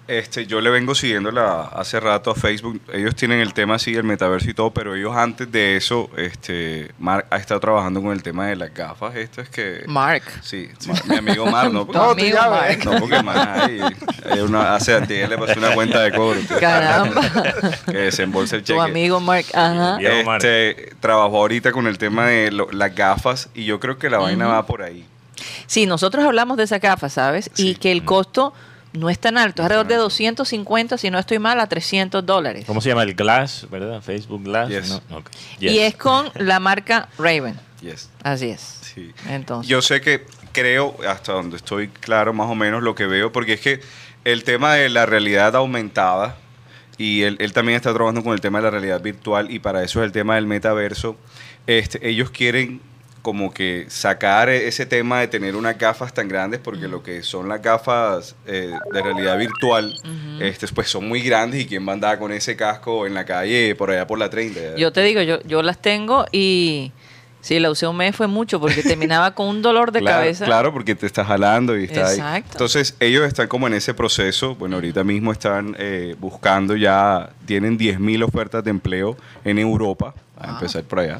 Este, 0.07 0.45
yo 0.45 0.61
le 0.61 0.69
vengo 0.69 0.95
siguiendo 0.95 1.31
la, 1.31 1.63
hace 1.63 1.99
rato 1.99 2.31
a 2.31 2.35
Facebook. 2.35 2.79
Ellos 2.93 3.13
tienen 3.15 3.41
el 3.41 3.53
tema 3.53 3.75
así, 3.75 3.93
el 3.93 4.03
metaverso 4.05 4.49
y 4.49 4.53
todo, 4.53 4.71
pero 4.71 4.95
ellos 4.95 5.15
antes 5.15 5.51
de 5.51 5.75
eso, 5.75 6.09
este, 6.15 6.91
Mark 6.97 7.25
ha 7.29 7.35
estado 7.37 7.59
trabajando 7.59 8.01
con 8.01 8.13
el 8.13 8.23
tema 8.23 8.47
de 8.47 8.55
las 8.55 8.73
gafas. 8.73 9.15
Esto 9.17 9.41
es 9.41 9.49
que. 9.49 9.83
Mark. 9.87 10.23
Sí, 10.41 10.69
Mar- 10.87 11.05
mi 11.07 11.15
amigo 11.17 11.45
Mark, 11.47 11.73
¿no? 11.73 11.85
Tu 11.85 11.91
Porque, 11.91 11.97
No, 11.99 12.11
amigo 12.11 12.29
tú 12.37 12.43
ya 12.43 12.49
Mark. 12.49 12.79
no, 12.85 12.99
porque 12.99 13.23
Mark 13.23 13.49
ahí, 13.63 13.79
hay 14.31 14.39
una, 14.39 14.75
hace 14.75 14.95
antes 14.95 15.27
le 15.29 15.37
pasó 15.37 15.59
una 15.59 15.73
cuenta 15.73 16.01
de 16.01 16.11
cobro. 16.13 16.39
Caramba. 16.59 17.21
Que 17.85 17.97
desembolsa 17.97 18.55
el 18.55 18.63
cheque. 18.63 18.77
tu 18.77 18.81
amigo 18.81 19.19
Mark. 19.19 19.45
Ajá. 19.53 19.97
Mark. 20.25 20.43
Este, 20.43 20.93
trabajó 21.01 21.37
ahorita 21.37 21.71
con 21.73 21.85
el 21.87 21.97
tema 21.97 22.27
de 22.27 22.51
lo- 22.51 22.69
las 22.71 22.95
gafas 22.95 23.49
y 23.53 23.65
yo 23.65 23.79
creo 23.79 23.97
que 23.97 24.09
la 24.09 24.19
vaina 24.19 24.47
va 24.47 24.65
por 24.65 24.83
ahí. 24.83 25.05
Sí, 25.65 25.85
nosotros 25.85 26.23
hablamos 26.25 26.55
de 26.57 26.63
esa 26.63 26.79
gafa, 26.79 27.09
¿sabes? 27.09 27.51
Y 27.57 27.75
que 27.75 27.91
el 27.91 28.03
costo 28.05 28.53
no 28.93 29.09
es 29.09 29.19
tan 29.19 29.37
alto, 29.37 29.61
es 29.61 29.65
alrededor 29.65 29.87
de 29.87 29.95
250, 29.95 30.97
si 30.97 31.09
no 31.09 31.19
estoy 31.19 31.39
mal, 31.39 31.59
a 31.59 31.67
300 31.67 32.25
dólares. 32.25 32.65
¿Cómo 32.65 32.81
se 32.81 32.89
llama? 32.89 33.03
El 33.03 33.13
Glass, 33.13 33.67
¿verdad? 33.69 34.01
Facebook 34.01 34.43
Glass. 34.43 34.69
Yes. 34.69 35.01
¿no? 35.09 35.17
Ok. 35.17 35.29
Y 35.59 35.79
es 35.79 35.95
con 35.95 36.29
la 36.35 36.59
marca 36.59 37.09
Raven. 37.17 37.59
Yes. 37.81 38.09
Así 38.23 38.49
es. 38.49 38.79
Sí. 38.81 39.13
Entonces. 39.29 39.69
Yo 39.69 39.81
sé 39.81 40.01
que 40.01 40.25
creo, 40.51 40.95
hasta 41.07 41.33
donde 41.33 41.57
estoy 41.57 41.89
claro 41.89 42.33
más 42.33 42.49
o 42.49 42.55
menos 42.55 42.81
lo 42.81 42.95
que 42.95 43.05
veo, 43.05 43.31
porque 43.31 43.53
es 43.53 43.61
que 43.61 43.81
el 44.23 44.43
tema 44.43 44.73
de 44.73 44.89
la 44.89 45.05
realidad 45.05 45.55
aumentada, 45.55 46.37
y 46.97 47.21
él, 47.23 47.37
él 47.39 47.53
también 47.53 47.75
está 47.75 47.93
trabajando 47.93 48.23
con 48.23 48.33
el 48.33 48.41
tema 48.41 48.57
de 48.59 48.63
la 48.63 48.71
realidad 48.71 49.01
virtual, 49.01 49.51
y 49.51 49.59
para 49.59 49.83
eso 49.83 50.01
es 50.01 50.05
el 50.05 50.11
tema 50.11 50.35
del 50.35 50.47
metaverso, 50.47 51.15
este, 51.67 52.09
ellos 52.09 52.31
quieren 52.31 52.81
como 53.27 53.53
que 53.53 53.87
sacar 53.89 54.47
e- 54.47 54.69
ese 54.69 54.85
tema 54.85 55.19
de 55.19 55.27
tener 55.27 55.57
unas 55.57 55.77
gafas 55.77 56.13
tan 56.13 56.29
grandes, 56.29 56.61
porque 56.61 56.87
lo 56.87 57.03
que 57.03 57.23
son 57.23 57.49
las 57.49 57.61
gafas 57.61 58.37
eh, 58.45 58.71
de 58.93 59.01
realidad 59.01 59.37
virtual, 59.37 59.99
este, 60.39 60.65
pues 60.69 60.87
son 60.87 61.09
muy 61.09 61.19
grandes, 61.19 61.59
y 61.59 61.65
quién 61.65 61.85
va 61.85 61.91
a 61.91 61.95
andar 61.95 62.19
con 62.19 62.31
ese 62.31 62.55
casco 62.55 63.05
en 63.05 63.13
la 63.13 63.25
calle 63.25 63.75
por 63.75 63.91
allá 63.91 64.07
por 64.07 64.17
la 64.17 64.29
30. 64.29 64.77
Yo 64.77 64.93
te 64.93 65.01
digo, 65.01 65.21
yo, 65.23 65.41
yo 65.41 65.61
las 65.61 65.81
tengo 65.81 66.25
y 66.31 66.93
si 67.41 67.59
la 67.59 67.69
usé 67.69 67.85
un 67.85 67.97
mes 67.97 68.15
fue 68.15 68.27
mucho 68.27 68.61
porque 68.61 68.81
terminaba 68.81 69.35
con 69.35 69.47
un 69.47 69.61
dolor 69.61 69.91
de 69.91 69.99
claro, 70.01 70.19
cabeza. 70.19 70.45
Claro, 70.45 70.71
porque 70.71 70.95
te 70.95 71.05
está 71.05 71.25
jalando 71.25 71.77
y 71.77 71.83
está 71.83 72.07
ahí. 72.07 72.15
Exacto. 72.15 72.51
Entonces, 72.53 72.95
ellos 73.01 73.27
están 73.27 73.49
como 73.49 73.67
en 73.67 73.73
ese 73.73 73.93
proceso. 73.93 74.55
Bueno, 74.55 74.75
ahorita 74.77 75.03
mismo 75.03 75.33
están 75.33 75.75
eh, 75.77 76.15
buscando 76.17 76.77
ya, 76.77 77.31
tienen 77.45 77.77
10.000 77.77 78.23
ofertas 78.23 78.63
de 78.63 78.69
empleo 78.69 79.17
en 79.43 79.59
Europa. 79.59 80.13
A 80.39 80.51
empezar 80.51 80.83
por 80.83 80.99
allá. 80.99 81.19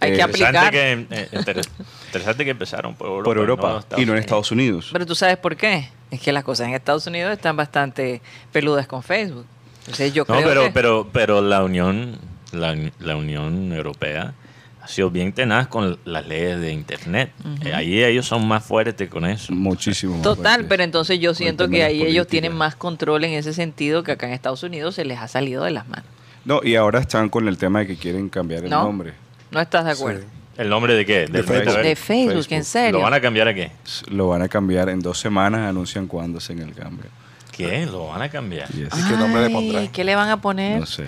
Hay 0.00 0.12
que 0.12 0.18
Eh, 0.18 0.22
aplicar. 0.22 0.54
Interesante 0.54 1.06
que, 1.08 1.16
eh, 1.22 1.28
inter- 1.32 1.60
interesante 2.06 2.44
que 2.44 2.50
empezaron 2.50 2.94
por 2.94 3.08
Europa. 3.08 3.24
por 3.24 3.36
Europa 3.38 3.68
no 3.72 3.78
Estados 3.78 4.02
y 4.02 4.06
no 4.06 4.12
en. 4.12 4.18
Estados 4.18 4.50
Unidos. 4.52 4.90
Pero 4.92 5.06
tú 5.06 5.14
sabes 5.14 5.36
por 5.38 5.56
qué. 5.56 5.88
Es 6.10 6.20
que 6.20 6.32
las 6.32 6.44
cosas 6.44 6.68
en 6.68 6.74
Estados 6.74 7.06
Unidos 7.06 7.32
están 7.32 7.56
bastante 7.56 8.20
peludas 8.52 8.86
con 8.86 9.02
Facebook. 9.02 9.46
Entonces 9.80 10.12
yo 10.12 10.24
No, 10.28 10.34
creo 10.36 10.48
pero, 10.48 10.62
que... 10.64 10.70
pero, 10.70 11.08
pero 11.12 11.40
la 11.40 11.62
Unión, 11.64 12.18
la, 12.52 12.76
la 12.98 13.16
Unión 13.16 13.72
Europea 13.72 14.34
ha 14.82 14.88
sido 14.88 15.10
bien 15.10 15.32
tenaz 15.34 15.68
con 15.68 15.98
las 16.06 16.26
leyes 16.26 16.60
de 16.60 16.72
Internet. 16.72 17.30
Eh, 17.64 17.74
ahí 17.74 18.02
ellos 18.02 18.26
son 18.26 18.46
más 18.48 18.64
fuertes 18.64 19.08
con 19.10 19.26
eso. 19.26 19.52
Muchísimo. 19.52 20.14
más 20.14 20.22
Total, 20.22 20.42
fuertes. 20.44 20.66
pero 20.68 20.82
entonces 20.82 21.18
yo 21.20 21.34
siento 21.34 21.68
que 21.68 21.84
ahí 21.84 22.02
ellos 22.02 22.26
tienen 22.26 22.54
más 22.54 22.74
control 22.74 23.24
en 23.24 23.32
ese 23.32 23.52
sentido 23.52 24.02
que 24.02 24.12
acá 24.12 24.26
en 24.26 24.32
Estados 24.34 24.62
Unidos 24.62 24.94
se 24.94 25.04
les 25.04 25.18
ha 25.18 25.28
salido 25.28 25.64
de 25.64 25.70
las 25.72 25.86
manos. 25.88 26.06
No, 26.44 26.60
y 26.62 26.76
ahora 26.76 27.00
están 27.00 27.28
con 27.28 27.46
el 27.48 27.58
tema 27.58 27.80
de 27.80 27.86
que 27.88 27.96
quieren 27.96 28.28
cambiar 28.28 28.64
el 28.64 28.70
¿No? 28.70 28.84
nombre. 28.84 29.14
¿No 29.50 29.60
estás 29.60 29.84
de 29.84 29.92
acuerdo? 29.92 30.24
¿El 30.56 30.68
nombre 30.68 30.94
de 30.94 31.06
qué? 31.06 31.26
Del 31.26 31.44
Facebook. 31.44 31.76
De 31.82 31.94
Facebook, 31.96 32.32
Facebook. 32.34 32.52
en 32.54 32.64
serio. 32.64 32.92
¿Lo 32.98 33.04
van 33.04 33.14
a 33.14 33.20
cambiar 33.20 33.48
a 33.48 33.54
qué? 33.54 33.70
Lo 34.08 34.28
van 34.28 34.42
a 34.42 34.48
cambiar 34.48 34.88
en 34.88 35.00
dos 35.00 35.18
semanas, 35.18 35.60
anuncian 35.68 36.06
cuándo 36.06 36.38
hacen 36.38 36.58
el 36.60 36.74
cambio. 36.74 37.06
¿Qué? 37.52 37.86
¿Lo 37.86 38.08
van 38.08 38.22
a 38.22 38.28
cambiar? 38.28 38.68
Yes. 38.68 38.88
¿Y 38.96 39.08
qué 39.08 39.16
nombre 39.16 39.40
le 39.42 39.46
Ay, 39.48 39.52
pondrán? 39.52 39.88
¿Qué 39.88 40.04
le 40.04 40.14
van 40.16 40.28
a 40.30 40.40
poner? 40.40 40.80
No 40.80 40.86
sé. 40.86 41.06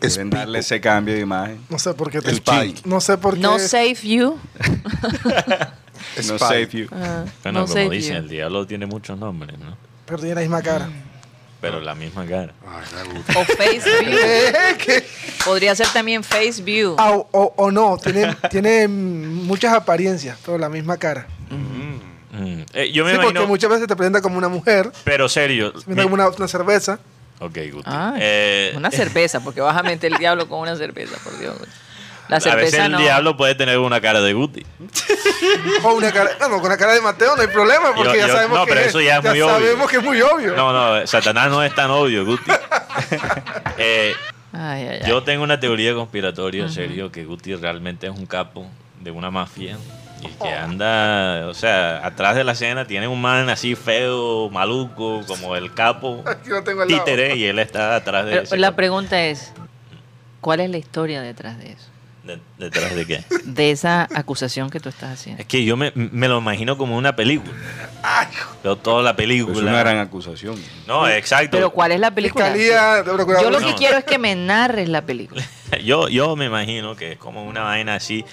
Quieren 0.00 0.28
darle 0.30 0.58
ese 0.58 0.80
cambio 0.80 1.14
de 1.14 1.20
imagen. 1.20 1.60
No 1.70 1.78
sé 1.78 1.94
por 1.94 2.10
qué. 2.10 2.20
te- 2.20 2.34
Spy. 2.34 2.74
No 2.84 3.00
sé 3.00 3.16
por 3.16 3.34
qué. 3.34 3.40
No 3.40 3.58
save 3.58 3.94
you. 4.02 4.38
No 6.28 6.38
save 6.38 6.68
you. 6.72 6.86
Ah, 6.92 7.24
Bueno, 7.42 7.60
no 7.60 7.64
como 7.66 7.74
save 7.74 7.90
dicen, 7.90 8.12
you. 8.16 8.18
el 8.22 8.28
diablo 8.28 8.66
tiene 8.66 8.86
muchos 8.86 9.18
nombres, 9.18 9.58
¿no? 9.58 9.76
Pero 10.06 10.18
tiene 10.18 10.34
la 10.36 10.40
misma 10.42 10.62
cara. 10.62 10.88
Pero 11.64 11.80
la 11.80 11.94
misma 11.94 12.26
cara. 12.26 12.52
Ay, 12.66 12.84
me 13.08 13.14
gusta. 13.14 13.38
O 13.38 13.44
face 13.44 13.80
view. 14.04 14.18
Eh. 14.22 15.06
Podría 15.44 15.74
ser 15.74 15.86
también 15.88 16.22
face 16.24 16.62
view. 16.62 16.94
Ah, 16.98 17.12
o, 17.12 17.28
o- 17.32 17.54
o 17.56 17.70
no, 17.70 17.96
tiene, 17.98 18.34
tiene 18.50 18.86
mm, 18.88 19.46
muchas 19.46 19.72
apariencias, 19.74 20.38
pero 20.44 20.58
la 20.58 20.68
misma 20.68 20.96
cara. 20.96 21.26
Mm. 21.50 22.62
Eh, 22.72 22.90
yo 22.92 23.04
me 23.04 23.12
Sí, 23.12 23.18
porque 23.22 23.40
muchas 23.46 23.70
veces 23.70 23.86
te 23.86 23.94
presenta 23.94 24.20
como 24.20 24.36
una 24.38 24.48
mujer, 24.48 24.90
Pero 25.04 25.28
serio. 25.28 25.68
te 25.72 25.80
presenta 25.80 26.02
como 26.02 26.14
una, 26.14 26.28
una 26.28 26.48
cerveza. 26.48 26.98
Ok, 27.38 27.58
Guti. 27.72 27.82
Ah, 27.86 28.14
Eh, 28.18 28.72
una 28.76 28.90
cerveza, 28.90 29.40
porque 29.40 29.60
vas 29.60 29.76
a 29.76 29.82
meter 29.82 30.12
el 30.12 30.18
diablo 30.18 30.48
con 30.48 30.58
una 30.60 30.74
cerveza, 30.76 31.16
por 31.22 31.38
Dios. 31.38 31.54
La 32.28 32.36
a 32.38 32.54
veces 32.54 32.80
el 32.80 32.92
no. 32.92 32.98
diablo 32.98 33.36
puede 33.36 33.54
tener 33.54 33.78
una 33.78 34.00
cara 34.00 34.20
de 34.22 34.32
Guti. 34.32 34.64
O 35.82 35.92
una 35.94 36.10
cara, 36.10 36.30
bueno, 36.38 36.60
con 36.60 36.70
la 36.70 36.76
cara 36.76 36.94
de 36.94 37.00
Mateo 37.02 37.36
no 37.36 37.42
hay 37.42 37.48
problema, 37.48 37.94
porque 37.94 38.12
Yo- 38.12 38.18
ya 38.20 38.26
yo- 38.28 38.32
sabemos 38.34 38.58
no, 38.58 38.64
que 38.64 38.72
pero 38.72 38.80
eso 38.86 39.00
ya 39.00 39.16
es 39.18 39.22
muy 39.24 39.40
obvio. 39.42 39.48
sabemos 39.50 39.90
que 39.90 39.96
es 39.98 40.02
muy 40.02 40.22
obvio. 40.22 40.56
No, 40.56 40.72
no, 40.72 41.06
Satanás 41.06 41.50
no 41.50 41.62
es 41.62 41.74
tan 41.74 41.90
obvio, 41.90 42.24
Guti. 42.24 42.50
Eh, 43.76 44.14
Ay, 44.52 44.86
ay, 44.86 44.98
ay. 45.02 45.08
yo 45.08 45.22
tengo 45.24 45.42
una 45.42 45.58
teoría 45.58 45.94
conspiratoria, 45.94 46.68
serio, 46.68 47.10
que 47.10 47.24
Guti 47.24 47.54
realmente 47.56 48.06
es 48.06 48.12
un 48.16 48.24
capo 48.26 48.66
de 49.00 49.10
una 49.10 49.30
mafia 49.30 49.76
y 50.22 50.28
que 50.28 50.48
anda, 50.48 51.46
o 51.48 51.54
sea, 51.54 52.06
atrás 52.06 52.36
de 52.36 52.44
la 52.44 52.52
escena 52.52 52.86
tiene 52.86 53.08
un 53.08 53.20
man 53.20 53.50
así 53.50 53.74
feo, 53.74 54.48
maluco, 54.50 55.22
como 55.26 55.56
el 55.56 55.74
capo 55.74 56.22
títere 56.86 57.34
y 57.36 57.44
él 57.46 57.58
está 57.58 57.96
atrás 57.96 58.24
de 58.26 58.30
Pero 58.30 58.42
ese 58.44 58.56
la 58.56 58.68
capo. 58.68 58.76
pregunta 58.76 59.20
es, 59.24 59.52
¿cuál 60.40 60.60
es 60.60 60.70
la 60.70 60.78
historia 60.78 61.20
detrás 61.20 61.58
de 61.58 61.72
eso? 61.72 61.88
De- 62.24 62.40
¿Detrás 62.58 62.94
de 62.94 63.04
qué? 63.06 63.24
De 63.44 63.70
esa 63.70 64.08
acusación 64.14 64.70
que 64.70 64.80
tú 64.80 64.88
estás 64.88 65.12
haciendo. 65.12 65.42
Es 65.42 65.46
que 65.46 65.64
yo 65.64 65.76
me, 65.76 65.92
me 65.94 66.26
lo 66.28 66.38
imagino 66.38 66.78
como 66.78 66.96
una 66.96 67.14
película. 67.14 67.52
Veo 68.62 68.76
toda 68.76 69.02
la 69.02 69.14
película. 69.14 69.54
Es 69.56 69.62
una 69.62 69.78
gran 69.78 69.98
acusación. 69.98 70.56
No, 70.86 71.06
exacto. 71.08 71.50
Pero 71.56 71.70
¿cuál 71.70 71.92
es 71.92 72.00
la 72.00 72.10
película? 72.12 72.46
Fiscalía. 72.46 73.04
Yo 73.04 73.16
lo 73.50 73.58
que 73.58 73.66
No. 73.66 73.76
quiero 73.76 73.98
es 73.98 74.04
que 74.04 74.18
me 74.18 74.34
narres 74.34 74.88
la 74.88 75.02
película. 75.02 75.42
Yo, 75.84 76.08
yo 76.08 76.36
me 76.36 76.44
imagino 76.44 76.94
que 76.94 77.12
es 77.12 77.18
como 77.18 77.44
una 77.44 77.62
vaina 77.62 77.96
así. 77.96 78.24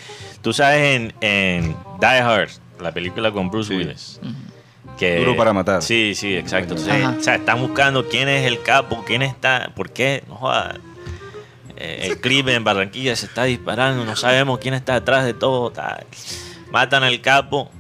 Tú 0.44 0.54
sabes 0.54 0.96
en, 0.96 1.14
en 1.22 1.76
Die 2.00 2.06
Hard, 2.20 2.50
la 2.80 2.92
película 2.94 3.32
con 3.32 3.50
Bruce 3.50 3.70
Sí. 3.70 3.76
Willis. 3.78 4.20
Que, 5.00 5.18
Duro 5.20 5.36
para 5.36 5.52
matar. 5.52 5.82
Sí, 5.82 6.14
sí, 6.14 6.36
exacto. 6.36 6.76
Entonces, 6.76 7.04
o 7.08 7.24
sea, 7.24 7.36
están 7.36 7.60
buscando 7.60 8.08
quién 8.08 8.30
es 8.30 8.46
el 8.46 8.62
capo, 8.62 9.04
quién 9.08 9.24
está, 9.24 9.72
por 9.76 9.90
qué, 9.92 10.24
no 10.28 10.36
joda. 10.36 10.76
Eh, 11.84 12.06
el 12.08 12.22
crimen 12.22 12.56
en 12.58 12.64
Barranquilla 12.64 13.16
se 13.16 13.26
está 13.26 13.44
disparando, 13.46 14.06
no 14.06 14.16
sabemos 14.16 14.60
quién 14.60 14.76
está 14.76 14.94
detrás 14.94 15.26
de 15.26 15.34
todo. 15.34 15.72
tal. 15.72 16.06
Matan 16.72 17.04
al 17.04 17.20
capo 17.22 17.72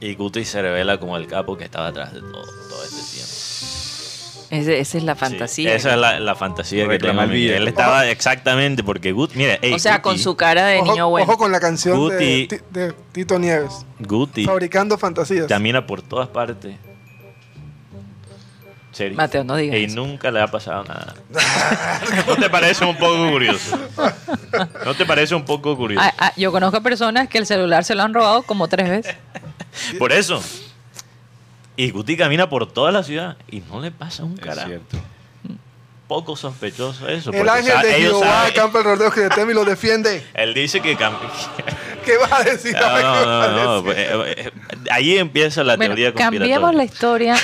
y 0.00 0.14
Guti 0.14 0.44
se 0.44 0.62
revela 0.62 0.98
como 1.00 1.16
el 1.16 1.26
capo 1.26 1.56
que 1.56 1.64
estaba 1.64 1.88
atrás 1.88 2.12
de 2.14 2.20
todo, 2.20 2.44
todo 2.68 2.84
este 2.84 3.02
tiempo. 3.12 3.32
Ese- 4.50 4.78
esa 4.80 4.98
es 4.98 5.04
la 5.04 5.14
Sí, 5.14 5.20
fantasía. 5.20 5.74
esa 5.74 5.90
es 5.94 5.96
la, 5.98 6.20
la 6.20 6.34
fantasía 6.34 6.86
que 6.86 6.98
tengo. 6.98 7.22
Él 7.22 7.66
estaba 7.68 8.06
exactamente 8.06 8.84
porque 8.84 9.10
Guti, 9.12 9.36
mire, 9.38 9.58
ey, 9.62 9.72
o 9.72 9.78
sea, 9.78 10.02
con 10.02 10.14
Guti- 10.16 10.22
su 10.22 10.36
cara 10.36 10.66
de 10.66 10.78
ojo, 10.80 10.92
niño 10.92 11.08
bueno. 11.08 11.26
ojo 11.26 11.38
con 11.38 11.50
la 11.50 11.58
canción 11.58 11.96
de, 12.10 12.44
Guti. 12.46 12.60
De 12.70 12.92
Tito 13.12 13.38
Nieves. 13.38 13.84
Guti 13.98 14.44
Fabricando 14.44 14.98
fantasías. 14.98 15.46
camina 15.46 15.84
por 15.86 16.02
todas 16.02 16.28
partes. 16.28 16.76
Serio. 18.92 19.16
Mateo, 19.16 19.42
no 19.42 19.56
digas 19.56 19.78
Y 19.78 19.84
eso. 19.84 19.96
nunca 19.96 20.30
le 20.30 20.40
ha 20.40 20.46
pasado 20.48 20.84
nada. 20.84 21.14
¿No 22.26 22.36
te 22.36 22.50
parece 22.50 22.84
un 22.84 22.96
poco 22.96 23.30
curioso? 23.30 23.78
¿No 24.84 24.94
te 24.94 25.06
parece 25.06 25.34
un 25.34 25.44
poco 25.44 25.76
curioso? 25.76 26.04
Ah, 26.06 26.12
ah, 26.18 26.32
yo 26.36 26.52
conozco 26.52 26.82
personas 26.82 27.28
que 27.28 27.38
el 27.38 27.46
celular 27.46 27.84
se 27.84 27.94
lo 27.94 28.02
han 28.02 28.12
robado 28.12 28.42
como 28.42 28.68
tres 28.68 28.88
veces. 28.90 29.16
Por 29.98 30.12
eso. 30.12 30.42
Y 31.74 31.90
Guti 31.90 32.18
camina 32.18 32.50
por 32.50 32.70
toda 32.70 32.92
la 32.92 33.02
ciudad 33.02 33.36
y 33.50 33.60
no 33.60 33.80
le 33.80 33.90
pasa 33.90 34.24
un 34.24 34.34
Es 34.34 34.40
carajo. 34.40 34.68
cierto. 34.68 34.98
Poco 36.12 36.36
sospechoso 36.36 37.08
eso. 37.08 37.32
El 37.32 37.48
ángel 37.48 37.80
de 37.80 37.92
Jehová 37.94 38.44
acampa 38.44 38.80
alrededor 38.80 39.14
que 39.14 39.20
le 39.20 39.28
teme 39.30 39.52
y 39.52 39.54
lo 39.54 39.64
defiende. 39.64 40.22
Él 40.34 40.52
dice 40.52 40.80
que 40.82 40.94
¿Qué 42.04 42.16
vas 42.18 42.32
a 42.32 42.42
decir? 42.42 42.72
No, 42.80 42.80
¿Qué 42.80 42.84
vas 42.84 43.04
a 43.04 43.24
no, 43.24 43.26
no, 43.26 43.64
no, 43.64 43.82
decir? 43.82 43.98
eh, 43.98 44.34
eh, 44.36 44.50
Ahí 44.90 45.16
empieza 45.16 45.64
la 45.64 45.76
Bueno, 45.76 45.94
teoría 45.94 46.12
conspiratoria. 46.12 46.54
cambiemos 46.56 46.74
la 46.74 46.84
historia, 46.84 47.36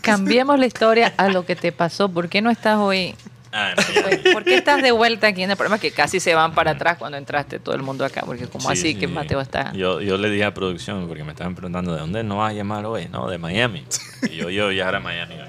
cambiemos 0.00 0.58
la 0.58 0.66
historia 0.66 1.14
a 1.16 1.28
lo 1.28 1.46
que 1.46 1.54
te 1.54 1.70
pasó. 1.70 2.08
¿Por 2.08 2.28
qué 2.28 2.42
no 2.42 2.50
estás 2.50 2.76
hoy 2.78 3.14
Ah. 3.52 3.72
Pues, 3.76 4.18
¿Por 4.32 4.44
qué 4.44 4.56
estás 4.56 4.82
de 4.82 4.90
vuelta 4.90 5.28
aquí 5.28 5.42
en 5.42 5.50
el 5.50 5.56
problema? 5.56 5.78
Que 5.78 5.90
casi 5.90 6.18
se 6.20 6.34
van 6.34 6.52
para 6.54 6.72
atrás 6.72 6.98
cuando 6.98 7.16
entraste 7.16 7.58
todo 7.60 7.74
el 7.76 7.82
mundo 7.82 8.04
acá, 8.04 8.22
porque 8.26 8.46
como 8.46 8.66
Sí, 8.66 8.72
así 8.72 8.92
sí. 8.92 8.94
que 8.96 9.08
Mateo 9.08 9.40
está... 9.40 9.72
Yo, 9.72 10.00
yo 10.02 10.18
le 10.18 10.28
dije 10.28 10.44
a 10.44 10.52
producción, 10.52 11.06
porque 11.08 11.24
me 11.24 11.30
estaban 11.32 11.54
preguntando, 11.54 11.94
¿de 11.94 12.00
dónde 12.00 12.24
no 12.24 12.38
vas 12.38 12.50
a 12.50 12.54
llamar 12.54 12.84
hoy? 12.84 13.08
No, 13.10 13.26
de 13.28 13.38
Miami. 13.38 13.84
Y 14.30 14.36
yo, 14.36 14.50
yo 14.50 14.68
viajar 14.68 14.96
a 14.96 15.00
Miami 15.00 15.34
hoy. 15.36 15.48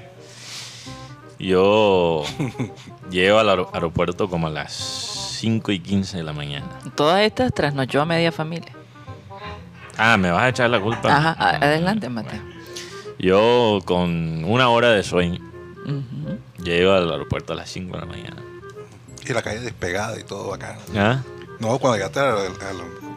Yo 1.39 2.23
llego 3.09 3.39
al 3.39 3.47
aer- 3.49 3.67
aeropuerto 3.73 4.29
como 4.29 4.47
a 4.47 4.49
las 4.49 4.73
5 4.73 5.71
y 5.71 5.79
15 5.79 6.17
de 6.17 6.23
la 6.23 6.33
mañana. 6.33 6.67
Todas 6.95 7.21
estas 7.21 7.53
trasnochó 7.53 8.01
a 8.01 8.05
media 8.05 8.31
familia. 8.31 8.73
Ah, 9.97 10.17
¿me 10.17 10.31
vas 10.31 10.43
a 10.43 10.49
echar 10.49 10.69
la 10.69 10.79
culpa? 10.79 11.09
Ajá, 11.15 11.31
a- 11.37 11.55
adelante, 11.57 12.09
Mateo. 12.09 12.41
Yo 13.17 13.79
con 13.85 14.43
una 14.45 14.69
hora 14.69 14.91
de 14.91 15.03
sueño 15.03 15.39
Ujú. 15.85 16.37
llego 16.63 16.93
al 16.93 17.09
aeropuerto 17.11 17.53
a 17.53 17.55
las 17.55 17.69
5 17.69 17.95
de 17.97 17.99
la 18.01 18.05
mañana. 18.05 18.37
Y 19.27 19.33
la 19.33 19.41
calle 19.41 19.59
despegada 19.59 20.19
y 20.19 20.23
todo 20.23 20.53
acá. 20.53 20.77
¿Ah? 20.95 21.21
No, 21.59 21.77
cuando 21.79 21.97
llegaste 21.97 22.19
al, 22.19 22.37
al- 22.37 22.53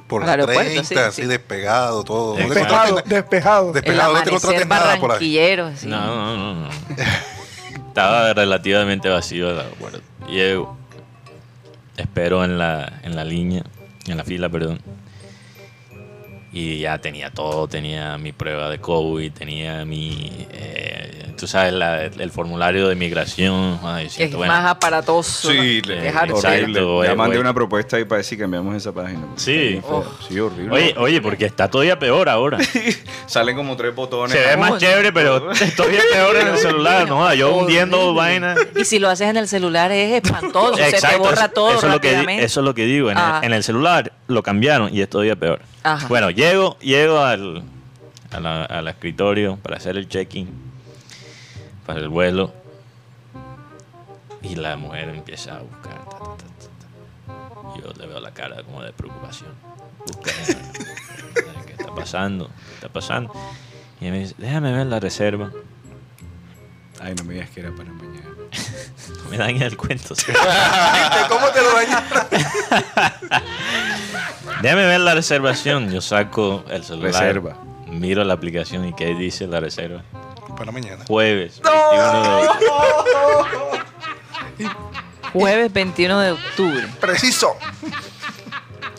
por 0.08 0.22
Al 0.22 0.26
la 0.26 0.32
aeropuerto, 0.32 0.62
30, 0.62 0.84
sí, 0.84 0.94
así 0.96 1.22
sí. 1.22 1.28
despegado, 1.28 2.02
todo. 2.04 2.32
No 2.38 2.48
te 2.48 2.54
Despejado, 2.54 3.02
despejado. 3.06 3.66
Despe- 3.72 3.76
El 3.76 3.82
Despejado, 3.84 4.12
no 4.14 4.22
te 4.22 4.30
encontraste 4.30 4.66
nada 4.66 4.96
por 5.00 5.12
ahí. 5.12 5.56
No, 5.86 6.06
no, 6.06 6.36
no, 6.36 6.54
no. 6.54 6.68
Estaba 7.92 8.32
relativamente 8.32 9.10
vacío 9.10 9.50
el 9.50 9.58
aeropuerto. 9.58 10.00
Llego, 10.26 10.78
espero 11.98 12.42
en 12.42 12.56
la, 12.56 13.00
en 13.02 13.14
la 13.14 13.22
línea, 13.22 13.64
en 14.06 14.16
la 14.16 14.24
fila, 14.24 14.48
perdón. 14.48 14.80
Y 16.54 16.80
ya 16.80 16.98
tenía 16.98 17.30
todo, 17.30 17.66
tenía 17.66 18.18
mi 18.18 18.32
prueba 18.32 18.68
de 18.68 18.78
COVID, 18.78 19.32
tenía 19.32 19.86
mi, 19.86 20.46
eh, 20.52 21.32
tú 21.38 21.46
sabes, 21.46 21.72
la- 21.72 22.04
el 22.04 22.30
formulario 22.30 22.88
de 22.88 22.94
migración. 22.94 23.80
Ay, 23.82 24.08
que 24.14 24.24
es 24.24 24.34
bueno, 24.34 24.52
más 24.52 24.66
aparatoso. 24.66 25.50
Sí, 25.50 25.80
es. 25.82 25.88
Exacto, 26.04 26.36
horrible. 26.36 27.08
ya 27.08 27.14
mandé 27.14 27.38
una 27.38 27.54
propuesta 27.54 27.96
ahí 27.96 28.04
para 28.04 28.18
decir 28.18 28.36
que 28.36 28.44
cambiamos 28.44 28.76
esa 28.76 28.92
página. 28.92 29.22
Sí. 29.36 29.80
fea. 29.80 30.02
Sí, 30.28 30.38
horrible. 30.38 30.74
Oye, 30.74 30.94
oye, 30.98 31.22
porque 31.22 31.46
está 31.46 31.68
todavía 31.70 31.98
peor 31.98 32.28
ahora. 32.28 32.58
Salen 33.26 33.56
como 33.56 33.74
tres 33.74 33.94
botones. 33.94 34.32
Se 34.36 34.46
ve 34.46 34.56
más 34.58 34.76
chévere, 34.76 35.10
pero 35.10 35.52
estoy 35.52 35.96
peor 36.12 36.36
en 36.36 36.48
el 36.48 36.58
celular, 36.58 37.08
¿no? 37.08 37.32
Yo 37.32 37.56
hundiendo 37.56 38.12
vainas. 38.12 38.58
Y 38.78 38.84
si 38.84 38.98
lo 38.98 39.08
haces 39.08 39.28
en 39.30 39.38
el 39.38 39.48
celular 39.48 39.90
es 39.90 40.22
espantoso, 40.22 40.76
se 40.76 40.82
te 40.82 40.88
Exacto, 40.90 41.18
borra 41.20 41.44
eso- 41.46 41.48
todo 41.54 41.70
eso 41.78 41.86
es 41.86 41.92
lo 41.94 42.00
que 42.02 42.44
eso 42.44 42.60
es 42.60 42.64
lo 42.66 42.74
que 42.74 42.84
digo. 42.84 43.10
En, 43.10 43.16
el, 43.16 43.44
en 43.44 43.52
el 43.54 43.62
celular 43.62 44.12
lo 44.26 44.42
cambiaron 44.42 44.94
y 44.94 45.00
es 45.00 45.08
todavía 45.08 45.34
peor. 45.34 45.60
Ajá. 45.82 46.06
Bueno, 46.08 46.30
llego, 46.30 46.78
llego 46.78 47.18
al, 47.20 47.62
a 48.30 48.40
la- 48.40 48.64
al 48.64 48.88
escritorio 48.88 49.56
para 49.56 49.76
hacer 49.76 49.96
el 49.96 50.08
check-in 50.08 50.48
para 51.86 51.98
el 52.00 52.08
vuelo 52.08 52.52
y 54.42 54.54
la 54.56 54.76
mujer 54.76 55.08
empieza 55.08 55.56
a 55.56 55.60
buscar. 55.60 56.04
ta, 56.04 56.10
ta, 56.18 56.18
ta, 56.18 56.36
ta, 56.36 57.74
ta. 57.74 57.80
Yo 57.80 57.92
le 57.98 58.06
veo 58.06 58.20
la 58.20 58.30
cara 58.32 58.62
como 58.62 58.82
de 58.82 58.92
preocupación. 58.92 59.50
Busca, 60.06 60.30
¿Qué 61.66 61.72
está 61.72 61.94
pasando? 61.94 62.46
¿Qué 62.48 62.74
está 62.74 62.88
pasando? 62.88 63.32
Y 64.00 64.10
me 64.10 64.20
dice, 64.20 64.34
déjame 64.38 64.72
ver 64.72 64.86
la 64.86 65.00
reserva. 65.00 65.50
Ay, 67.00 67.14
no 67.16 67.24
me 67.24 67.34
digas 67.34 67.50
que 67.50 67.60
era 67.60 67.70
para 67.74 67.90
mañana. 67.92 68.31
Me 69.30 69.38
daña 69.38 69.66
el 69.66 69.76
cuento. 69.76 70.14
¿sí? 70.14 70.32
¿Cómo 71.28 71.48
te 71.48 71.62
lo 71.62 71.72
dañaron? 71.74 72.26
Déjame 74.60 74.86
ver 74.86 75.00
la 75.00 75.14
reservación. 75.14 75.90
Yo 75.90 76.00
saco 76.00 76.64
el 76.68 76.84
celular. 76.84 77.12
Reserva. 77.12 77.56
Miro 77.86 78.24
la 78.24 78.34
aplicación 78.34 78.86
y 78.86 78.94
qué 78.94 79.14
dice 79.14 79.46
la 79.46 79.60
reserva. 79.60 80.02
Para 80.56 80.70
mañana. 80.70 81.04
Jueves. 81.06 81.60
21 81.62 82.42
de 84.58 84.68
Jueves 85.32 85.72
21 85.72 86.20
de 86.20 86.32
octubre. 86.32 86.86
Preciso. 87.00 87.56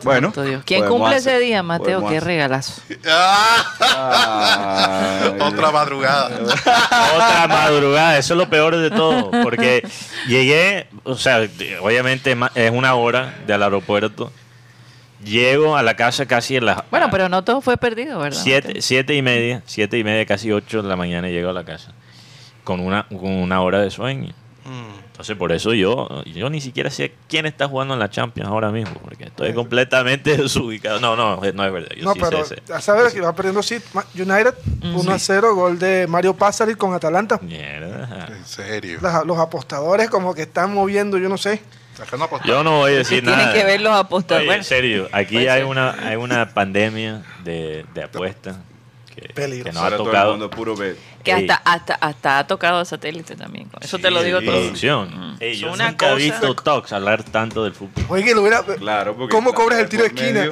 Bueno. 0.03 0.27
Santo 0.27 0.43
Dios. 0.43 0.63
¿Quién 0.65 0.85
cumple 0.87 1.15
hacer- 1.15 1.35
ese 1.35 1.39
día, 1.45 1.63
Mateo? 1.63 2.01
Qué 2.01 2.17
hacer. 2.17 2.23
regalazo. 2.23 2.81
Ay, 3.89 5.33
Otra 5.41 5.71
madrugada. 5.71 6.29
Otra 7.15 7.47
madrugada, 7.47 8.17
eso 8.17 8.33
es 8.33 8.37
lo 8.37 8.49
peor 8.49 8.75
de 8.77 8.89
todo, 8.91 9.31
porque 9.43 9.87
llegué, 10.27 10.87
o 11.03 11.15
sea, 11.15 11.47
obviamente 11.81 12.35
es 12.55 12.71
una 12.71 12.95
hora 12.95 13.35
del 13.47 13.63
aeropuerto, 13.63 14.31
llego 15.23 15.77
a 15.77 15.83
la 15.83 15.95
casa 15.95 16.25
casi 16.25 16.55
en 16.57 16.65
las 16.65 16.79
Bueno, 16.91 17.07
pero 17.11 17.29
no 17.29 17.43
todo 17.43 17.61
fue 17.61 17.77
perdido, 17.77 18.19
¿verdad? 18.19 18.39
siete, 18.41 18.81
siete 18.81 19.15
y 19.15 19.21
media, 19.21 19.61
siete 19.65 19.97
y 19.97 20.03
media, 20.03 20.25
casi 20.25 20.51
ocho 20.51 20.81
de 20.81 20.89
la 20.89 20.95
mañana 20.95 21.29
llego 21.29 21.49
a 21.49 21.53
la 21.53 21.63
casa, 21.63 21.93
con 22.63 22.79
una, 22.79 23.07
con 23.07 23.25
una 23.31 23.61
hora 23.61 23.79
de 23.81 23.89
sueño. 23.91 24.33
Mm. 24.65 25.02
Entonces 25.13 25.37
por 25.37 25.51
eso 25.51 25.75
yo, 25.75 26.23
yo 26.25 26.49
ni 26.49 26.59
siquiera 26.59 26.89
sé 26.89 27.13
quién 27.29 27.45
está 27.45 27.67
jugando 27.67 27.93
en 27.93 27.99
la 27.99 28.09
Champions 28.09 28.49
ahora 28.49 28.71
mismo, 28.71 28.95
porque 28.95 29.25
estoy 29.25 29.53
completamente 29.53 30.35
desubicado. 30.37 30.99
No, 30.99 31.15
no, 31.15 31.35
no 31.35 31.65
es 31.65 31.71
verdad. 31.71 31.89
Yo 31.95 32.03
no, 32.03 32.13
sí 32.13 32.19
pero 32.19 32.43
sé, 32.43 32.55
sé. 32.55 32.61
ya 32.65 32.81
sabes 32.81 33.13
que 33.13 33.21
va 33.21 33.35
perdiendo 33.35 33.61
sí, 33.61 33.77
United 34.15 34.55
1 34.81 35.11
a 35.11 35.19
0, 35.19 35.53
gol 35.53 35.77
de 35.77 36.07
Mario 36.07 36.33
Passari 36.33 36.73
con 36.73 36.95
Atalanta. 36.95 37.37
Mierda. 37.43 38.25
En 38.35 38.43
serio. 38.43 38.99
Los 39.25 39.37
apostadores 39.37 40.09
como 40.09 40.33
que 40.33 40.41
están 40.41 40.73
moviendo, 40.73 41.19
yo 41.19 41.29
no 41.29 41.37
sé. 41.37 41.61
Yo 42.43 42.63
no 42.63 42.79
voy 42.79 42.93
a 42.93 42.97
decir 42.97 43.21
Tienen 43.21 43.37
nada. 43.39 43.53
que 43.53 43.63
ver 43.63 43.81
los 43.81 43.93
apostadores. 43.93 44.49
Oye, 44.49 44.57
en 44.57 44.63
serio, 44.63 45.09
aquí 45.11 45.47
hay 45.47 45.61
una, 45.61 45.91
hay 45.91 46.15
una 46.15 46.49
pandemia 46.49 47.21
de, 47.43 47.85
de 47.93 48.03
apuestas 48.03 48.55
que, 49.15 49.33
que 49.33 49.63
nos 49.71 49.77
ha 49.77 49.83
Ahora 49.83 49.97
todo 49.97 50.05
el 50.07 50.11
tocado 50.11 50.31
mundo 50.31 50.49
puro 50.49 50.75
que 51.23 51.31
Ey. 51.31 51.49
hasta, 51.49 51.55
hasta, 51.71 51.93
hasta 51.95 52.39
ha 52.39 52.47
tocado 52.47 52.79
a 52.79 52.85
satélite 52.85 53.35
también. 53.35 53.69
Eso 53.81 53.99
te 53.99 54.09
lo 54.11 54.19
Sí, 54.19 54.25
digo 54.25 54.41
todo. 54.41 54.51
producción. 54.51 55.37
Ey, 55.39 55.51
Es 55.53 55.59
yo 55.59 55.71
una 55.71 55.89
nunca 55.91 56.07
he 56.07 56.13
cosa- 56.13 56.23
visto 56.23 56.55
Tox 56.55 56.93
hablar 56.93 57.23
tanto 57.23 57.63
del 57.63 57.73
fútbol. 57.73 58.03
Oye, 58.09 58.33
lo 58.33 58.41
hubiera... 58.41 58.63
Claro, 58.63 59.15
porque 59.15 59.31
¿Cómo 59.33 59.53
cobras 59.53 59.79
el 59.79 59.89
tiro 59.89 60.03
de 60.03 60.09
esquina? 60.09 60.49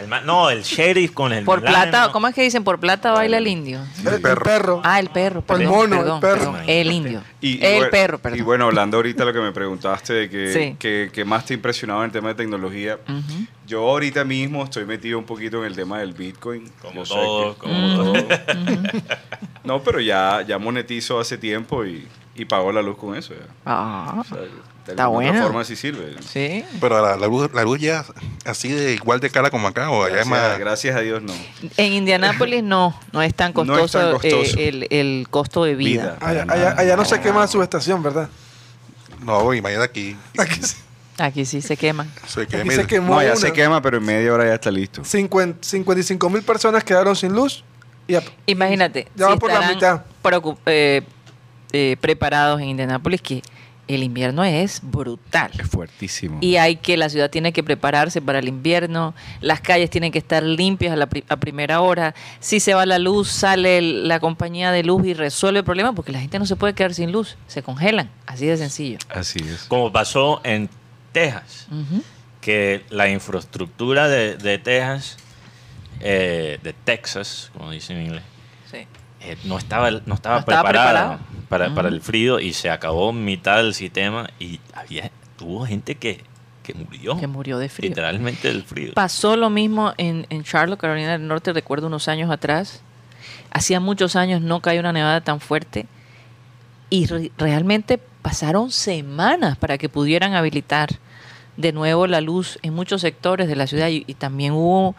Medio. 0.00 0.04
El 0.04 0.08
ma- 0.08 0.20
no, 0.20 0.50
el 0.50 0.62
sheriff 0.62 1.12
con 1.12 1.32
el 1.32 1.44
Por 1.44 1.60
plata, 1.60 2.06
¿no? 2.06 2.12
¿cómo 2.12 2.28
es 2.28 2.34
que 2.34 2.42
dicen? 2.42 2.64
Por 2.64 2.78
plata 2.80 3.12
baila 3.12 3.38
el 3.38 3.46
indio. 3.46 3.80
El, 4.04 4.14
el 4.14 4.20
perro. 4.20 4.80
Ah, 4.84 4.98
el 5.00 5.08
perro, 5.10 5.40
El 5.40 5.44
perdón. 5.44 5.66
mono, 5.66 5.94
el 5.96 6.00
perdón, 6.02 6.20
perro. 6.20 6.38
perdón, 6.52 6.56
El 6.66 6.90
indio. 6.92 7.22
Y, 7.40 7.58
y 7.58 7.64
el 7.64 7.74
bueno- 7.76 7.90
perro, 7.90 8.18
perdón. 8.18 8.38
Y 8.38 8.42
bueno, 8.42 8.64
hablando 8.66 8.96
ahorita 8.98 9.24
lo 9.24 9.32
que 9.32 9.40
me 9.40 9.52
preguntaste 9.52 10.12
de 10.12 10.30
que, 10.30 10.52
Sí. 10.52 10.76
que, 10.78 11.10
que 11.12 11.24
más 11.24 11.44
te 11.46 11.54
ha 11.54 11.56
impresionado 11.56 12.00
en 12.00 12.06
el 12.06 12.12
tema 12.12 12.28
de 12.28 12.34
tecnología, 12.34 12.98
Ujú. 13.08 13.46
yo 13.66 13.80
ahorita 13.88 14.24
mismo 14.24 14.64
estoy 14.64 14.84
metido 14.84 15.18
un 15.18 15.24
poquito 15.24 15.58
en 15.60 15.64
el 15.66 15.76
tema 15.76 15.98
del 16.00 16.12
Bitcoin. 16.12 16.70
Como 16.82 16.94
Yo 16.94 17.06
sé 17.06 17.14
todos, 17.14 17.54
que- 17.56 17.60
como 17.62 17.94
todos. 17.96 18.24
No, 19.64 19.82
pero 19.82 20.00
ya, 20.00 20.42
ya 20.46 20.58
monetizo 20.58 21.20
hace 21.20 21.36
tiempo 21.38 21.84
y, 21.84 22.06
y 22.34 22.44
pago 22.44 22.72
la 22.72 22.82
luz 22.82 22.96
con 22.96 23.14
eso. 23.16 23.34
Ya. 23.34 23.46
Ah, 23.66 24.16
O 24.20 24.24
sea, 24.24 24.38
de 24.86 24.92
Está 24.92 25.04
alguna 25.04 25.28
bueno. 25.30 25.42
forma 25.44 25.64
sí 25.64 25.76
sirve. 25.76 26.16
sí. 26.26 26.64
Pero 26.80 27.02
la, 27.02 27.16
la 27.16 27.26
luz, 27.26 27.50
la 27.52 27.62
luz 27.62 27.78
ya 27.80 28.04
así 28.44 28.68
de 28.68 28.94
igual 28.94 29.20
de 29.20 29.30
cara 29.30 29.50
como 29.50 29.68
acá 29.68 29.90
o 29.90 30.04
allá 30.04 30.20
es 30.20 30.26
Gracias, 30.28 30.50
más. 30.50 30.58
gracias 30.58 30.96
a 30.96 31.00
Dios 31.00 31.22
no. 31.22 31.32
En 31.76 31.92
Indianápolis 31.92 32.62
no, 32.64 32.98
no 33.12 33.22
es 33.22 33.34
tan 33.34 33.52
No 33.54 33.62
es 33.74 33.80
costoso, 33.82 33.98
tan 33.98 34.12
costoso. 34.12 34.58
eh, 34.58 34.68
el, 34.68 34.86
el 34.90 35.26
costo 35.30 35.64
de 35.64 35.74
vida. 35.74 36.16
Vida. 36.16 36.16
Allá, 36.20 36.46
allá- 36.48 36.74
allá 36.78 36.96
no 36.96 37.04
se 37.04 37.20
quema 37.20 37.40
la 37.40 37.46
subestación, 37.46 38.02
¿verdad? 38.02 38.28
No, 39.22 39.52
imagínate 39.52 39.84
aquí. 39.84 40.16
Aquí, 40.38 40.62
se- 40.62 40.76
Aquí 41.18 41.44
sí 41.44 41.60
se 41.60 41.76
queman. 41.76 42.10
Se 42.26 42.46
quema 42.46 42.72
se 42.72 42.86
quemó 42.86 43.14
No, 43.16 43.22
ya 43.22 43.32
una. 43.32 43.36
se 43.36 43.52
quema, 43.52 43.82
pero 43.82 43.98
en 43.98 44.04
media 44.04 44.32
hora 44.32 44.46
ya 44.46 44.54
está 44.54 44.70
listo. 44.70 45.04
50 45.04 45.58
55 45.60 46.30
mil 46.30 46.42
personas 46.42 46.82
quedaron 46.82 47.14
sin 47.14 47.32
luz. 47.34 47.62
Y 48.08 48.14
a- 48.14 48.22
Imagínate, 48.46 49.06
Ya 49.14 49.26
si 49.26 49.30
van 49.30 49.38
por 49.38 49.52
la 49.52 49.68
mitad. 49.68 50.02
preocup- 50.22 50.56
eh, 50.64 51.02
eh, 51.72 51.96
preparados 52.00 52.60
en 52.62 52.68
Indianápolis 52.70 53.20
que 53.20 53.42
el 53.94 54.02
invierno 54.02 54.44
es 54.44 54.80
brutal. 54.82 55.50
Es 55.58 55.68
fuertísimo. 55.68 56.38
Y 56.40 56.56
hay 56.56 56.76
que, 56.76 56.96
la 56.96 57.08
ciudad 57.08 57.30
tiene 57.30 57.52
que 57.52 57.62
prepararse 57.62 58.20
para 58.22 58.38
el 58.38 58.48
invierno, 58.48 59.14
las 59.40 59.60
calles 59.60 59.90
tienen 59.90 60.12
que 60.12 60.18
estar 60.18 60.42
limpias 60.42 60.92
a, 60.92 60.96
la 60.96 61.06
pri- 61.06 61.24
a 61.28 61.36
primera 61.36 61.80
hora. 61.80 62.14
Si 62.40 62.60
se 62.60 62.74
va 62.74 62.86
la 62.86 62.98
luz, 62.98 63.28
sale 63.28 63.80
la 63.82 64.20
compañía 64.20 64.72
de 64.72 64.82
luz 64.82 65.06
y 65.06 65.14
resuelve 65.14 65.60
el 65.60 65.64
problema 65.64 65.92
porque 65.94 66.12
la 66.12 66.20
gente 66.20 66.38
no 66.38 66.46
se 66.46 66.56
puede 66.56 66.74
quedar 66.74 66.94
sin 66.94 67.12
luz, 67.12 67.36
se 67.46 67.62
congelan, 67.62 68.10
así 68.26 68.46
de 68.46 68.56
sencillo. 68.56 68.98
Así 69.08 69.38
es. 69.40 69.64
Como 69.64 69.90
pasó 69.92 70.40
en 70.44 70.68
Texas, 71.12 71.66
que 72.40 72.84
la 72.90 73.08
infraestructura 73.08 74.08
de, 74.08 74.36
de 74.36 74.58
Texas, 74.58 75.16
eh, 76.00 76.58
de 76.62 76.72
Texas, 76.72 77.50
como 77.56 77.70
dicen 77.70 77.96
en 77.98 78.06
inglés, 78.06 78.22
Sí. 78.70 78.86
Eh, 79.20 79.36
no 79.44 79.58
estaba, 79.58 79.90
no 79.90 79.96
estaba, 80.14 80.36
No 80.36 80.40
estaba 80.40 80.42
preparada 80.44 81.18
preparado. 81.48 81.74
para, 81.74 81.88
el 81.88 82.00
frío 82.00 82.40
y 82.40 82.52
se 82.52 82.70
acabó 82.70 83.12
mitad 83.12 83.58
del 83.58 83.74
sistema 83.74 84.28
y 84.38 84.60
había 84.74 85.10
tuvo 85.36 85.66
gente 85.66 85.94
que, 85.96 86.22
que 86.62 86.74
murió 86.74 87.18
Que 87.18 87.26
murió 87.26 87.58
de 87.58 87.68
frío. 87.68 87.88
literalmente 87.90 88.48
del 88.48 88.62
frío. 88.62 88.92
Pasó 88.94 89.36
lo 89.36 89.50
mismo 89.50 89.92
en, 89.98 90.26
en 90.30 90.44
Charlotte, 90.44 90.78
Carolina 90.80 91.12
del 91.12 91.26
Norte, 91.26 91.52
recuerdo 91.52 91.86
unos 91.86 92.08
años 92.08 92.30
atrás. 92.30 92.82
Hacía 93.52 93.80
muchos 93.80 94.16
años 94.16 94.40
no 94.42 94.60
caía 94.60 94.80
una 94.80 94.92
nevada 94.92 95.20
tan 95.22 95.40
fuerte 95.40 95.86
y 96.88 97.06
re- 97.06 97.32
realmente 97.38 97.98
pasaron 98.22 98.70
semanas 98.70 99.56
para 99.58 99.78
que 99.78 99.88
pudieran 99.88 100.34
habilitar 100.34 100.88
de 101.56 101.72
nuevo 101.72 102.06
la 102.06 102.20
luz 102.20 102.58
en 102.62 102.74
muchos 102.74 103.00
sectores 103.02 103.48
de 103.48 103.56
la 103.56 103.66
ciudad 103.66 103.88
y, 103.88 104.04
y 104.06 104.14
también 104.14 104.52
hubo 104.52 104.94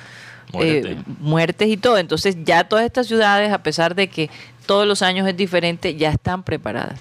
eh, 0.53 0.81
Muerte. 0.95 0.97
muertes 1.19 1.67
y 1.69 1.77
todo. 1.77 1.97
Entonces 1.97 2.35
ya 2.43 2.63
todas 2.65 2.85
estas 2.85 3.07
ciudades, 3.07 3.51
a 3.51 3.63
pesar 3.63 3.95
de 3.95 4.07
que 4.09 4.29
todos 4.65 4.87
los 4.87 5.01
años 5.01 5.27
es 5.27 5.35
diferente, 5.37 5.95
ya 5.95 6.11
están 6.11 6.43
preparadas. 6.43 6.99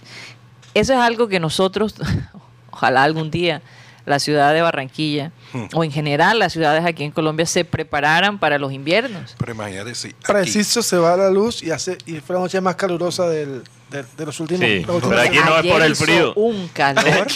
eso 0.74 0.92
es 0.92 0.98
algo 0.98 1.28
que 1.28 1.40
nosotros, 1.40 1.94
ojalá 2.70 3.02
algún 3.02 3.30
día, 3.30 3.62
la 4.06 4.18
ciudad 4.18 4.52
de 4.54 4.62
Barranquilla, 4.62 5.32
Hmm. 5.52 5.64
o 5.74 5.82
en 5.82 5.90
general 5.90 6.38
las 6.38 6.52
ciudades 6.52 6.84
aquí 6.84 7.02
en 7.02 7.10
Colombia, 7.10 7.44
se 7.44 7.64
prepararan 7.64 8.38
para 8.38 8.58
los 8.58 8.72
inviernos. 8.72 9.34
Pero 9.36 9.52
imagínate 9.52 9.92
Preciso 10.24 10.80
se 10.82 10.96
va 10.96 11.16
la 11.16 11.28
luz 11.30 11.62
y 11.62 11.72
hace 11.72 11.98
y 12.06 12.20
fue 12.20 12.36
la 12.36 12.42
noche 12.42 12.60
más 12.60 12.76
calurosa 12.76 13.28
del, 13.28 13.62
de 13.90 14.24
los 14.26 14.38
últimos. 14.40 14.64
Sí, 14.64 14.80
los 14.86 14.96
últimos 14.96 15.08
pero 15.08 15.20
aquí 15.20 15.38
no 15.44 15.58
es 15.58 15.66
por 15.72 15.82
el 15.82 15.96
frío. 15.96 16.32
Un 16.34 16.68
calor. 16.68 17.04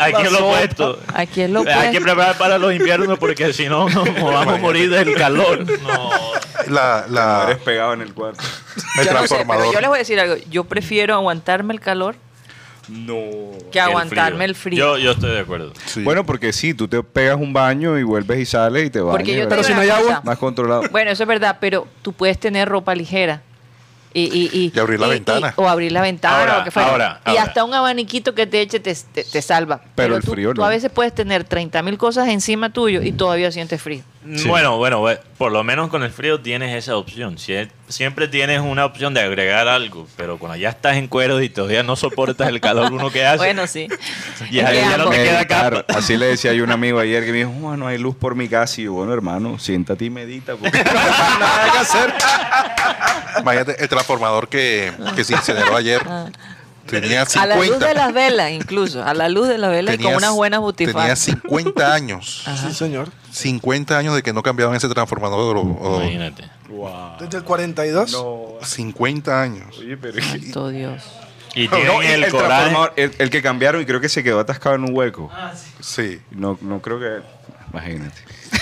Aquí 0.00 0.22
es 0.22 0.32
lo 0.32 0.46
opuesto. 0.48 0.98
Aquí 1.14 1.40
es 1.42 1.50
lo 1.50 1.60
Hay 1.60 1.64
que 1.66 1.72
opuesto. 1.72 2.02
preparar 2.04 2.38
para 2.38 2.58
los 2.58 2.72
inviernos 2.72 3.18
porque 3.18 3.52
si 3.52 3.68
no 3.68 3.88
nos 3.88 4.04
vamos 4.22 4.54
a 4.54 4.58
morir 4.58 4.88
del 4.90 5.14
calor. 5.14 5.64
No. 5.82 6.10
La, 6.68 7.04
No 7.08 7.14
la, 7.14 7.44
eres 7.50 7.58
pegado 7.62 7.92
en 7.92 8.00
el 8.02 8.14
cuarto. 8.14 8.42
el 8.98 9.04
Yo 9.06 9.12
no 9.12 9.20
sé, 9.22 9.26
transformador. 9.28 9.62
pero 9.64 9.72
yo 9.74 9.80
les 9.80 9.88
voy 9.88 9.96
a 9.96 9.98
decir 9.98 10.20
algo. 10.20 10.36
Yo 10.50 10.64
prefiero 10.64 11.14
aguantarme 11.14 11.74
el 11.74 11.80
calor 11.80 12.16
No. 12.88 13.16
que 13.72 13.80
aguantarme 13.80 14.44
el 14.44 14.54
frío. 14.54 14.96
Yo, 14.96 14.98
yo 14.98 15.10
estoy 15.12 15.30
de 15.32 15.40
acuerdo. 15.40 15.72
Sí. 15.86 16.02
Bueno, 16.02 16.24
porque 16.24 16.52
sí, 16.52 16.72
tú 16.74 16.86
te 16.88 17.02
pegas 17.02 17.36
un 17.36 17.52
baño 17.52 17.98
y 17.98 18.02
vuelves 18.04 18.38
y 18.40 18.46
sales 18.46 18.86
y 18.86 18.90
te 18.90 19.00
vas. 19.00 19.14
Porque 19.16 19.34
yo 19.36 19.42
te 19.42 19.48
Pero 19.48 19.62
si 19.64 19.74
no 19.74 19.80
hay 19.80 19.90
agua. 19.90 20.20
Más 20.24 20.38
controlado. 20.38 20.82
Bueno, 20.90 21.10
eso 21.10 21.22
es 21.24 21.28
verdad, 21.28 21.58
pero 21.60 21.86
tú 22.02 22.12
puedes 22.12 22.38
tener 22.38 22.68
ropa 22.68 22.94
ligera. 22.94 23.42
Y, 24.18 24.22
y, 24.32 24.50
y, 24.58 24.72
Y 24.74 24.78
abrir 24.80 24.98
la 24.98 25.08
ventana. 25.08 25.52
o 25.56 25.68
abrir 25.68 25.92
la 25.92 26.00
ventana. 26.00 26.38
Ahora, 26.40 26.58
o 26.60 26.64
que 26.64 26.70
fuera. 26.70 26.88
ahora, 26.90 27.20
y 27.26 27.30
ahora. 27.30 27.42
hasta 27.42 27.64
un 27.64 27.74
abaniquito 27.74 28.34
que 28.34 28.46
te 28.46 28.62
eche 28.62 28.80
te, 28.80 28.94
te- 28.94 29.24
te 29.24 29.42
salva. 29.42 29.82
Pero 29.94 30.16
el 30.16 30.22
tú, 30.24 30.32
frío 30.32 30.54
tú 30.54 30.64
a 30.64 30.70
veces 30.70 30.90
puedes 30.90 31.14
tener 31.14 31.44
30 31.44 31.82
mil 31.82 31.98
cosas 31.98 32.28
encima 32.28 32.72
tuyo 32.72 33.02
y 33.02 33.12
todavía 33.12 33.52
sientes 33.52 33.82
frío. 33.82 34.02
Sí. 34.34 34.48
Bueno, 34.48 34.76
bueno, 34.78 35.00
we- 35.02 35.20
por 35.38 35.52
lo 35.52 35.62
menos 35.62 35.88
con 35.88 36.02
el 36.02 36.10
frío 36.10 36.40
tienes 36.40 36.74
esa 36.74 36.96
opción. 36.96 37.36
Sie- 37.36 37.70
Siempre 37.88 38.26
tienes 38.26 38.60
una 38.60 38.84
opción 38.84 39.14
de 39.14 39.20
agregar 39.20 39.68
algo, 39.68 40.08
pero 40.16 40.38
cuando 40.38 40.56
ya 40.56 40.70
estás 40.70 40.96
en 40.96 41.06
cuero 41.06 41.40
y 41.40 41.48
todavía 41.48 41.82
no 41.84 41.94
soportas 41.94 42.48
el 42.48 42.60
calor 42.60 42.92
uno 42.92 43.10
que 43.10 43.24
hace, 43.24 43.36
Bueno, 43.38 43.66
sí. 43.68 43.86
ya, 44.50 44.72
ya 44.72 44.96
no 44.98 45.08
te 45.10 45.22
queda 45.22 45.46
capa. 45.46 45.84
Así 45.94 46.16
le 46.16 46.26
decía 46.26 46.52
yo 46.52 46.62
a 46.62 46.66
un 46.66 46.72
amigo 46.72 46.98
ayer 46.98 47.24
que 47.24 47.30
me 47.32 47.38
dijo, 47.38 47.52
"Oh, 47.62 47.76
no 47.76 47.86
hay 47.86 47.98
luz 47.98 48.16
por 48.16 48.34
mi 48.34 48.48
casa. 48.48 48.80
Y 48.80 48.84
yo, 48.84 48.92
bueno, 48.94 49.12
hermano, 49.12 49.58
siéntate 49.58 50.04
y 50.06 50.10
medita 50.10 50.56
porque 50.56 50.82
no 50.82 50.90
hay 50.90 51.38
nada 51.40 51.72
que 51.72 51.78
hacer. 51.78 52.14
Imagínate 53.40 53.82
el 53.82 53.88
transformador 53.88 54.48
que, 54.48 54.92
que 55.14 55.24
se 55.24 55.34
incineró 55.34 55.76
ayer. 55.76 56.02
Tenía 56.86 57.24
50. 57.26 57.42
A 57.42 57.46
la 57.46 57.56
luz 57.66 57.78
de 57.80 57.94
las 57.94 58.12
velas, 58.12 58.50
incluso. 58.52 59.04
A 59.04 59.12
la 59.12 59.28
luz 59.28 59.48
de 59.48 59.58
las 59.58 59.70
velas 59.70 59.94
y 59.94 59.98
con 59.98 60.04
tenía- 60.06 60.16
unas 60.18 60.32
buenas 60.32 60.58
Tenía 60.58 60.66
butifarras. 60.66 61.18
50 61.18 61.94
años. 61.94 62.44
Sí, 62.62 62.72
señor. 62.74 63.08
50 63.36 63.98
años 63.98 64.14
de 64.14 64.22
que 64.22 64.32
no 64.32 64.42
cambiaban 64.42 64.74
ese 64.76 64.88
transformador. 64.88 65.56
o- 65.58 65.60
o- 65.62 66.00
Imagínate. 66.02 66.44
Desde 67.20 67.38
el 67.38 67.44
42. 67.44 68.12
No. 68.12 68.46
50 68.62 69.42
años. 69.42 69.78
Oye, 69.78 69.96
pero 69.96 70.22
Santo 70.22 70.68
Dios. 70.70 71.02
Y 71.54 71.68
tienen 71.68 71.86
No, 71.86 72.02
el, 72.02 72.24
el, 72.24 72.30
coraje. 72.30 72.74
el, 72.96 73.12
el 73.18 73.30
que 73.30 73.40
cambiaron 73.42 73.80
y 73.80 73.86
creo 73.86 74.00
que 74.00 74.08
se 74.08 74.22
quedó 74.22 74.40
atascado 74.40 74.74
en 74.76 74.84
un 74.84 74.94
hueco. 74.94 75.30
Sí. 75.80 76.20
No, 76.30 76.58
no 76.60 76.80
creo 76.80 76.98
que. 76.98 77.20
Imagínate. 77.72 78.16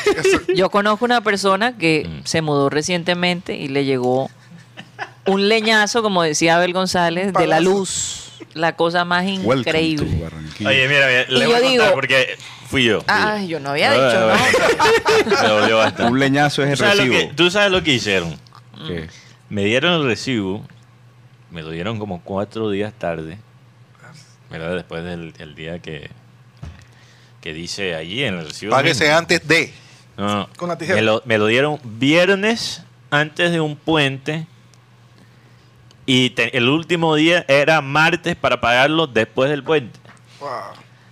Yo 0.55 0.71
conozco 0.71 1.05
una 1.05 1.21
persona 1.21 1.77
que 1.77 2.07
Mm. 2.09 2.27
se 2.27 2.43
mudó 2.43 2.69
recientemente 2.71 3.57
y 3.57 3.69
le 3.69 3.85
llegó 3.85 4.31
un 5.27 5.49
leñazo, 5.49 6.03
como 6.03 6.23
decía 6.23 6.57
Abel 6.57 6.73
González, 6.73 7.33
de 7.33 7.47
la 7.47 7.61
luz. 7.61 8.21
La 8.55 8.77
cosa 8.77 9.05
más 9.05 9.25
increíble. 9.27 10.07
Oye, 10.65 10.89
mira, 10.89 11.07
mira, 11.09 11.25
Y 11.29 11.33
le 11.33 11.41
yo 11.41 11.47
voy 11.47 11.55
a 11.55 11.61
contar 11.61 11.71
digo- 11.71 11.85
porque 11.95 12.37
fui 12.75 12.85
yo. 12.85 13.01
fui 13.01 13.07
Ay, 13.09 13.49
yo 13.49 13.61
no 13.61 13.71
había 13.71 13.95
yo. 13.95 14.07
dicho, 14.07 14.21
¿no? 14.21 15.31
Me 15.43 15.49
dolió 15.49 15.79
bastante. 15.79 16.13
un 16.13 16.19
leñazo 16.19 16.63
es 16.63 16.71
el 16.71 16.77
¿Tú 16.79 16.85
sabes, 16.85 16.97
lo 16.99 17.05
recibo. 17.05 17.29
que, 17.31 17.35
tú 17.35 17.51
sabes 17.51 17.71
lo 17.71 17.83
que 17.83 17.93
hicieron. 17.93 18.37
¿Qué? 18.87 19.09
Me 19.49 19.65
dieron 19.65 19.93
el 20.01 20.05
recibo, 20.07 20.65
me 21.51 21.63
lo 21.63 21.71
dieron 21.71 21.99
como 21.99 22.21
cuatro 22.23 22.71
días 22.71 22.93
tarde, 22.99 23.39
¿verdad? 24.51 24.75
Después 24.75 25.05
del 25.05 25.33
el 25.39 25.55
día 25.55 25.79
que, 25.81 26.11
que 27.41 27.53
dice 27.53 27.95
allí 27.95 28.25
en 28.25 28.39
el 28.39 28.47
recibo. 28.49 28.73
Páguese 28.73 29.05
mismo. 29.05 29.19
antes 29.19 29.47
de. 29.47 29.73
No, 30.17 30.27
no. 30.35 30.49
Con 30.57 30.69
la 30.69 30.79
tijera. 30.79 30.97
Me 30.97 31.03
lo, 31.03 31.23
me 31.25 31.39
lo 31.39 31.47
dieron 31.47 31.79
viernes 31.85 32.83
antes 33.11 33.51
de 33.53 33.61
un 33.61 33.77
puente 33.77 34.47
y 36.07 36.31
te- 36.31 36.57
el 36.57 36.69
último 36.69 37.15
día 37.15 37.45
era 37.49 37.81
martes 37.81 38.37
para 38.37 38.61
pagarlo 38.61 39.07
después 39.07 39.51
del 39.51 39.63
puente. 39.63 39.99
Wow. 40.41 40.51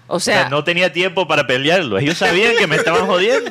O 0.09 0.17
O 0.17 0.21
sea, 0.21 0.49
no 0.49 0.63
tenía 0.65 0.93
tiempo 0.93 1.27
para 1.27 1.47
pelearlo. 1.47 1.99
Ellos 1.99 2.19
sabían 2.19 2.55
que 2.59 2.67
me 2.67 2.77
estaban 2.77 3.07
jodiendo. 3.07 3.51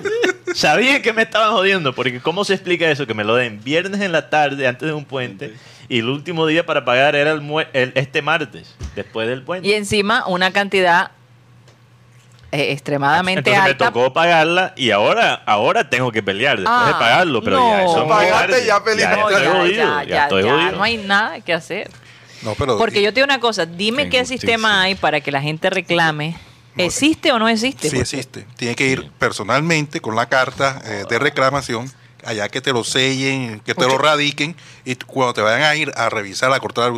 Sabían 0.54 1.02
que 1.02 1.12
me 1.14 1.24
estaban 1.24 1.52
jodiendo. 1.54 1.94
Porque 1.94 2.20
¿cómo 2.20 2.44
se 2.46 2.54
explica 2.54 2.90
eso? 2.92 3.08
Que 3.08 3.14
me 3.14 3.24
lo 3.24 3.36
den 3.36 3.64
viernes 3.64 4.02
en 4.02 4.12
la 4.12 4.30
tarde 4.30 4.68
antes 4.68 4.88
de 4.88 4.94
un 4.94 5.06
puente 5.06 5.54
y 5.90 6.00
el 6.00 6.10
último 6.10 6.46
día 6.48 6.66
para 6.66 6.86
pagar 6.86 7.16
era 7.16 7.32
el, 7.32 7.42
el- 7.74 7.92
este 7.96 8.22
martes, 8.22 8.76
después 8.96 9.28
del 9.28 9.42
puente. 9.44 9.68
y 9.68 9.74
encima 9.74 10.26
una 10.28 10.52
cantidad 10.52 11.12
eh, 12.54 12.72
extremadamente 12.74 13.50
Entonces 13.50 13.64
me 13.64 13.76
tocó 13.76 14.12
pagarla 14.14 14.74
y 14.76 14.92
ahora, 14.92 15.42
ahora 15.46 15.90
tengo 15.90 16.12
que 16.12 16.22
pelear 16.22 16.58
después 16.60 16.86
de 16.86 16.92
Ah, 16.94 17.00
pagarlo. 17.00 17.42
Pero 17.42 17.58
no. 17.58 17.70
ya 17.70 17.82
eso 17.84 17.92
es 17.92 17.98
muy 18.04 18.08
Pagaste, 18.10 18.48
tarde. 18.52 18.66
ya 18.66 18.84
peleaste. 18.84 19.16
Ya, 19.18 19.52
jodido, 19.52 19.70
ya, 19.72 20.04
ya 20.04 20.04
ya, 20.04 20.24
estoy 20.24 20.44
ya, 20.44 20.52
jodido. 20.52 20.72
no 20.74 20.84
hay 20.84 20.98
nada 20.98 21.40
que 21.42 21.54
hacer. 21.54 21.90
No, 22.42 22.56
pero. 22.56 22.78
Porque 22.78 23.02
yo 23.02 23.12
te 23.14 23.20
digo 23.20 23.26
una 23.26 23.40
cosa, 23.40 23.66
dime 23.66 24.10
Qué 24.10 24.18
injusticia. 24.18 24.40
sistema 24.40 24.82
hay 24.82 24.96
para 24.96 25.22
que 25.22 25.32
la 25.32 25.42
gente 25.42 25.70
reclame. 25.70 26.36
¿Existe 26.78 27.32
o 27.32 27.40
no 27.40 27.50
existe? 27.50 27.90
Sí 27.90 27.98
existe. 27.98 28.46
Tiene 28.56 28.76
que 28.76 28.88
ir 28.88 29.12
personalmente 29.20 30.00
con 30.00 30.16
la 30.16 30.28
carta 30.28 30.82
eh, 30.86 31.04
de 31.10 31.20
reclamación, 31.20 31.92
allá 32.24 32.48
que 32.50 32.62
te 32.62 32.72
lo 32.72 32.84
sellen, 32.84 33.60
que 33.60 33.76
te 33.76 33.86
lo 33.86 33.98
radiquen, 33.98 34.56
y 34.86 34.96
cuando 34.96 35.34
te 35.34 35.42
vayan 35.42 35.64
a 35.64 35.76
ir 35.76 35.92
a 35.96 36.10
revisar, 36.10 36.52
a 36.54 36.60
cortar, 36.60 36.94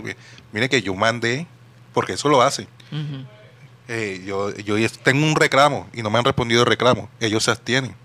mire 0.52 0.70
que 0.70 0.82
yo 0.82 0.94
mandé, 0.94 1.48
porque 1.94 2.14
eso 2.14 2.30
lo 2.30 2.42
hacen. 2.42 2.68
Eh, 3.88 4.24
yo, 4.26 4.56
yo 4.56 4.76
tengo 5.04 5.26
un 5.26 5.36
reclamo 5.36 5.90
y 5.92 6.04
no 6.04 6.10
me 6.10 6.20
han 6.20 6.26
respondido 6.26 6.62
el 6.62 6.68
reclamo. 6.68 7.10
Ellos 7.20 7.44
se 7.44 7.52
abstienen, 7.52 7.96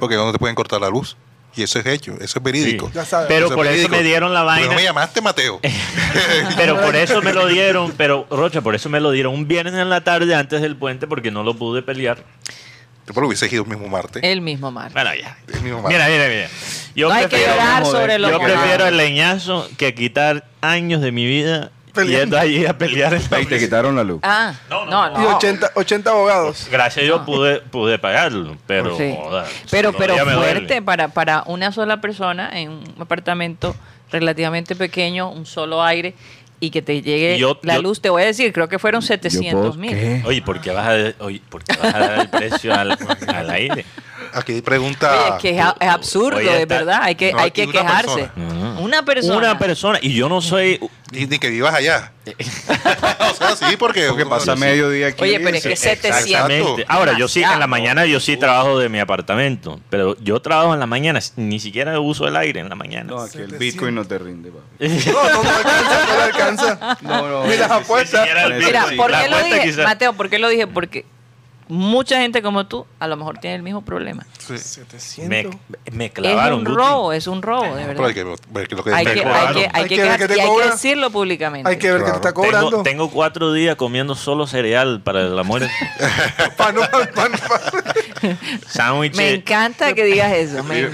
porque 0.00 0.16
no 0.16 0.30
te 0.32 0.38
pueden 0.38 0.56
cortar 0.56 0.80
la 0.80 0.88
luz. 0.88 1.16
Y 1.56 1.62
eso 1.62 1.78
es 1.78 1.86
hecho, 1.86 2.14
eso 2.20 2.38
es 2.38 2.42
verídico. 2.42 2.90
Ya 2.92 3.04
sabes. 3.04 3.28
Pero 3.28 3.46
Eso 3.46 3.54
es 3.54 3.56
por 3.56 3.66
eso 3.66 3.72
verídico. 3.74 3.96
me 3.96 4.02
dieron 4.02 4.32
la 4.34 4.40
Pero 4.40 4.46
vaina. 4.46 4.66
no 4.68 4.74
me 4.74 4.82
llamaste, 4.82 5.20
Mateo. 5.20 5.60
Pero 6.56 6.80
por 6.80 6.96
eso 6.96 7.22
me 7.22 7.32
lo 7.32 7.46
dieron, 7.46 7.92
pero 7.96 8.26
Rocha, 8.30 8.60
por 8.60 8.74
eso 8.74 8.88
me 8.88 9.00
lo 9.00 9.10
dieron 9.10 9.34
un 9.34 9.46
viernes 9.46 9.74
en 9.74 9.88
la 9.90 10.02
tarde 10.02 10.34
antes 10.34 10.60
del 10.62 10.76
puente 10.76 11.06
porque 11.06 11.30
no 11.30 11.42
lo 11.42 11.54
pude 11.56 11.82
pelear. 11.82 12.18
Yo 13.06 13.20
lo 13.20 13.26
hubiese 13.26 13.46
ido 13.52 13.62
el 13.64 13.68
mismo 13.68 13.86
martes. 13.88 14.22
El 14.24 14.40
mismo 14.40 14.70
mar. 14.70 14.90
Bueno, 14.92 15.10
ya. 15.14 15.36
El 15.52 15.60
mismo 15.60 15.82
martes. 15.82 15.98
Mira, 16.00 16.08
mira, 16.10 16.28
mira. 16.28 16.48
Yo 16.96 17.08
No 17.08 17.14
hay 17.14 17.26
que 17.26 17.38
llorar 17.38 17.84
sobre 17.84 18.18
lo 18.18 18.30
yo 18.30 18.38
que 18.38 18.46
prefiero 18.46 18.86
el 18.86 18.96
leñazo 18.96 19.68
que 19.76 19.94
quitar 19.94 20.46
años 20.62 21.02
de 21.02 21.12
mi 21.12 21.26
vida 21.26 21.70
Peleando. 21.94 22.20
yendo 22.20 22.38
allí 22.38 22.66
a 22.66 22.76
pelear 22.76 23.14
en 23.14 23.22
Ahí 23.30 23.46
te 23.46 23.58
quitaron 23.58 23.96
la 23.96 24.04
luz. 24.04 24.20
Ah, 24.22 24.52
No, 24.68 24.84
no, 24.86 25.10
no, 25.10 25.18
no. 25.18 25.22
Y 25.22 25.26
80, 25.34 25.70
80 25.74 26.10
abogados. 26.10 26.68
Gracias 26.70 27.02
a 27.02 27.04
Dios 27.04 27.20
pude, 27.24 27.60
pude 27.60 27.98
pagarlo, 27.98 28.56
pero 28.66 28.96
Sí. 28.96 29.14
joda, 29.16 29.46
Pero, 29.70 29.92
pero 29.92 30.14
todavía 30.14 30.24
me 30.24 30.32
duele. 30.32 30.52
fuerte 30.60 30.82
para, 30.82 31.08
para 31.08 31.42
una 31.46 31.72
sola 31.72 32.00
persona 32.00 32.50
en 32.52 32.70
un 32.70 32.84
apartamento 32.98 33.74
relativamente 34.10 34.76
pequeño, 34.76 35.30
un 35.30 35.46
solo 35.46 35.82
aire 35.82 36.14
y 36.60 36.70
que 36.70 36.82
te 36.82 37.02
llegue 37.02 37.36
yo- 37.38 37.58
la 37.62 37.74
yo- 37.76 37.82
luz, 37.82 38.00
te 38.00 38.08
voy 38.10 38.22
a 38.22 38.26
decir, 38.26 38.52
creo 38.52 38.68
que 38.68 38.78
fueron 38.78 39.00
Yo 39.00 39.06
700 39.08 39.52
puedo- 39.60 39.74
mil. 39.74 39.90
¿qué? 39.90 40.22
Oye, 40.24 40.40
¿por 40.40 40.60
qué 40.60 40.70
vas 40.70 40.86
a, 40.86 41.24
oye, 41.24 41.42
¿por 41.50 41.64
qué 41.64 41.76
vas 41.76 41.94
a 41.94 41.98
dar 41.98 42.18
el 42.20 42.28
precio 42.28 42.72
al, 42.74 42.96
al 43.28 43.50
aire? 43.50 43.84
Aquí 44.34 44.60
pregunta. 44.62 45.12
Oye, 45.12 45.28
es 45.36 45.42
que 45.42 45.50
es, 45.58 45.64
es 45.80 45.88
absurdo, 45.88 46.38
Oye, 46.38 46.50
de 46.50 46.62
está- 46.62 46.74
verdad, 46.78 47.00
hay 47.02 47.14
que, 47.14 47.32
No, 47.32 47.38
hay 47.40 47.50
que 47.50 47.64
una 47.64 47.72
quejarse. 47.72 48.28
persona. 48.34 48.80
Una 48.80 49.04
persona. 49.04 49.36
Una 49.38 49.58
persona, 49.58 49.98
y 50.02 50.14
yo 50.14 50.28
no 50.28 50.40
soy... 50.40 50.80
Y 51.12 51.26
ni 51.26 51.38
que 51.38 51.48
vivas 51.48 51.72
allá. 51.74 52.12
o 53.30 53.34
sea, 53.34 53.54
sí, 53.54 53.76
porque. 53.78 54.08
Porque 54.08 54.26
pasa 54.26 54.56
mediodía 54.56 55.08
aquí. 55.08 55.22
Oye, 55.22 55.38
pero 55.38 55.56
es 55.56 55.62
que 55.62 55.76
se- 55.76 55.90
700. 55.96 56.20
Exactamente. 56.26 56.84
Ahora, 56.88 57.16
yo 57.18 57.28
sí, 57.28 57.42
en 57.42 57.58
la 57.60 57.66
mañana 57.66 58.04
yo 58.06 58.18
sí 58.18 58.36
trabajo 58.36 58.78
de 58.78 58.88
mi 58.88 58.98
apartamento, 58.98 59.78
pero 59.90 60.16
yo 60.20 60.40
trabajo 60.40 60.74
en 60.74 60.80
la 60.80 60.86
mañana, 60.86 61.20
ni 61.36 61.60
siquiera 61.60 62.00
uso 62.00 62.26
el 62.26 62.36
aire 62.36 62.60
en 62.60 62.68
la 62.68 62.74
mañana. 62.74 63.04
No, 63.04 63.20
aquí 63.20 63.38
el 63.38 63.56
Bitcoin 63.58 63.94
no 63.94 64.04
te 64.06 64.18
rinde, 64.18 64.50
papi. 64.50 64.88
No, 65.12 65.22
no, 65.30 65.42
no 65.44 65.50
alcanza, 65.50 66.06
no 66.16 66.22
alcanza. 66.22 66.98
No, 67.02 67.28
no. 67.28 67.46
Ni 67.46 67.56
las 67.58 67.70
apuestas. 67.70 68.20
siquiera 68.22 68.44
el 68.46 68.54
Mira. 68.54 68.86
¿por 68.96 69.12
qué 69.12 69.28
lo 69.28 69.38
dije? 69.44 69.60
quizá- 69.62 69.84
Mateo, 69.84 70.12
¿por 70.14 70.28
qué 70.30 70.38
lo 70.38 70.48
dije? 70.48 70.66
Porque 70.66 71.04
mucha 71.68 72.20
gente 72.20 72.42
como 72.42 72.66
tú 72.66 72.86
a 72.98 73.06
lo 73.08 73.16
mejor 73.16 73.38
tiene 73.38 73.56
el 73.56 73.62
mismo 73.62 73.82
problema. 73.82 74.26
Sí. 74.38 74.58
700. 74.58 75.28
me, 75.28 75.48
me 75.92 76.04
Es 76.06 76.12
clavaron. 76.12 76.60
un 76.60 76.66
robo, 76.76 77.12
es 77.12 77.26
un 77.26 77.40
robo, 77.42 77.74
de 77.74 77.86
verdad. 77.86 78.06
hay 78.06 78.14
que 78.14 78.24
ver 78.52 78.68
que 78.68 78.74
lo 78.76 78.84
que 78.84 78.92
Hay 78.94 79.04
me 79.04 79.12
que, 79.14 79.20
hay 79.20 79.24
cobraron. 79.24 79.54
que, 79.54 79.60
hay 79.60 79.70
Hay 79.72 79.82
que, 79.88 79.96
que 79.96 80.02
ver 80.02 80.10
quejar- 80.12 80.18
qué 80.18 80.28
te 80.28 80.36
y 80.36 80.40
hay 80.40 80.56
que 80.56 80.70
decirlo 80.70 81.10
públicamente. 81.10 81.70
Hay 81.70 81.78
que 81.78 81.86
ver 81.90 82.00
que 82.00 82.04
te 82.04 82.10
Claro. 82.10 82.16
está 82.16 82.32
cobrando. 82.34 82.70
Tengo, 82.70 82.82
tengo 82.82 83.10
cuatro 83.10 83.52
días 83.52 83.76
comiendo 83.76 84.14
solo 84.14 84.46
cereal 84.46 85.00
para 85.02 85.22
el 85.22 85.38
amor. 85.38 85.62
Pa' 86.56 86.72
no- 86.72 86.80
pa' 86.82 87.28
no- 87.28 87.38
pa- 87.38 88.34
Sándwiches. 88.68 89.16
Me 89.16 89.34
encanta 89.34 89.94
que 89.94 90.04
digas 90.04 90.32
eso, 90.32 90.62
me 90.64 90.86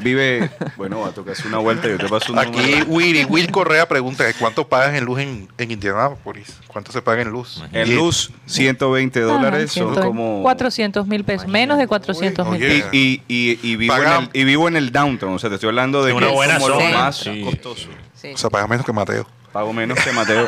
Vive, 0.00 0.50
bueno, 0.76 1.00
va 1.00 1.08
a 1.08 1.12
tocarse 1.12 1.46
una 1.48 1.58
vuelta 1.58 1.86
y 1.88 1.90
yo 1.92 1.98
te 1.98 2.08
paso 2.08 2.32
un 2.32 2.38
Aquí. 2.38 2.82
Willy, 2.86 3.24
Will 3.24 3.50
Correa 3.50 3.86
pregunta 3.88 4.24
cuánto 4.38 4.66
pagan 4.68 4.94
en 4.96 5.04
luz 5.04 5.20
en, 5.20 5.48
en 5.58 5.70
Indianápolis. 5.70 6.58
¿Cuánto 6.66 6.92
se 6.92 7.02
paga 7.02 7.22
en 7.22 7.30
luz? 7.30 7.62
En 7.72 7.94
luz, 7.96 8.30
120 8.46 9.20
dólares 9.20 9.72
son 9.72 9.92
Ajá, 9.92 10.02
como... 10.20 10.42
400 10.42 11.06
mil 11.06 11.24
pesos, 11.24 11.48
menos 11.48 11.78
de 11.78 11.86
400 11.86 12.46
mil 12.48 12.60
pesos. 12.60 12.88
Y, 12.92 13.22
y, 13.28 13.58
y, 13.62 13.76
vivo 13.76 13.94
en 13.96 14.02
el, 14.12 14.28
y 14.32 14.44
vivo 14.44 14.68
en 14.68 14.76
el 14.76 14.92
downtown, 14.92 15.34
o 15.34 15.38
sea, 15.38 15.48
te 15.50 15.54
estoy 15.56 15.68
hablando 15.68 16.02
de 16.02 16.08
De 16.08 16.12
una 16.14 16.26
que 16.26 16.32
es 16.32 16.36
buena 16.36 16.54
como 16.54 16.68
lo 16.68 16.74
zona. 16.80 16.90
más 16.98 17.16
Sí. 17.16 17.42
costoso. 17.42 17.88
Sí. 18.14 18.32
O 18.34 18.36
sea, 18.36 18.50
paga 18.50 18.66
menos 18.66 18.84
que 18.84 18.92
Mateo. 18.92 19.26
Pago 19.52 19.72
menos 19.72 19.98
que 19.98 20.12
Mateo. 20.12 20.46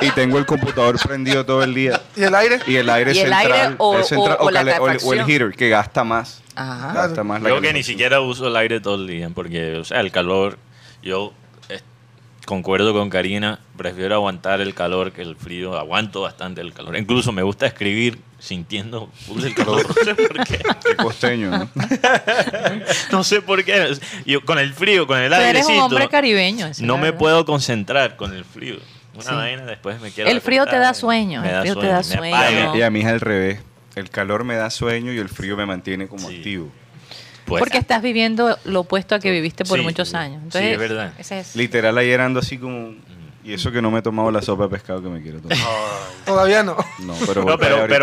y 0.00 0.10
tengo 0.10 0.36
el 0.38 0.46
computador 0.46 0.98
prendido 0.98 1.46
todo 1.46 1.62
el 1.62 1.74
día. 1.74 2.00
¿Y 2.16 2.22
el 2.24 2.34
aire? 2.34 2.58
Y 2.66 2.74
el 2.76 2.90
aire 2.90 3.12
¿Y 3.12 3.18
el 3.18 3.28
central, 3.28 3.52
aire 3.52 3.74
o- 3.78 3.98
el 3.98 4.04
central- 4.04 4.36
o- 4.40 4.46
o 4.46 4.50
la 4.50 4.60
cale- 4.60 4.72
o 4.72 4.88
el 4.88 4.96
calefacción? 4.98 5.26
heater 5.28 5.52
que 5.52 5.68
gasta 5.68 6.02
más. 6.04 6.42
Ajá. 6.56 6.92
Gasta 6.92 7.22
más 7.22 7.40
la 7.42 7.48
Yo 7.50 7.54
que 7.56 7.60
ni 7.60 7.66
calefacción. 7.68 7.92
siquiera 7.92 8.20
uso 8.20 8.48
el 8.48 8.56
aire 8.56 8.80
todo 8.80 8.96
el 8.96 9.06
día, 9.06 9.30
porque, 9.34 9.76
o 9.76 9.84
sea, 9.84 10.00
el 10.00 10.10
calor, 10.10 10.58
yo 11.02 11.32
concuerdo 12.46 12.92
con 12.92 13.08
Karina, 13.10 13.60
prefiero 13.76 14.14
aguantar 14.16 14.60
el 14.60 14.74
calor 14.74 15.12
que 15.12 15.22
el 15.22 15.36
frío, 15.36 15.76
aguanto 15.78 16.20
bastante 16.22 16.60
el 16.60 16.72
calor. 16.72 16.96
Incluso 16.96 17.32
me 17.32 17.42
gusta 17.42 17.66
escribir 17.66 18.18
sintiendo 18.38 19.08
el 19.42 19.54
calor, 19.54 19.86
no 19.88 19.94
sé 20.04 20.14
por 20.14 20.44
qué. 20.44 20.58
Qué 20.84 20.96
costeño, 20.96 21.50
¿no? 21.50 21.70
No 23.12 23.24
sé 23.24 23.40
por 23.42 23.64
qué. 23.64 23.96
Yo 24.26 24.44
con 24.44 24.58
el 24.58 24.72
frío, 24.72 25.06
con 25.06 25.18
el 25.18 25.30
Tú 25.30 25.34
eres 25.36 25.44
un 25.44 25.46
airecito, 25.72 25.84
hombre 25.84 26.08
caribeño. 26.08 26.70
no 26.80 26.96
me 26.96 27.04
verdad. 27.04 27.18
puedo 27.18 27.44
concentrar 27.44 28.16
con 28.16 28.34
el 28.34 28.44
frío. 28.44 28.76
Una 29.14 29.22
Sí. 29.24 29.34
vaina 29.34 29.64
después 29.66 30.00
me 30.00 30.10
quiero 30.10 30.30
El 30.30 30.40
frío 30.40 30.64
te 30.66 30.78
da 30.78 30.94
sueño, 30.94 31.42
me 31.42 31.50
el 31.50 31.60
frío 31.60 31.76
te 31.76 31.86
da 31.86 32.02
sueño. 32.02 32.76
Y 32.76 32.82
a 32.82 32.90
mí 32.90 33.00
es 33.00 33.06
al 33.06 33.20
revés. 33.20 33.60
El 33.94 34.08
calor 34.08 34.42
me 34.44 34.56
da 34.56 34.70
sueño 34.70 35.12
y 35.12 35.18
el 35.18 35.28
frío 35.28 35.54
me 35.56 35.66
mantiene 35.66 36.08
como 36.08 36.28
Sí. 36.30 36.36
activo. 36.38 36.72
Pues, 37.52 37.60
Porque 37.60 37.78
estás 37.78 38.02
viviendo 38.02 38.58
lo 38.64 38.80
opuesto 38.80 39.14
a 39.14 39.18
que 39.20 39.30
viviste 39.30 39.64
por 39.64 39.78
Sí, 39.78 39.84
muchos 39.84 40.14
años. 40.14 40.42
Sí, 40.52 40.58
es 40.58 40.78
verdad. 40.78 41.12
ese 41.18 41.40
es- 41.40 41.54
Literal 41.56 41.96
ayer 41.98 42.20
ando 42.20 42.40
así 42.40 42.58
como... 42.58 42.94
Y 43.44 43.52
eso 43.54 43.72
que 43.72 43.82
no 43.82 43.90
me 43.90 43.98
he 43.98 44.02
tomado 44.02 44.30
la 44.30 44.40
sopa 44.40 44.64
de 44.64 44.68
pescado 44.68 45.02
que 45.02 45.08
me 45.08 45.20
quiero 45.20 45.40
tomar. 45.40 45.58
Todavía 46.24 46.62
no. 46.62 46.76
No, 47.00 47.14
pero, 47.26 47.42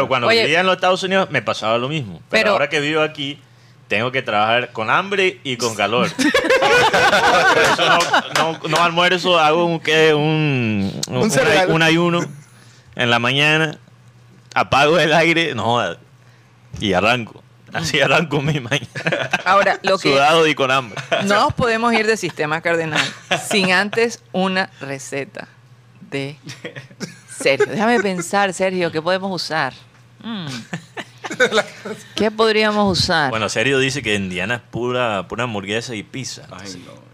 No, 0.01 0.07
cuando 0.09 0.27
Oye. 0.27 0.43
vivía 0.43 0.59
en 0.59 0.65
los 0.65 0.75
Estados 0.75 1.01
Unidos 1.03 1.29
me 1.31 1.41
pasaba 1.41 1.77
lo 1.77 1.87
mismo. 1.87 2.15
Pero, 2.29 2.41
Pero- 2.43 2.51
ahora 2.51 2.67
que 2.69 2.81
vivo 2.81 3.01
aquí, 3.01 3.39
tengo 3.87 4.11
que 4.11 4.21
trabajar 4.21 4.71
con 4.73 4.89
hambre 4.89 5.39
y 5.45 5.55
con 5.55 5.75
calor. 5.75 6.09
Por 6.13 6.25
eso 7.73 7.85
no, 7.87 8.51
no- 8.51 8.67
no 8.67 8.83
almuerzo, 8.83 9.39
hago 9.39 9.63
un, 9.65 9.79
¿qué? 9.79 10.13
un, 10.13 10.91
un, 11.07 11.17
Un 11.17 11.31
cereal. 11.31 11.71
un 11.71 11.81
ayuno 11.83 12.19
en 12.95 13.09
la 13.09 13.19
mañana, 13.19 13.79
apago 14.53 14.99
el 14.99 15.13
aire, 15.13 15.55
no 15.55 15.79
y 16.81 16.93
arranco. 16.93 17.41
Así 17.73 17.99
arranco 17.99 18.41
mi 18.41 18.59
mañana. 18.59 19.29
Ahora, 19.45 19.79
lo 19.83 19.97
que 19.97 20.11
Sudado 20.11 20.47
y 20.47 20.55
con 20.55 20.71
hambre. 20.71 20.99
no 21.25 21.35
nos 21.35 21.53
podemos 21.53 21.93
ir 21.93 22.05
de 22.07 22.17
sistema 22.17 22.61
cardenal 22.61 23.05
sin 23.49 23.71
antes 23.71 24.21
una 24.31 24.69
receta 24.81 25.47
de 26.09 26.37
Sergio. 27.29 27.67
Déjame 27.67 27.99
pensar, 28.01 28.53
Sergio, 28.53 28.91
¿qué 28.91 29.01
podemos 29.01 29.31
usar? 29.31 29.73
Mm. 30.23 30.47
¿Qué 32.15 32.31
podríamos 32.31 32.97
usar? 32.97 33.29
Bueno, 33.29 33.49
Serio 33.49 33.79
dice 33.79 34.01
que 34.01 34.15
en 34.15 34.29
Diana 34.29 34.55
es 34.55 34.61
pura, 34.61 35.27
pura 35.27 35.43
hamburguesa 35.43 35.95
y 35.95 36.03
pizza. 36.03 36.43
Ay, 36.51 36.83
no. 36.85 37.09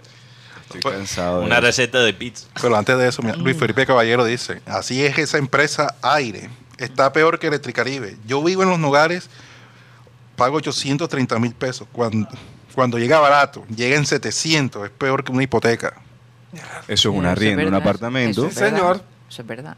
Estoy 0.62 0.91
cansado. 0.91 1.39
de 1.39 1.45
Una 1.45 1.60
receta 1.60 1.99
de 1.99 2.14
pizza. 2.14 2.47
Pero 2.60 2.76
antes 2.76 2.97
de 2.97 3.08
eso, 3.08 3.22
mira, 3.22 3.36
Luis 3.38 3.58
Felipe 3.58 3.86
Caballero 3.86 4.26
dice, 4.26 4.62
así 4.66 5.06
es 5.06 5.18
esa 5.18 5.38
empresa 5.38 5.95
aire. 6.01 6.49
Está 6.78 7.14
peor 7.14 7.39
que 7.39 7.47
Electricaribe. 7.47 8.18
Yo 8.26 8.43
vivo 8.43 8.64
en 8.64 8.70
los 8.70 8.80
Nogales, 8.80 9.30
pago 10.36 10.58
830 10.58 11.40
mil 11.40 11.54
pesos. 11.54 11.88
Cuando, 11.92 12.28
cuando 12.74 12.98
llega 13.00 13.20
barato, 13.20 13.66
llega 13.76 13.96
en 13.96 14.06
700. 14.06 14.86
Es 14.86 14.92
peor 14.92 15.24
que 15.24 15.32
una 15.32 15.44
hipoteca. 15.44 15.94
Eso 16.88 17.10
es 17.10 17.16
un 17.16 17.26
Eso 17.26 17.30
arriendo, 17.32 17.60
un 17.64 17.72
verdad. 17.72 17.82
apartamento. 17.82 18.42
Eso 18.42 18.48
es 18.48 18.54
Sí, 18.54 18.60
señor. 18.60 18.98
verdad. 18.98 19.02
Eso 19.30 19.42
es 19.42 19.48
verdad. 19.48 19.78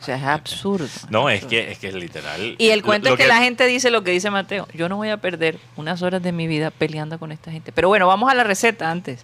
O 0.00 0.04
sea, 0.04 0.16
es 0.16 0.22
absurdo. 0.24 0.86
No, 1.10 1.28
es 1.28 1.44
que 1.44 1.72
es 1.72 1.78
que 1.78 1.88
es 1.88 1.94
literal. 1.94 2.54
Y 2.58 2.68
el 2.70 2.82
cuento 2.84 3.08
Lo- 3.08 3.14
es 3.16 3.20
que, 3.20 3.26
la 3.26 3.38
gente 3.38 3.66
dice 3.66 3.90
lo 3.90 4.04
que 4.04 4.12
dice 4.12 4.30
Mateo. 4.30 4.68
Yo 4.72 4.88
no 4.88 4.96
voy 4.96 5.10
a 5.10 5.16
perder 5.16 5.58
unas 5.76 6.02
horas 6.02 6.22
de 6.22 6.30
mi 6.32 6.46
vida 6.46 6.70
peleando 6.70 7.18
con 7.18 7.32
esta 7.32 7.50
gente. 7.50 7.72
Pero 7.72 7.88
bueno, 7.88 8.06
vamos 8.06 8.30
a 8.30 8.34
la 8.34 8.44
receta 8.44 8.90
antes. 8.90 9.22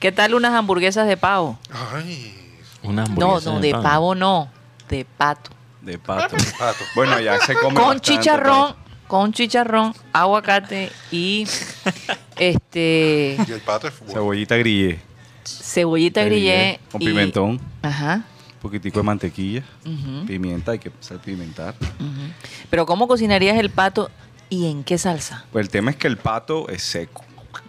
¿Qué 0.00 0.10
tal 0.12 0.34
unas 0.34 0.52
hamburguesas 0.52 1.06
de 1.06 1.16
pavo? 1.16 1.58
Ay, 1.94 2.34
Una 2.82 3.04
No, 3.06 3.40
no, 3.40 3.60
de 3.60 3.70
pavo 3.72 4.14
no, 4.16 4.50
de 4.88 5.04
pato. 5.04 5.50
De 5.80 5.96
pato. 5.98 6.36
pato. 6.58 6.84
Bueno, 6.96 7.18
ya 7.20 7.38
se 7.40 7.54
come 7.54 7.74
Con 7.74 7.74
bastante 7.74 8.00
chicharrón. 8.02 8.74
Con 9.06 9.32
chicharrón, 9.32 9.94
aguacate 10.12 10.90
y 11.10 11.46
este 12.36 13.36
Y 13.46 13.52
el 13.52 13.60
pato 13.60 13.88
es. 13.88 13.94
Cebollita 14.12 14.56
grillé. 14.56 14.98
cebollita 15.44 16.24
grillé 16.24 16.80
Con 16.90 17.02
y- 17.02 17.06
pimentón. 17.06 17.60
Ajá. 17.82 18.24
Un 18.54 18.60
poquitico 18.70 18.98
de 19.00 19.04
mantequilla. 19.04 19.62
ujú, 19.84 20.26
Pimienta, 20.26 20.72
hay 20.72 20.78
que 20.78 20.90
salpimentar. 21.00 21.74
ujú. 21.80 22.32
Pero 22.70 22.86
¿cómo 22.86 23.06
cocinarías 23.06 23.56
el 23.58 23.70
pato 23.70 24.10
y 24.48 24.70
en 24.70 24.82
qué 24.82 24.98
salsa? 24.98 25.44
Pues 25.52 25.64
el 25.66 25.70
tema 25.70 25.90
es 25.90 25.96
que 25.96 26.08
el 26.08 26.16
pato 26.16 26.68
es 26.68 26.82
seco. 26.82 27.22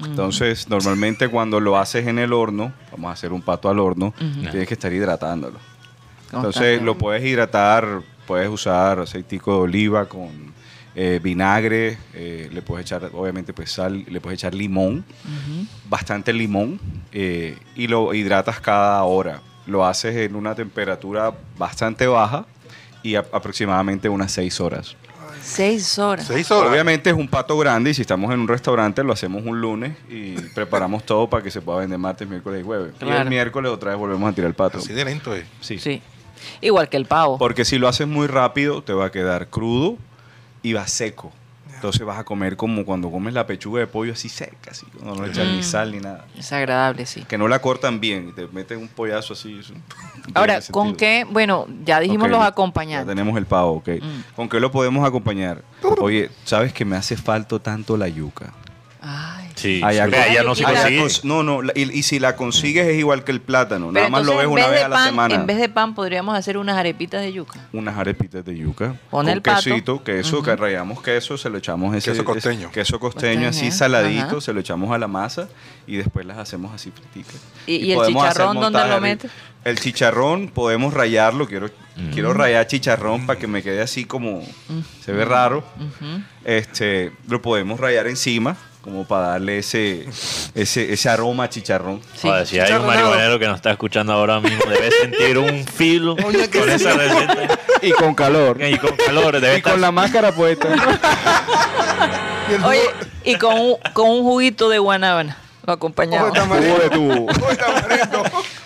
Entonces, 0.04 0.68
normalmente 0.70 1.28
cuando 1.30 1.60
lo 1.60 1.78
haces 1.78 2.08
en 2.08 2.20
el 2.20 2.34
horno, 2.34 2.74
vamos 2.92 3.10
a 3.10 3.14
hacer 3.14 3.32
un 3.32 3.42
pato 3.42 3.70
al 3.70 3.80
horno, 3.80 4.14
tienes 4.18 4.68
que 4.68 4.74
estar 4.74 4.92
hidratándolo. 4.92 5.60
Entonces, 6.34 6.82
lo 6.82 6.98
puedes 6.98 7.24
hidratar, 7.24 8.02
puedes 8.28 8.50
usar 8.50 9.00
aceitico 9.00 9.54
de 9.54 9.60
oliva 9.62 10.06
con 10.10 10.54
eh, 11.00 11.20
vinagre, 11.22 11.96
eh, 12.16 12.50
le 12.52 12.62
puedes 12.64 12.88
echar, 12.88 13.12
obviamente, 13.14 13.54
pues 13.54 13.72
sal, 13.72 14.04
le 14.08 14.20
puedes 14.20 14.40
echar 14.40 14.56
limón, 14.56 15.06
bastante 15.88 16.34
limón, 16.34 16.80
eh, 17.12 17.56
y 17.76 17.88
lo 17.88 18.14
hidratas 18.16 18.60
cada 18.60 19.04
hora. 19.04 19.42
Lo 19.68 19.86
haces 19.86 20.16
en 20.16 20.36
una 20.36 20.56
temperatura 20.56 21.34
bastante 21.58 22.08
baja 22.08 22.46
y 23.04 23.14
a- 23.16 23.26
aproximadamente 23.32 24.10
unas 24.10 24.32
6 24.32 24.60
horas. 24.60 24.96
Seis 25.44 25.98
horas. 26.00 26.26
Seis 26.28 26.50
horas. 26.52 26.72
Obviamente 26.72 27.10
es 27.12 27.16
un 27.16 27.28
pato 27.28 27.58
grande 27.58 27.92
y 27.92 27.94
si 27.94 28.02
estamos 28.02 28.34
en 28.34 28.40
un 28.40 28.48
restaurante 28.48 29.04
lo 29.04 29.14
hacemos 29.14 29.44
un 29.46 29.62
lunes 29.62 29.96
y 30.10 30.32
preparamos 30.56 31.06
todo 31.06 31.30
para 31.30 31.44
que 31.44 31.52
se 31.52 31.62
pueda 31.62 31.80
vender 31.80 32.00
martes, 32.00 32.28
miércoles 32.28 32.62
y 32.62 32.66
jueves. 32.66 32.94
Y 33.00 33.08
el 33.08 33.30
miércoles 33.30 33.72
otra 33.72 33.92
vez 33.92 34.00
volvemos 34.00 34.30
a 34.30 34.34
tirar 34.36 34.50
el 34.50 34.56
pato. 34.56 34.80
Así 34.80 34.92
de 34.94 35.06
lento 35.06 35.34
es. 35.36 35.46
Sí. 35.62 35.78
Sí. 35.80 36.02
Igual 36.60 36.90
que 36.90 36.98
el 36.98 37.06
pavo. 37.06 37.38
Porque 37.38 37.64
si 37.66 37.78
lo 37.78 37.88
haces 37.88 38.08
muy 38.08 38.28
rápido 38.28 38.82
te 38.84 38.94
va 38.94 39.06
a 39.06 39.12
quedar 39.12 39.48
crudo 39.50 39.98
y 40.64 40.74
va 40.74 40.88
seco. 40.88 41.32
Entonces 41.74 42.04
vas 42.08 42.18
a 42.18 42.24
comer 42.24 42.58
como 42.58 42.84
cuando 42.86 43.12
comes 43.12 43.36
la 43.36 43.46
pechuga 43.46 43.80
de 43.82 43.86
pollo 43.86 44.14
así 44.14 44.30
seca, 44.30 44.72
así, 44.72 44.88
no 45.04 45.14
le 45.24 45.30
echas 45.30 45.46
ni 45.48 45.60
Mm. 45.60 45.64
sal 45.64 45.92
ni 45.92 46.00
nada. 46.00 46.26
Es 46.36 46.52
agradable, 46.52 47.06
sí. 47.06 47.24
Que 47.26 47.38
no 47.38 47.48
la 47.48 47.60
cortan 47.60 48.00
bien 48.00 48.30
y 48.30 48.32
te 48.32 48.48
meten 48.48 48.80
un 48.80 48.88
pollazo 48.88 49.34
así. 49.34 49.60
eso 49.60 49.74
no 49.76 49.82
Ahora. 50.34 50.60
¿con 50.72 50.96
qué? 50.96 51.24
Bueno, 51.30 51.68
ya 51.86 52.00
dijimos 52.00 52.32
los 52.32 52.40
Ya 52.40 52.48
acompañantes. 52.48 53.08
tenemos 53.08 53.38
el 53.38 53.46
pavo, 53.46 53.74
ok. 53.74 53.90
Mm. 54.02 54.36
¿Con 54.36 54.50
qué 54.50 54.60
lo 54.60 54.72
podemos 54.72 55.08
acompañar? 55.08 55.62
Oye, 56.00 56.32
¿sabes 56.46 56.74
que 56.74 56.84
me 56.84 56.96
hace 56.96 57.16
falta 57.16 57.60
tanto 57.60 57.96
la 57.96 58.08
yuca? 58.08 58.52
Sí, 59.58 59.82
Allá 59.84 60.06
sí, 60.08 60.14
allá 60.16 60.44
no 60.44 60.54
se 60.56 60.66
Allá 60.66 60.82
consigue. 60.84 61.02
cons- 61.04 61.24
no, 61.24 61.42
no, 61.44 61.62
y, 61.76 61.98
y 62.00 62.04
si 62.04 62.20
la 62.20 62.36
consigues 62.36 62.88
es 62.88 62.98
igual 62.98 63.24
que 63.24 63.32
el 63.32 63.42
plátano, 63.42 63.88
Pero 63.88 63.92
nada 63.92 64.10
más 64.10 64.26
lo 64.26 64.36
ves 64.38 64.46
en 64.46 64.52
una 64.52 64.68
vez 64.68 64.84
a 64.84 64.88
la 64.88 64.96
pan, 64.96 65.10
semana. 65.10 65.36
En 65.36 65.46
vez 65.48 65.58
de 65.58 65.68
pan, 65.68 65.96
podríamos 65.96 66.38
hacer 66.38 66.58
unas 66.58 66.78
arepitas 66.78 67.22
de 67.22 67.34
yuca. 67.34 67.60
Unas 67.74 67.98
arepitas 67.98 68.46
de 68.46 68.56
yuca. 68.56 68.90
Pon 69.10 69.26
con 69.26 69.30
el 69.30 69.42
pato. 69.42 69.64
quesito, 69.64 70.04
queso, 70.04 70.44
que 70.44 70.56
rayamos 70.56 71.02
queso, 71.02 71.38
se 71.38 71.50
lo 71.50 71.58
echamos 71.58 71.96
ese 71.96 72.12
Queso 72.12 72.24
costeño. 72.24 72.68
ese 72.68 72.72
queso 72.74 73.00
costeño 73.00 73.50
así 73.50 73.72
saladito, 73.72 74.26
ajá. 74.26 74.42
se 74.42 74.54
lo 74.54 74.60
echamos 74.60 74.92
a 74.94 74.98
la 75.00 75.08
masa 75.08 75.50
y 75.88 75.96
después 75.98 76.26
las 76.26 76.38
hacemos 76.38 76.72
así 76.74 76.92
friticas. 76.92 77.42
¿Y- 77.66 77.78
y 77.78 77.92
el 77.94 78.00
chicharrón 78.06 78.60
dónde 78.60 78.88
lo 78.88 79.02
metes? 79.02 79.32
El 79.66 79.80
chicharrón 79.80 80.48
podemos 80.50 80.94
rayarlo, 80.94 81.48
quiero 81.48 81.68
Mm. 81.98 82.12
quiero 82.12 82.32
rayar 82.32 82.68
chicharrón 82.68 83.26
para 83.26 83.40
que 83.40 83.48
me 83.48 83.64
quede 83.64 83.82
así 83.82 84.06
como 84.06 84.44
se 85.04 85.12
ve 85.12 85.26
raro. 85.26 85.64
Ujú. 85.78 86.22
Este, 86.46 87.12
lo 87.28 87.42
podemos 87.42 87.80
rayar 87.80 88.06
encima 88.08 88.56
como 88.88 89.04
para 89.04 89.28
darle 89.32 89.58
ese 89.58 90.08
ese 90.56 90.94
ese 90.94 91.10
aroma 91.10 91.44
a 91.44 91.50
chicharrón. 91.50 92.00
Sí. 92.16 92.30
Joder, 92.30 92.48
si 92.48 92.58
hay 92.58 92.72
un 92.72 92.86
marihuanero 92.86 93.38
que 93.38 93.46
nos 93.46 93.58
está 93.58 93.72
escuchando 93.72 94.14
ahora 94.14 94.40
mismo, 94.40 94.64
debe 94.64 94.90
sentir 94.92 95.38
un 95.38 95.66
filo 95.68 96.14
Oye, 96.26 96.50
con 96.50 96.64
sí. 96.64 96.70
esa 96.70 96.94
receta. 96.94 97.60
Y 97.82 97.92
con 97.92 98.16
calor. 98.16 98.58
Y 98.64 98.78
con 98.78 98.96
calor, 98.96 99.42
debe 99.42 99.58
estar 99.58 99.78
la 99.78 99.92
máscara 99.92 100.32
puesta. 100.32 100.70
Y 102.50 102.64
Oye, 102.66 102.82
y 103.26 103.36
con 103.36 103.60
un, 103.60 103.76
con 103.92 104.10
un 104.10 104.24
juguito 104.24 104.70
de 104.70 104.80
guanábana. 104.80 105.36
Lo 105.68 105.74
acompañamos. 105.74 106.32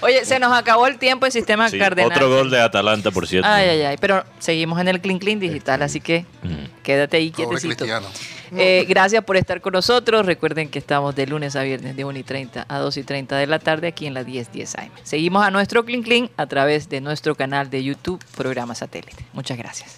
Oye, 0.01 0.23
se 0.23 0.37
nos 0.39 0.53
acabó 0.53 0.85
el 0.85 0.99
tiempo 0.99 1.25
en 1.25 1.31
sistema 1.31 1.67
Sí, 1.67 1.79
cardenal. 1.79 2.11
otro 2.11 2.29
gol 2.29 2.51
de 2.51 2.61
Atalanta, 2.61 3.09
por 3.09 3.27
cierto. 3.27 3.49
Ay, 3.49 3.69
ay, 3.69 3.81
ay. 3.81 3.97
Pero 3.99 4.23
seguimos 4.37 4.79
en 4.79 4.87
el 4.87 5.01
Clean 5.01 5.17
Clean 5.17 5.39
Digital, 5.39 5.81
así 5.81 5.99
que 5.99 6.25
Ujú. 6.43 6.53
quédate 6.83 7.17
ahí 7.17 7.31
quietecito. 7.31 7.85
Eh, 8.55 8.85
gracias 8.87 9.23
por 9.23 9.35
estar 9.37 9.61
con 9.61 9.73
nosotros. 9.73 10.25
Recuerden 10.27 10.69
que 10.69 10.77
estamos 10.77 11.15
de 11.15 11.25
lunes 11.25 11.55
a 11.55 11.63
viernes 11.63 11.95
de 11.95 12.05
1 12.05 12.19
y 12.19 12.23
30 12.23 12.65
a 12.67 12.77
2 12.77 12.97
y 12.97 13.03
30 13.03 13.35
de 13.37 13.47
la 13.47 13.57
tarde 13.57 13.87
aquí 13.87 14.05
en 14.05 14.13
la 14.13 14.23
1010 14.23 14.75
AM. 14.75 14.91
Seguimos 15.03 15.43
a 15.43 15.49
nuestro 15.49 15.83
Clean 15.83 16.03
Clean 16.03 16.29
a 16.37 16.45
través 16.45 16.87
de 16.87 17.01
nuestro 17.01 17.33
canal 17.33 17.71
de 17.71 17.83
YouTube, 17.83 18.23
programa 18.37 18.75
satélite. 18.75 19.25
Muchas 19.33 19.57
gracias. 19.57 19.97